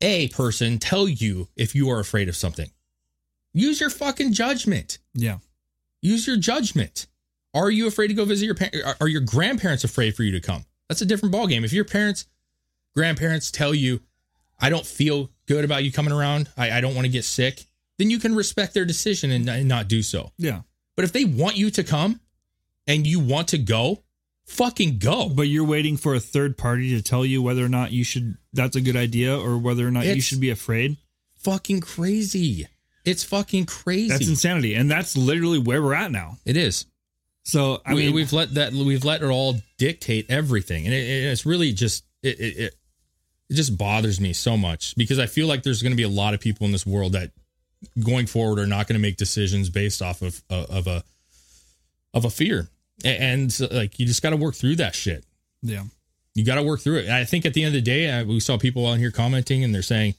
a 0.00 0.28
person 0.28 0.78
tell 0.78 1.08
you 1.08 1.48
if 1.56 1.74
you 1.74 1.90
are 1.90 2.00
afraid 2.00 2.28
of 2.28 2.36
something. 2.36 2.70
Use 3.52 3.80
your 3.80 3.90
fucking 3.90 4.32
judgment. 4.32 4.98
Yeah. 5.14 5.38
Use 6.00 6.26
your 6.26 6.36
judgment. 6.36 7.06
Are 7.54 7.70
you 7.70 7.86
afraid 7.86 8.08
to 8.08 8.14
go 8.14 8.24
visit 8.24 8.46
your 8.46 8.54
parents? 8.54 8.96
Are 9.00 9.08
your 9.08 9.22
grandparents 9.22 9.84
afraid 9.84 10.14
for 10.14 10.22
you 10.22 10.32
to 10.32 10.40
come? 10.40 10.64
That's 10.88 11.00
a 11.00 11.06
different 11.06 11.34
ballgame. 11.34 11.64
If 11.64 11.72
your 11.72 11.84
parents, 11.84 12.26
grandparents 12.94 13.50
tell 13.50 13.74
you, 13.74 14.00
I 14.60 14.70
don't 14.70 14.86
feel 14.86 15.30
good 15.46 15.64
about 15.64 15.84
you 15.84 15.92
coming 15.92 16.12
around, 16.12 16.48
I, 16.56 16.72
I 16.72 16.80
don't 16.80 16.94
want 16.94 17.06
to 17.06 17.12
get 17.12 17.24
sick, 17.24 17.64
then 17.98 18.10
you 18.10 18.18
can 18.18 18.34
respect 18.34 18.74
their 18.74 18.84
decision 18.84 19.30
and, 19.30 19.48
and 19.48 19.68
not 19.68 19.88
do 19.88 20.02
so. 20.02 20.32
Yeah. 20.38 20.60
But 20.96 21.04
if 21.04 21.12
they 21.12 21.24
want 21.24 21.56
you 21.56 21.70
to 21.70 21.84
come 21.84 22.20
and 22.86 23.06
you 23.06 23.20
want 23.20 23.48
to 23.48 23.58
go, 23.58 24.02
fucking 24.46 24.98
go. 24.98 25.28
But 25.28 25.48
you're 25.48 25.64
waiting 25.64 25.96
for 25.96 26.14
a 26.14 26.20
third 26.20 26.58
party 26.58 26.90
to 26.96 27.02
tell 27.02 27.24
you 27.24 27.42
whether 27.42 27.64
or 27.64 27.68
not 27.68 27.92
you 27.92 28.04
should 28.04 28.36
that's 28.52 28.76
a 28.76 28.80
good 28.80 28.96
idea 28.96 29.38
or 29.38 29.58
whether 29.58 29.86
or 29.86 29.90
not 29.90 30.06
you 30.06 30.20
should 30.20 30.40
be 30.40 30.50
afraid. 30.50 30.96
Fucking 31.36 31.80
crazy. 31.80 32.66
It's 33.08 33.24
fucking 33.24 33.66
crazy. 33.66 34.08
That's 34.08 34.28
insanity. 34.28 34.74
And 34.74 34.90
that's 34.90 35.16
literally 35.16 35.58
where 35.58 35.82
we're 35.82 35.94
at 35.94 36.10
now. 36.12 36.38
it 36.44 36.56
is. 36.56 36.86
So 37.44 37.80
I 37.86 37.94
we, 37.94 38.04
mean 38.06 38.14
we've 38.14 38.32
let 38.32 38.54
that 38.54 38.72
we've 38.74 39.04
let 39.04 39.22
it 39.22 39.26
all 39.28 39.56
dictate 39.78 40.26
everything, 40.30 40.84
and 40.84 40.94
it, 40.94 40.98
it- 40.98 41.24
it's 41.32 41.46
really 41.46 41.72
just 41.72 42.04
it, 42.22 42.38
it 42.38 42.56
it 42.58 42.74
it 43.50 43.54
just 43.54 43.78
bothers 43.78 44.20
me 44.20 44.34
so 44.34 44.56
much 44.58 44.94
because 44.96 45.18
I 45.18 45.24
feel 45.26 45.46
like 45.46 45.62
there's 45.62 45.80
going 45.82 45.92
to 45.92 45.96
be 45.96 46.02
a 46.02 46.08
lot 46.10 46.34
of 46.34 46.40
people 46.40 46.66
in 46.66 46.72
this 46.72 46.84
world 46.86 47.12
that 47.12 47.30
going 48.04 48.26
forward 48.26 48.58
are 48.58 48.66
not 48.66 48.86
going 48.86 48.98
to 48.98 49.02
make 49.02 49.16
decisions 49.16 49.70
based 49.70 50.02
off 50.02 50.20
of 50.20 50.42
uh, 50.50 50.66
of 50.68 50.86
a 50.86 51.02
of 52.12 52.26
a 52.26 52.30
fear, 52.30 52.68
A- 53.04 53.08
and, 53.08 53.58
like 53.70 53.98
you 53.98 54.04
just 54.04 54.22
got 54.22 54.30
to 54.30 54.36
work 54.36 54.54
through 54.54 54.76
that 54.76 54.94
shit. 54.94 55.24
Yeah. 55.62 55.84
You 56.34 56.44
got 56.44 56.56
to 56.56 56.62
work 56.62 56.80
through 56.80 56.98
it. 56.98 57.04
And 57.06 57.14
I 57.14 57.24
think 57.24 57.46
at 57.46 57.54
the 57.54 57.62
end 57.64 57.68
of 57.74 57.82
the 57.82 57.90
day, 57.90 58.10
I, 58.10 58.22
we 58.24 58.40
saw 58.40 58.58
people 58.58 58.84
on 58.86 58.98
here 58.98 59.10
commenting, 59.10 59.64
and 59.64 59.74
they're 59.74 59.82
saying, 59.82 60.14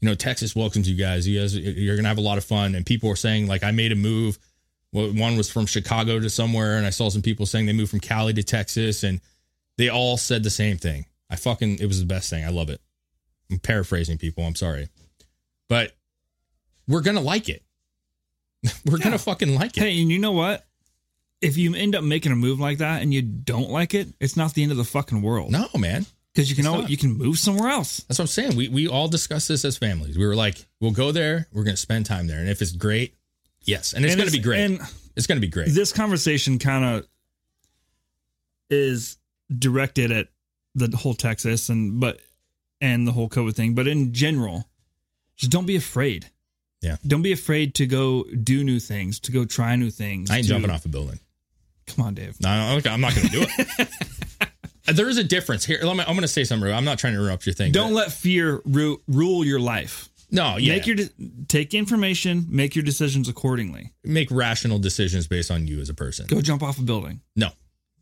you 0.00 0.08
know, 0.08 0.14
Texas 0.14 0.54
welcomes 0.54 0.88
you 0.88 0.96
guys. 0.96 1.26
You 1.26 1.40
guys, 1.40 1.56
you're 1.56 1.96
gonna 1.96 2.08
have 2.08 2.18
a 2.18 2.22
lot 2.22 2.38
of 2.38 2.44
fun. 2.44 2.74
And 2.74 2.84
people 2.84 3.10
are 3.10 3.16
saying, 3.16 3.46
like, 3.46 3.62
I 3.62 3.70
made 3.70 3.92
a 3.92 3.96
move. 3.96 4.38
Well, 4.92 5.12
one 5.12 5.36
was 5.36 5.50
from 5.50 5.66
Chicago 5.66 6.20
to 6.20 6.30
somewhere, 6.30 6.76
and 6.76 6.86
I 6.86 6.90
saw 6.90 7.08
some 7.08 7.22
people 7.22 7.46
saying 7.46 7.66
they 7.66 7.72
moved 7.72 7.90
from 7.90 8.00
Cali 8.00 8.32
to 8.34 8.42
Texas, 8.42 9.02
and 9.02 9.20
they 9.78 9.88
all 9.88 10.16
said 10.16 10.42
the 10.42 10.50
same 10.50 10.76
thing. 10.76 11.06
I 11.28 11.36
fucking, 11.36 11.78
it 11.80 11.86
was 11.86 12.00
the 12.00 12.06
best 12.06 12.30
thing. 12.30 12.44
I 12.44 12.50
love 12.50 12.70
it. 12.70 12.80
I'm 13.50 13.58
paraphrasing 13.58 14.18
people. 14.18 14.44
I'm 14.44 14.54
sorry, 14.54 14.88
but 15.68 15.92
we're 16.88 17.02
gonna 17.02 17.20
like 17.20 17.48
it. 17.48 17.62
we're 18.86 18.98
gonna 18.98 19.18
fucking 19.18 19.54
like 19.54 19.76
it. 19.76 19.80
Hey, 19.80 20.00
and 20.00 20.10
you 20.10 20.18
know 20.18 20.32
what? 20.32 20.64
If 21.40 21.56
you 21.56 21.74
end 21.74 21.94
up 21.94 22.02
making 22.02 22.32
a 22.32 22.36
move 22.36 22.60
like 22.60 22.78
that 22.78 23.02
and 23.02 23.12
you 23.12 23.22
don't 23.22 23.70
like 23.70 23.94
it, 23.94 24.08
it's 24.20 24.36
not 24.36 24.54
the 24.54 24.62
end 24.62 24.72
of 24.72 24.78
the 24.78 24.84
fucking 24.84 25.22
world. 25.22 25.52
No, 25.52 25.68
man. 25.76 26.06
Because 26.36 26.50
you 26.50 26.54
can 26.56 26.66
It's 26.66 26.74
al- 26.74 26.80
not. 26.82 26.90
you 26.90 26.98
can 26.98 27.16
move 27.16 27.38
somewhere 27.38 27.70
else. 27.70 28.04
That's 28.08 28.18
what 28.18 28.24
I'm 28.24 28.28
saying. 28.28 28.56
We 28.56 28.68
we 28.68 28.86
all 28.88 29.08
discussed 29.08 29.48
this 29.48 29.64
as 29.64 29.78
families. 29.78 30.18
We 30.18 30.26
were 30.26 30.36
like, 30.36 30.66
we'll 30.80 30.90
go 30.90 31.10
there. 31.10 31.48
We're 31.50 31.64
gonna 31.64 31.76
spend 31.78 32.04
time 32.04 32.26
there, 32.26 32.38
and 32.40 32.48
if 32.50 32.60
it's 32.60 32.72
great, 32.72 33.14
yes, 33.62 33.94
and 33.94 34.04
it's 34.04 34.16
gonna 34.16 34.30
be 34.30 34.38
great. 34.38 34.60
And 34.60 34.80
it's 35.16 35.26
gonna 35.26 35.40
be 35.40 35.48
great. 35.48 35.70
this 35.70 35.92
conversation 35.94 36.58
kind 36.58 36.84
of 36.84 37.06
is 38.70 39.16
directed 39.56 40.10
at 40.12 40.28
the 40.74 40.94
whole 40.96 41.14
Texas 41.14 41.68
and 41.68 42.00
but 42.00 42.20
and 42.80 43.06
the 43.08 43.12
whole 43.12 43.28
COVID 43.30 43.54
thing, 43.54 43.74
but 43.74 43.86
in 43.88 44.12
general, 44.12 44.68
just 45.36 45.50
don't 45.50 45.66
be 45.66 45.76
afraid. 45.76 46.30
Yeah. 46.82 46.96
Don't 47.06 47.22
be 47.22 47.32
afraid 47.32 47.74
to 47.76 47.86
go 47.86 48.24
do 48.24 48.62
new 48.62 48.78
things, 48.78 49.18
to 49.20 49.32
go 49.32 49.46
try 49.46 49.74
new 49.76 49.90
things. 49.90 50.30
I 50.30 50.36
ain't 50.36 50.44
to- 50.44 50.50
jumping 50.50 50.70
off 50.70 50.84
a 50.84 50.88
building. 50.88 51.18
Come 51.86 52.04
on, 52.04 52.14
Dave. 52.14 52.36
No, 52.40 52.48
I'm 52.50 53.00
not 53.00 53.14
going 53.14 53.28
to 53.28 53.32
do 53.32 53.46
it. 53.58 53.88
there 54.86 55.08
is 55.08 55.18
a 55.18 55.24
difference 55.24 55.64
here. 55.64 55.78
Let 55.82 55.96
me, 55.96 56.00
I'm 56.02 56.14
going 56.14 56.22
to 56.22 56.28
say 56.28 56.44
something. 56.44 56.70
I'm 56.72 56.84
not 56.84 56.98
trying 56.98 57.14
to 57.14 57.20
interrupt 57.20 57.46
your 57.46 57.54
thing. 57.54 57.72
Don't 57.72 57.90
but- 57.90 57.96
let 57.96 58.12
fear 58.12 58.60
ru- 58.64 59.00
rule 59.08 59.44
your 59.44 59.60
life. 59.60 60.08
no, 60.30 60.56
yeah. 60.56 60.74
Make 60.74 60.86
your 60.86 60.96
de- 60.96 61.10
take 61.48 61.72
information, 61.74 62.46
make 62.48 62.74
your 62.74 62.84
decisions 62.84 63.28
accordingly. 63.28 63.92
make 64.04 64.28
rational 64.30 64.78
decisions 64.78 65.26
based 65.26 65.50
on 65.50 65.66
you 65.66 65.80
as 65.80 65.88
a 65.88 65.94
person. 65.94 66.26
Go 66.26 66.40
jump 66.40 66.62
off 66.62 66.78
a 66.78 66.82
building 66.82 67.20
No, 67.36 67.50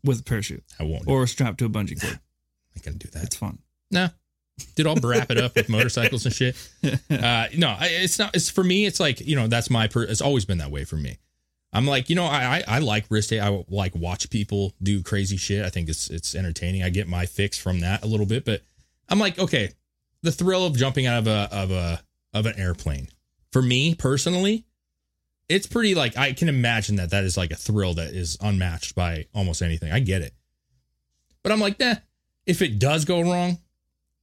with 0.03 0.21
a 0.21 0.23
parachute 0.23 0.63
I 0.79 0.83
won't. 0.83 1.07
or 1.07 1.27
strapped 1.27 1.59
to 1.59 1.65
a 1.65 1.69
bungee 1.69 2.01
cord. 2.01 2.19
I 2.75 2.79
can 2.79 2.97
do 2.97 3.07
that. 3.13 3.23
It's 3.25 3.35
fun. 3.35 3.59
No, 3.91 4.09
did 4.75 4.87
all 4.87 4.95
wrap 4.95 5.29
it 5.31 5.37
up 5.37 5.55
with 5.55 5.69
motorcycles 5.69 6.25
and 6.25 6.33
shit. 6.33 6.55
Uh, 7.09 7.47
no, 7.55 7.75
it's 7.81 8.17
not. 8.19 8.35
It's 8.35 8.49
for 8.49 8.63
me. 8.63 8.85
It's 8.85 8.99
like 8.99 9.21
you 9.21 9.35
know 9.35 9.47
that's 9.47 9.69
my. 9.69 9.87
Per, 9.87 10.03
it's 10.03 10.21
always 10.21 10.45
been 10.45 10.57
that 10.57 10.71
way 10.71 10.83
for 10.83 10.97
me. 10.97 11.17
I'm 11.75 11.85
like 11.85 12.09
you 12.09 12.15
know 12.15 12.25
I 12.25 12.57
I, 12.57 12.63
I 12.67 12.79
like 12.79 13.05
risk. 13.09 13.33
I 13.33 13.63
like 13.69 13.93
watch 13.95 14.29
people 14.29 14.73
do 14.81 15.03
crazy 15.03 15.37
shit. 15.37 15.65
I 15.65 15.69
think 15.69 15.89
it's 15.89 16.09
it's 16.09 16.33
entertaining. 16.33 16.83
I 16.83 16.89
get 16.89 17.07
my 17.07 17.25
fix 17.25 17.57
from 17.57 17.81
that 17.81 18.03
a 18.03 18.07
little 18.07 18.25
bit, 18.25 18.45
but 18.45 18.61
I'm 19.09 19.19
like 19.19 19.37
okay, 19.37 19.73
the 20.23 20.31
thrill 20.31 20.65
of 20.65 20.77
jumping 20.77 21.05
out 21.05 21.19
of 21.19 21.27
a 21.27 21.49
of 21.51 21.71
a 21.71 22.01
of 22.33 22.45
an 22.45 22.57
airplane 22.57 23.09
for 23.51 23.61
me 23.61 23.93
personally. 23.93 24.65
It's 25.47 25.67
pretty 25.67 25.93
like 25.93 26.17
I 26.17 26.33
can 26.33 26.49
imagine 26.49 26.95
that 26.95 27.11
that 27.11 27.23
is 27.23 27.37
like 27.37 27.51
a 27.51 27.55
thrill 27.55 27.93
that 27.95 28.13
is 28.13 28.37
unmatched 28.41 28.95
by 28.95 29.27
almost 29.35 29.61
anything. 29.61 29.91
I 29.91 29.99
get 29.99 30.21
it, 30.21 30.33
but 31.43 31.51
I'm 31.51 31.59
like, 31.59 31.79
nah. 31.79 31.95
If 32.45 32.61
it 32.61 32.77
does 32.79 33.05
go 33.05 33.21
wrong, 33.21 33.57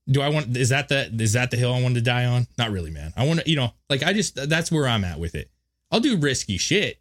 do 0.09 0.21
I 0.21 0.29
want 0.29 0.57
is 0.57 0.71
that 0.71 0.89
the 0.89 1.11
is 1.21 1.35
that 1.35 1.51
the 1.51 1.57
hill 1.57 1.73
I 1.73 1.83
want 1.83 1.95
to 1.97 2.01
die 2.01 2.25
on? 2.25 2.47
Not 2.57 2.71
really, 2.71 2.91
man. 2.91 3.13
I 3.17 3.27
want 3.27 3.41
to, 3.41 3.51
you 3.51 3.57
know, 3.57 3.73
like 3.91 4.03
I 4.03 4.13
just 4.13 4.49
that's 4.49 4.73
where 4.73 4.89
I'm 4.89 5.05
at 5.05 5.19
with 5.19 5.35
it. 5.35 5.51
I'll 5.91 6.01
do 6.01 6.17
risky 6.17 6.57
shit, 6.57 6.99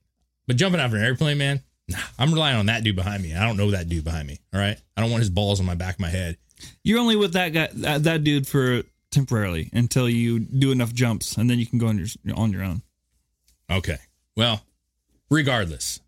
but 0.52 0.58
jumping 0.58 0.82
out 0.82 0.88
of 0.88 0.94
an 0.94 1.02
airplane, 1.02 1.38
man, 1.38 1.62
nah, 1.88 1.98
I'm 2.20 2.34
relying 2.34 2.58
on 2.58 2.66
that 2.66 2.84
dude 2.84 2.98
behind 2.98 3.24
me. 3.24 3.34
I 3.34 3.48
don't 3.48 3.56
know 3.56 3.72
that 3.72 3.88
dude 3.88 4.04
behind 4.04 4.28
me. 4.28 4.38
All 4.54 4.60
right, 4.60 4.78
I 4.98 5.02
don't 5.02 5.10
want 5.10 5.22
his 5.22 5.30
balls 5.30 5.62
on 5.62 5.66
my 5.66 5.76
back 5.76 5.96
of 5.96 6.00
my 6.02 6.10
head. 6.10 6.36
You're 6.84 7.00
only 7.00 7.16
with 7.16 7.32
that 7.34 7.50
guy, 7.54 7.70
that, 7.72 8.04
that 8.04 8.24
dude 8.26 8.46
for 8.46 8.84
temporarily 9.12 9.70
until 9.72 10.10
you 10.10 10.40
do 10.40 10.74
enough 10.74 10.94
jumps, 10.94 11.38
and 11.38 11.50
then 11.50 11.58
you 11.58 11.66
can 11.66 11.80
go 11.80 11.88
on 11.88 11.98
your 11.98 12.36
on 12.36 12.52
your 12.52 12.64
own. 12.64 12.82
Okay, 13.72 13.96
well, 14.36 14.62
regardless, 15.30 16.02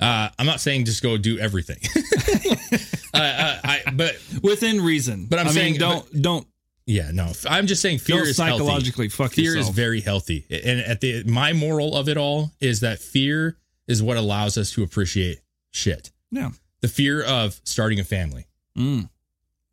uh, 0.00 0.30
I'm 0.36 0.46
not 0.46 0.60
saying 0.60 0.86
just 0.86 1.04
go 1.04 1.16
do 1.16 1.38
everything. 1.38 1.78
uh, 3.14 3.16
uh, 3.18 3.58
I 3.62 3.82
but 3.94 4.16
within 4.42 4.80
reason. 4.80 5.26
But 5.30 5.38
I'm 5.38 5.46
I 5.46 5.50
saying- 5.52 5.72
mean, 5.74 5.80
don't 5.80 6.22
don't 6.22 6.46
Yeah, 6.90 7.10
no. 7.12 7.30
I'm 7.48 7.66
just 7.68 7.80
saying 7.82 7.98
fear 7.98 8.16
Don't 8.18 8.26
is 8.28 8.36
psychologically 8.36 9.04
healthy. 9.06 9.16
fuck 9.22 9.32
fear 9.32 9.52
yourself. 9.54 9.70
is 9.70 9.76
very 9.76 10.00
healthy. 10.00 10.44
And 10.50 10.80
at 10.80 11.00
the 11.00 11.22
my 11.24 11.52
moral 11.52 11.94
of 11.96 12.08
it 12.08 12.16
all 12.16 12.50
is 12.60 12.80
that 12.80 12.98
fear 12.98 13.56
is 13.86 14.02
what 14.02 14.16
allows 14.16 14.58
us 14.58 14.72
to 14.72 14.82
appreciate 14.82 15.38
shit. 15.70 16.10
yeah. 16.30 16.50
The 16.80 16.88
fear 16.88 17.22
of 17.22 17.60
starting 17.64 18.00
a 18.00 18.04
family, 18.04 18.46
Mm. 18.76 19.08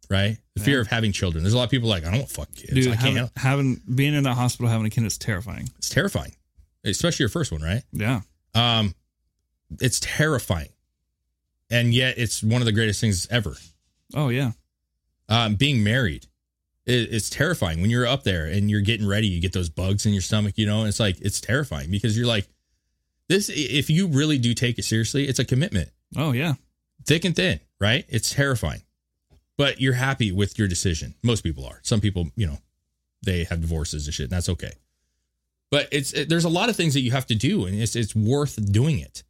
right? 0.09 0.38
The 0.55 0.61
fear 0.63 0.82
of 0.82 0.88
having 0.88 1.11
children. 1.13 1.43
There's 1.43 1.53
a 1.53 1.57
lot 1.57 1.63
of 1.63 1.70
people 1.72 1.88
like, 1.88 2.03
I 2.05 2.09
don't 2.11 2.20
want 2.20 2.32
fuck 2.32 2.53
kids. 2.53 2.74
Dude, 2.74 2.88
I 2.89 2.95
can't. 2.97 3.32
having, 3.38 3.82
being 3.95 4.13
in 4.13 4.24
that 4.24 4.34
hospital 4.36 4.68
having 4.70 4.86
a 4.88 4.89
kid 4.89 5.05
is 5.05 5.18
terrifying. 5.18 5.70
It's 5.78 5.88
terrifying. 5.89 6.36
Especially 6.84 7.24
your 7.24 7.30
first 7.30 7.51
one, 7.51 7.61
right? 7.61 7.82
Yeah. 7.93 8.22
Um 8.53 8.93
it's 9.82 9.99
terrifying. 10.01 10.70
And 11.70 11.93
yet 11.93 12.18
it's 12.18 12.43
one 12.43 12.61
of 12.61 12.65
the 12.65 12.72
greatest 12.74 13.01
things 13.01 13.26
ever. 13.32 13.55
Oh 14.13 14.30
yeah. 14.30 14.51
um, 15.30 15.55
being 15.55 15.84
married 15.84 16.28
it, 16.88 17.14
it's 17.14 17.30
terrifying. 17.30 17.82
When 17.82 17.90
you're 17.90 18.08
up 18.08 18.24
there 18.24 18.46
and 18.46 18.72
you're 18.72 18.82
getting 18.82 19.08
ready 19.08 19.28
you 19.28 19.42
get 19.42 19.54
those 19.54 19.70
bugs 19.70 20.06
in 20.06 20.14
your 20.14 20.22
stomach 20.22 20.54
you 20.58 20.66
know 20.66 20.80
and 20.80 20.88
it's 20.88 21.00
like 21.00 21.20
it's 21.22 21.42
terrifying 21.42 21.92
because 21.92 22.18
you're 22.18 22.28
like 22.28 22.48
this 23.28 23.50
if 23.50 23.90
you 23.90 24.08
really 24.08 24.38
do 24.38 24.54
take 24.54 24.80
it 24.80 24.84
seriously 24.84 25.28
it's 25.28 25.40
a 25.40 25.46
commitment. 25.46 25.90
Oh 26.16 26.32
yeah. 26.32 26.54
thick 27.06 27.26
and 27.26 27.36
thin 27.36 27.60
right? 27.80 28.06
It's 28.10 28.34
terrifying. 28.34 28.82
But 29.58 29.82
you're 29.82 29.94
happy 29.94 30.32
with 30.32 30.58
your 30.58 30.68
decision. 30.68 31.16
Most 31.24 31.42
people 31.44 31.66
are. 31.66 31.80
Some 31.84 32.02
people 32.02 32.30
you 32.36 32.48
know 32.48 32.58
they 33.24 33.44
have 33.44 33.62
divorces 33.62 34.08
and 34.08 34.14
shit 34.14 34.26
and 34.26 34.32
that's 34.32 34.50
okay. 34.50 34.74
But 35.70 35.90
it's 35.92 36.14
it, 36.14 36.30
there's 36.30 36.46
a 36.46 36.50
lot 36.50 36.70
of 36.70 36.76
things 36.76 36.94
that 36.94 37.02
you 37.02 37.12
have 37.12 37.28
to 37.28 37.36
do 37.36 37.66
and 37.66 37.80
it's 37.80 37.96
it's 37.96 38.16
worth 38.16 38.72
doing 38.72 39.00
it 39.00 39.24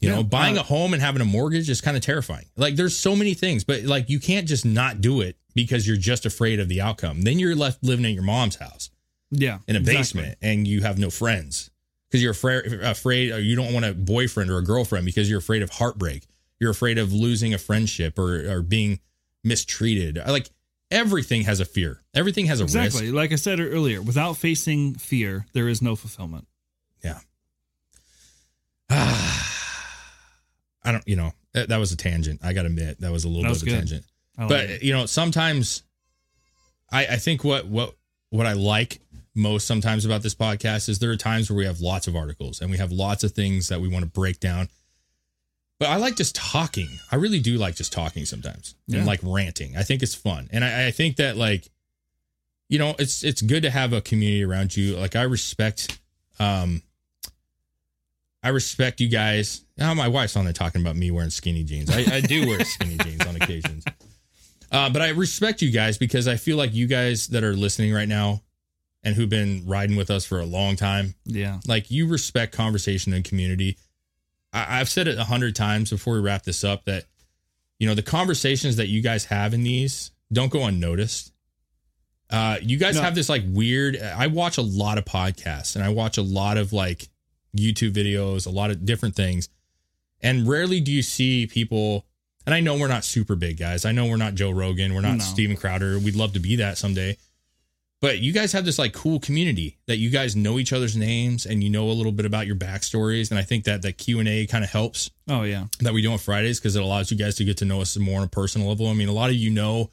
You 0.00 0.08
Yeah, 0.08 0.16
know, 0.16 0.22
buying 0.22 0.56
uh, 0.56 0.60
a 0.60 0.64
home 0.64 0.94
and 0.94 1.02
having 1.02 1.20
a 1.20 1.26
mortgage 1.26 1.68
is 1.68 1.80
kind 1.82 1.96
of 1.96 2.02
terrifying. 2.02 2.46
Like 2.56 2.74
there's 2.76 2.96
so 2.96 3.14
many 3.14 3.34
things, 3.34 3.64
but 3.64 3.82
like 3.84 4.08
you 4.08 4.18
can't 4.18 4.48
just 4.48 4.64
not 4.64 5.00
do 5.02 5.20
it 5.20 5.36
because 5.54 5.86
you're 5.86 5.96
just 5.98 6.24
afraid 6.24 6.58
of 6.58 6.68
the 6.68 6.80
outcome. 6.80 7.22
Then 7.22 7.38
you're 7.38 7.54
left 7.54 7.82
living 7.84 8.06
at 8.06 8.12
your 8.12 8.22
mom's 8.22 8.56
house 8.56 8.88
Yeah. 9.30 9.58
in 9.68 9.76
a 9.76 9.80
exactly. 9.80 9.96
basement 10.22 10.38
and 10.40 10.66
you 10.66 10.80
have 10.82 10.98
no 10.98 11.10
friends 11.10 11.70
because 12.08 12.22
you're 12.22 12.32
afraid 12.32 12.72
afraid 12.82 13.30
or 13.32 13.40
you 13.40 13.54
don't 13.56 13.74
want 13.74 13.84
a 13.84 13.92
boyfriend 13.92 14.50
or 14.50 14.56
a 14.58 14.64
girlfriend 14.64 15.04
because 15.04 15.28
you're 15.28 15.38
afraid 15.40 15.60
of 15.62 15.68
heartbreak. 15.70 16.24
You're 16.58 16.70
afraid 16.70 16.96
of 16.98 17.12
losing 17.12 17.52
a 17.52 17.58
friendship 17.58 18.18
or 18.18 18.50
or 18.50 18.62
being 18.62 19.00
mistreated. 19.44 20.18
Like 20.26 20.48
everything 20.90 21.42
has 21.42 21.60
a 21.60 21.64
fear. 21.66 22.00
Everything 22.14 22.46
has 22.46 22.60
a 22.60 22.64
Exactly. 22.64 23.02
risk. 23.02 23.14
Like 23.14 23.32
I 23.32 23.36
said 23.36 23.60
earlier, 23.60 24.00
without 24.00 24.38
facing 24.38 24.94
fear, 24.94 25.46
there 25.52 25.68
is 25.68 25.82
no 25.82 25.94
fulfillment. 25.94 26.46
Yeah. 27.04 27.18
I 30.84 30.92
don't, 30.92 31.06
you 31.06 31.16
know, 31.16 31.32
that, 31.52 31.68
that 31.68 31.76
was 31.78 31.92
a 31.92 31.96
tangent. 31.96 32.40
I 32.42 32.52
got 32.52 32.62
to 32.62 32.68
admit, 32.68 33.00
that 33.00 33.12
was 33.12 33.24
a 33.24 33.28
little 33.28 33.42
That 33.52 33.60
bit 33.60 33.62
of 33.62 33.68
a 33.68 33.80
tangent. 33.80 34.04
Like 34.38 34.48
but 34.48 34.60
it. 34.70 34.82
you 34.82 34.92
know, 34.92 35.06
sometimes 35.06 35.82
I, 36.90 37.06
I 37.06 37.16
think 37.16 37.44
what 37.44 37.66
what 37.66 37.94
what 38.30 38.46
I 38.46 38.52
like 38.54 39.00
most 39.34 39.66
sometimes 39.66 40.04
about 40.04 40.22
this 40.22 40.34
podcast 40.34 40.88
is 40.88 40.98
there 40.98 41.10
are 41.10 41.16
times 41.16 41.50
where 41.50 41.56
we 41.56 41.64
have 41.66 41.80
lots 41.80 42.06
of 42.06 42.16
articles 42.16 42.60
and 42.60 42.70
we 42.70 42.78
have 42.78 42.90
lots 42.92 43.22
of 43.24 43.32
things 43.32 43.68
that 43.68 43.80
we 43.80 43.88
want 43.88 44.04
to 44.04 44.10
break 44.10 44.40
down. 44.40 44.68
But 45.78 45.88
I 45.88 45.96
like 45.96 46.16
just 46.16 46.34
talking. 46.34 46.88
I 47.10 47.16
really 47.16 47.40
do 47.40 47.56
like 47.56 47.74
just 47.74 47.92
talking 47.92 48.24
sometimes 48.26 48.74
Yeah. 48.86 48.98
and 48.98 49.06
like 49.06 49.20
ranting. 49.22 49.76
I 49.76 49.82
think 49.82 50.02
it's 50.02 50.14
fun, 50.14 50.48
and 50.52 50.64
I, 50.64 50.86
I 50.88 50.90
think 50.90 51.16
that 51.16 51.36
like, 51.36 51.70
you 52.68 52.78
know, 52.78 52.94
it's 52.98 53.24
it's 53.24 53.42
good 53.42 53.62
to 53.62 53.70
have 53.70 53.92
a 53.92 54.00
community 54.00 54.44
around 54.44 54.76
you. 54.76 54.96
Like 54.96 55.16
I 55.16 55.22
respect, 55.22 55.98
um, 56.38 56.82
I 58.42 58.48
respect 58.48 59.00
you 59.00 59.08
guys. 59.08 59.62
Now 59.76 59.92
my 59.94 60.08
wife's 60.08 60.36
on 60.36 60.44
there 60.44 60.52
talking 60.52 60.80
about 60.80 60.96
me 60.96 61.10
wearing 61.10 61.30
skinny 61.30 61.62
jeans. 61.64 61.90
I, 61.90 62.16
I 62.16 62.20
do 62.20 62.46
wear 62.46 62.64
skinny 62.64 62.96
jeans 62.98 63.24
on 63.26 63.36
occasions. 63.36 63.84
Uh, 64.72 64.88
but 64.88 65.02
I 65.02 65.08
respect 65.08 65.62
you 65.62 65.72
guys 65.72 65.98
because 65.98 66.28
I 66.28 66.36
feel 66.36 66.56
like 66.56 66.72
you 66.72 66.86
guys 66.86 67.26
that 67.26 67.42
are 67.42 67.54
listening 67.56 67.92
right 67.92 68.06
now 68.06 68.40
and 69.02 69.16
who've 69.16 69.28
been 69.28 69.64
riding 69.66 69.96
with 69.96 70.12
us 70.12 70.24
for 70.24 70.38
a 70.38 70.44
long 70.46 70.76
time, 70.76 71.16
Yeah. 71.24 71.58
like 71.66 71.90
you 71.90 72.06
respect 72.06 72.54
conversation 72.54 73.12
and 73.12 73.24
community. 73.24 73.78
I, 74.52 74.78
I've 74.78 74.88
said 74.88 75.08
it 75.08 75.18
a 75.18 75.24
hundred 75.24 75.56
times 75.56 75.90
before 75.90 76.14
we 76.14 76.20
wrap 76.20 76.44
this 76.44 76.62
up 76.62 76.84
that, 76.84 77.06
you 77.80 77.88
know, 77.88 77.96
the 77.96 78.02
conversations 78.04 78.76
that 78.76 78.86
you 78.86 79.02
guys 79.02 79.24
have 79.24 79.54
in 79.54 79.64
these 79.64 80.12
don't 80.32 80.52
go 80.52 80.64
unnoticed. 80.64 81.32
Uh, 82.30 82.58
you 82.62 82.76
guys 82.78 82.94
No. 82.94 83.02
have 83.02 83.16
this 83.16 83.28
like 83.28 83.42
weird. 83.48 83.96
I 84.00 84.28
watch 84.28 84.56
a 84.56 84.62
lot 84.62 84.98
of 84.98 85.04
podcasts 85.04 85.74
and 85.74 85.84
I 85.84 85.88
watch 85.88 86.16
a 86.16 86.22
lot 86.22 86.58
of 86.58 86.72
like 86.72 87.08
YouTube 87.56 87.92
videos, 87.92 88.46
a 88.46 88.50
lot 88.50 88.70
of 88.70 88.84
different 88.84 89.14
things, 89.16 89.48
and 90.20 90.46
rarely 90.48 90.80
do 90.80 90.92
you 90.92 91.02
see 91.02 91.46
people. 91.46 92.06
And 92.46 92.54
I 92.54 92.60
know 92.60 92.76
we're 92.78 92.88
not 92.88 93.04
super 93.04 93.36
big 93.36 93.58
guys. 93.58 93.84
I 93.84 93.92
know 93.92 94.06
we're 94.06 94.16
not 94.16 94.34
Joe 94.34 94.50
Rogan. 94.50 94.94
We're 94.94 95.02
not 95.02 95.18
No. 95.18 95.24
Steven 95.24 95.56
Crowder. 95.56 95.98
We'd 95.98 96.16
love 96.16 96.32
to 96.32 96.40
be 96.40 96.56
that 96.56 96.78
someday. 96.78 97.16
But 98.00 98.20
you 98.20 98.32
guys 98.32 98.52
have 98.52 98.64
this 98.64 98.78
like 98.78 98.94
cool 98.94 99.20
community 99.20 99.76
that 99.86 99.98
you 99.98 100.08
guys 100.08 100.34
know 100.34 100.58
each 100.58 100.72
other's 100.72 100.96
names 100.96 101.44
and 101.44 101.62
you 101.62 101.68
know 101.68 101.90
a 101.90 101.92
little 101.92 102.12
bit 102.12 102.24
about 102.24 102.46
your 102.46 102.56
backstories. 102.56 103.30
And 103.30 103.38
I 103.38 103.42
think 103.42 103.64
that 103.64 103.82
that 103.82 103.98
Q 103.98 104.20
and 104.20 104.28
A 104.28 104.46
kind 104.46 104.64
of 104.64 104.70
helps 104.70 105.10
Oh 105.28 105.42
yeah. 105.42 105.66
that 105.80 105.92
we 105.92 106.00
do 106.00 106.10
on 106.10 106.16
Fridays 106.18 106.58
because 106.58 106.76
it 106.76 106.82
allows 106.82 107.10
you 107.10 107.18
guys 107.18 107.34
to 107.36 107.44
get 107.44 107.58
to 107.58 107.66
know 107.66 107.82
us 107.82 107.94
more 107.98 108.18
on 108.20 108.24
a 108.24 108.28
personal 108.30 108.68
level. 108.68 108.86
I 108.88 108.94
mean, 108.94 109.08
a 109.08 109.12
lot 109.12 109.28
of 109.28 109.36
you 109.36 109.50
know 109.50 109.90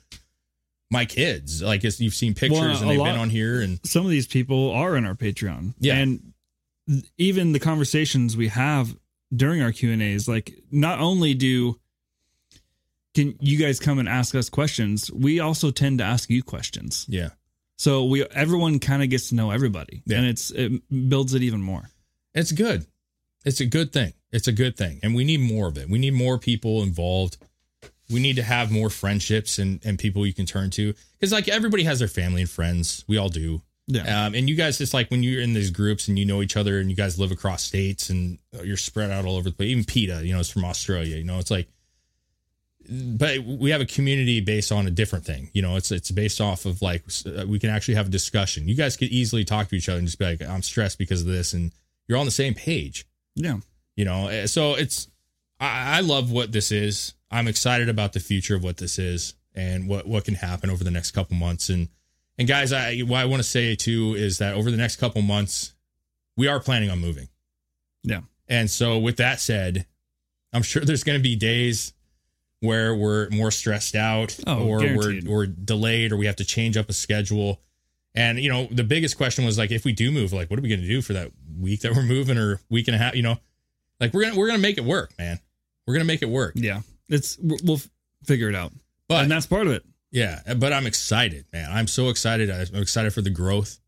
my 0.89 1.03
kids, 1.03 1.62
like 1.62 1.84
you've 1.84 2.14
seen 2.14 2.34
pictures 2.34 2.60
Well, 2.62 2.82
and 2.84 2.89
they've 2.89 2.97
lot- 2.97 3.12
been 3.12 3.20
on 3.20 3.30
here 3.30 3.60
and 3.60 3.78
Some 3.86 4.05
of 4.05 4.10
these 4.12 4.26
people 4.26 4.72
are 4.72 4.95
in 4.95 5.05
our 5.05 5.16
Patreon. 5.16 5.74
Yeah. 5.80 5.97
And 5.97 6.32
even 7.17 7.51
the 7.51 7.59
conversations 7.59 8.38
we 8.38 8.47
have 8.49 8.95
during 9.35 9.61
our 9.61 9.71
Q 9.71 9.91
and 9.91 10.01
A's, 10.01 10.27
like 10.27 10.53
not 10.71 10.99
only 10.99 11.33
do 11.33 11.79
can 13.13 13.35
you 13.39 13.57
guys 13.57 13.79
come 13.79 13.97
and 13.99 14.07
ask 14.07 14.35
us 14.35 14.49
questions, 14.49 15.11
we 15.11 15.39
also 15.39 15.71
tend 15.71 15.97
to 15.99 16.03
ask 16.05 16.29
you 16.29 16.43
questions. 16.43 17.05
yeah. 17.09 17.29
So 17.79 18.05
we 18.05 18.25
everyone 18.25 18.79
kind 18.79 19.03
of 19.03 19.09
gets 19.11 19.29
to 19.29 19.35
know 19.35 19.51
everybody, 19.51 20.01
Yeah. 20.07 20.17
and 20.17 20.27
it's 20.27 20.49
it 20.51 20.81
builds 21.09 21.33
it 21.35 21.43
even 21.43 21.61
more. 21.61 21.89
It's 22.33 22.51
good. 22.51 22.88
It's 23.45 23.59
a 23.61 23.65
good 23.67 23.93
thing. 23.93 24.13
It's 24.31 24.47
a 24.47 24.51
good 24.51 24.75
thing. 24.75 24.99
And 25.03 25.13
we 25.15 25.23
need 25.23 25.41
more 25.41 25.67
of 25.67 25.77
it. 25.77 25.88
We 25.89 25.99
need 25.99 26.13
more 26.15 26.38
people 26.39 26.81
involved. 26.81 27.38
We 28.09 28.19
need 28.19 28.35
to 28.38 28.43
have 28.43 28.71
more 28.71 28.89
friendships 28.89 29.59
and, 29.59 29.79
and 29.85 29.99
people 29.99 30.25
you 30.25 30.33
can 30.33 30.45
turn 30.47 30.69
to. 30.71 30.93
Because 31.13 31.31
like 31.31 31.47
everybody 31.47 31.83
has 31.83 31.99
their 31.99 32.07
family 32.07 32.41
and 32.41 32.49
friends. 32.49 33.03
We 33.07 33.17
all 33.17 33.29
do. 33.29 33.61
Yeah. 33.88 34.25
Um, 34.25 34.35
and 34.35 34.49
you 34.49 34.55
guys, 34.55 34.81
it's 34.81 34.93
like 34.93 35.09
when 35.09 35.23
you're 35.23 35.41
in 35.41 35.53
these 35.53 35.71
groups 35.71 36.07
and 36.07 36.19
you 36.19 36.25
know 36.25 36.41
each 36.41 36.57
other 36.57 36.79
and 36.79 36.89
you 36.89 36.95
guys 36.95 37.17
live 37.17 37.31
across 37.31 37.63
states 37.63 38.09
and 38.09 38.38
you're 38.63 38.77
spread 38.77 39.11
out 39.11 39.25
all 39.25 39.38
over 39.38 39.49
the 39.49 39.55
place. 39.55 39.69
Even 39.69 39.85
PETA, 39.85 40.25
you 40.25 40.33
know, 40.33 40.39
is 40.39 40.49
from 40.49 40.65
Australia. 40.65 41.15
You 41.15 41.23
know, 41.23 41.39
it's 41.39 41.51
like, 41.51 41.69
but 42.89 43.39
we 43.43 43.71
have 43.71 43.81
a 43.81 43.85
community 43.85 44.41
based 44.41 44.71
on 44.71 44.88
a 44.88 44.91
different 44.91 45.25
thing. 45.25 45.49
You 45.53 45.61
know, 45.61 45.75
it's 45.77 45.91
it's 45.91 46.11
based 46.11 46.41
off 46.41 46.65
of 46.65 46.81
like 46.81 47.03
uh, 47.25 47.45
we 47.47 47.59
can 47.59 47.69
actually 47.69 47.95
have 47.95 48.07
a 48.07 48.11
discussion. 48.11 48.67
You 48.67 48.75
guys 48.75 48.97
could 48.97 49.09
easily 49.09 49.45
talk 49.45 49.69
to 49.69 49.75
each 49.75 49.89
other 49.89 49.99
and 49.99 50.07
just 50.07 50.19
be 50.19 50.25
like, 50.25 50.41
I'm 50.41 50.61
stressed 50.61 50.97
because 50.97 51.21
of 51.21 51.27
this, 51.27 51.53
and 51.53 51.71
you're 52.07 52.17
on 52.17 52.25
the 52.25 52.31
same 52.31 52.53
page 52.53 53.05
yeah. 53.35 53.57
you 53.95 54.05
know 54.05 54.27
eh, 54.27 54.47
so 54.47 54.75
it's 54.75 55.07
I, 55.59 55.97
I 55.97 55.99
love 56.01 56.31
what 56.31 56.51
this 56.51 56.71
is 56.71 57.13
i'm 57.31 57.47
excited 57.47 57.89
about 57.89 58.13
the 58.13 58.19
future 58.19 58.55
of 58.55 58.63
what 58.63 58.77
this 58.77 58.99
is 58.99 59.35
and 59.55 59.88
what 59.88 60.07
what 60.07 60.25
can 60.25 60.35
happen 60.35 60.69
over 60.69 60.83
the 60.83 60.91
next 60.91 61.11
couple 61.11 61.38
months 61.38 61.69
and 61.69 61.89
and 62.38 62.47
guys 62.47 62.71
i 62.73 62.99
what 62.99 63.19
i 63.19 63.25
want 63.25 63.41
to 63.41 63.47
say 63.47 63.75
too 63.75 64.15
is 64.17 64.38
that 64.39 64.53
over 64.55 64.69
the 64.71 64.77
next 64.77 64.97
couple 64.97 65.21
months 65.21 65.73
we 66.35 66.47
are 66.47 66.59
planning 66.59 66.89
on 66.91 66.99
moving. 66.99 67.27
Yeah. 68.03 68.21
and 68.47 68.69
so 68.69 68.99
with 68.99 69.17
that 69.17 69.39
said 69.39 69.85
i'm 70.53 70.61
sure 70.63 70.83
there's 70.85 71.03
going 71.03 71.17
to 71.19 71.23
be 71.23 71.35
days 71.35 71.93
where 72.59 72.95
we're 72.95 73.29
more 73.29 73.51
stressed 73.51 73.95
out 73.95 74.38
Oh, 74.47 74.65
or 74.67 74.79
we're 74.79 75.19
we're 75.25 75.45
delayed 75.45 76.11
or 76.11 76.17
we 76.17 76.25
have 76.25 76.38
to 76.38 76.45
change 76.45 76.75
up 76.75 76.89
a 76.89 76.93
schedule. 76.93 77.61
And 78.15 78.39
you 78.39 78.49
know 78.51 78.67
the 78.71 78.83
biggest 78.83 79.15
question 79.15 79.45
was 79.45 79.59
like 79.59 79.69
if 79.69 79.85
we 79.85 79.93
do 79.93 80.11
move 80.11 80.33
like 80.33 80.49
what 80.49 80.57
are 80.57 80.63
we 80.63 80.69
going 80.69 80.81
to 80.81 80.88
do 80.88 81.03
for 81.03 81.13
that 81.13 81.31
week 81.59 81.81
that 81.81 81.93
we're 81.95 82.01
moving 82.01 82.35
or 82.38 82.59
week 82.69 82.88
and 82.88 82.95
a 82.95 82.97
half 82.97 83.15
you 83.15 83.21
know? 83.21 83.38
Like 83.99 84.11
we're 84.11 84.23
gonna 84.23 84.35
we're 84.35 84.47
gonna 84.47 84.57
make 84.57 84.79
it 84.79 84.83
work 84.85 85.11
man. 85.19 85.39
We're 85.85 85.93
gonna 85.93 86.05
make 86.05 86.23
it 86.23 86.29
work. 86.29 86.53
Yeah. 86.55 86.81
It's 87.09 87.38
we'll 87.38 87.59
we'll 87.63 87.81
figure 88.23 88.49
it 88.49 88.55
out, 88.55 88.71
but 89.07 89.21
and 89.21 89.31
that's 89.31 89.45
part 89.45 89.67
of 89.67 89.73
it. 89.73 89.85
Yeah 90.18 90.53
but 90.55 90.74
i'm 90.74 90.88
excited 90.88 91.45
man. 91.53 91.70
I'm 91.72 91.88
so 91.88 92.09
excited. 92.09 92.49
I'm 92.49 92.82
excited 92.82 93.13
for 93.13 93.22
the 93.22 93.30
growth. 93.30 93.80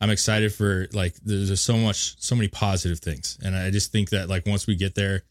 I'm 0.00 0.10
excited 0.10 0.52
for 0.52 0.86
like 0.92 1.14
there's 1.24 1.48
just 1.48 1.64
so 1.64 1.76
much 1.76 2.20
so 2.20 2.34
many 2.34 2.48
positive 2.48 3.00
things. 3.00 3.38
And 3.44 3.56
i 3.56 3.70
just 3.70 3.92
think 3.92 4.10
that 4.10 4.28
like 4.28 4.46
once 4.46 4.66
we 4.66 4.76
get 4.76 4.94
there 4.94 5.22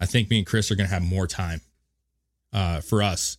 i 0.00 0.06
think 0.06 0.30
me 0.30 0.38
and 0.38 0.46
chris 0.46 0.70
are 0.70 0.76
gonna 0.76 0.88
have 0.88 1.02
more 1.02 1.26
time 1.26 1.60
uh 2.52 2.80
for 2.80 3.02
us 3.02 3.38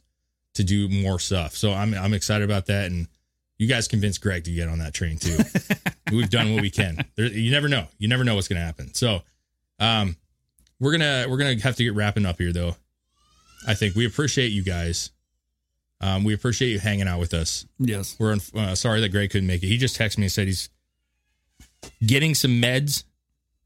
to 0.56 0.64
do 0.64 0.90
more 0.90 1.20
stuff. 1.20 1.56
So 1.56 1.74
i'm 1.74 1.94
i'm 1.94 2.14
excited 2.14 2.44
about 2.44 2.66
that. 2.68 2.92
And 2.92 3.08
you 3.58 3.68
guys 3.68 3.88
convinced 3.88 4.22
greg 4.22 4.44
to 4.46 4.52
get 4.52 4.68
on 4.68 4.80
that 4.80 4.94
train 4.94 5.18
too. 5.18 5.38
We've 6.12 6.30
done 6.30 6.54
what 6.54 6.62
we 6.62 6.70
can. 6.70 7.04
There, 7.16 7.26
you 7.26 7.52
never 7.52 7.68
know. 7.68 7.88
You 7.98 8.08
never 8.08 8.24
know 8.24 8.36
what's 8.36 8.48
gonna 8.48 8.66
happen. 8.66 8.94
So 8.94 9.22
um 9.80 10.16
we're 10.80 10.92
gonna 10.92 11.26
we're 11.30 11.38
gonna 11.38 11.60
have 11.62 11.76
to 11.78 11.84
get 11.84 11.96
wrapping 11.96 12.26
up 12.26 12.38
here 12.40 12.52
though. 12.52 12.76
I 13.68 13.74
think 13.74 13.96
we 13.96 14.06
appreciate 14.06 14.52
you 14.52 14.64
guys 14.64 15.10
um, 16.06 16.24
we 16.24 16.36
appreciate 16.36 16.70
you 16.70 16.78
hanging 16.80 17.08
out 17.08 17.20
with 17.20 17.34
us. 17.34 17.66
Yes. 17.80 18.16
We're 18.20 18.38
uh, 18.56 18.76
sorry 18.76 19.02
that 19.02 19.10
Greg 19.10 19.32
couldn't 19.32 19.48
make 19.48 19.64
it. 19.64 19.68
He 19.68 19.78
just 19.78 19.98
texted 19.98 20.20
me 20.20 20.26
and 20.26 20.32
said 20.32 20.46
he's 20.46 20.70
getting 22.06 22.36
some 22.36 22.62
meds, 22.62 23.04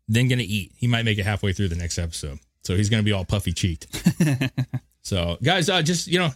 then 0.07 0.29
going 0.29 0.39
to 0.39 0.45
eat. 0.45 0.71
He 0.77 0.87
might 0.87 1.03
make 1.03 1.17
it 1.17 1.25
halfway 1.25 1.51
through 1.51 1.67
the 1.67 1.75
next 1.75 1.97
episode. 1.97 2.39
So 2.63 2.77
he's 2.77 2.89
going 2.89 3.01
to 3.01 3.05
be 3.05 3.11
all 3.11 3.25
puffy 3.25 3.51
cheeked. 3.51 3.87
so, 5.01 5.37
guys, 5.43 5.69
uh, 5.69 5.81
just, 5.81 6.07
you 6.07 6.19
know, 6.19 6.29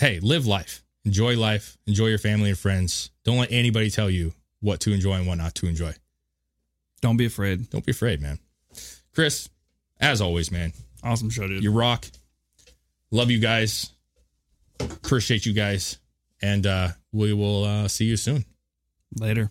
hey, 0.00 0.18
live 0.20 0.46
life, 0.46 0.82
enjoy 1.04 1.36
life, 1.36 1.78
enjoy 1.86 2.06
your 2.06 2.18
family 2.18 2.48
and 2.50 2.58
friends. 2.58 3.10
Don't 3.24 3.38
let 3.38 3.52
anybody 3.52 3.90
tell 3.90 4.10
you 4.10 4.32
what 4.60 4.80
to 4.80 4.92
enjoy 4.92 5.14
and 5.14 5.28
what 5.28 5.38
not 5.38 5.54
to 5.56 5.68
enjoy. 5.68 5.92
Don't 7.02 7.16
be 7.16 7.26
afraid. 7.26 7.70
Don't 7.70 7.86
be 7.86 7.92
afraid, 7.92 8.20
man. 8.20 8.40
Chris, 9.14 9.48
as 10.00 10.20
always, 10.20 10.50
man, 10.50 10.72
Awesome 11.04 11.30
show, 11.30 11.46
dude. 11.46 11.62
you 11.62 11.70
rock. 11.70 12.06
Love 13.12 13.30
you 13.30 13.38
guys. 13.38 13.90
Appreciate 14.80 15.46
you 15.46 15.52
guys. 15.52 15.98
And 16.40 16.66
uh, 16.66 16.88
we 17.12 17.32
will 17.32 17.64
uh, 17.64 17.88
see 17.88 18.04
you 18.04 18.16
soon. 18.16 18.44
Later. 19.18 19.50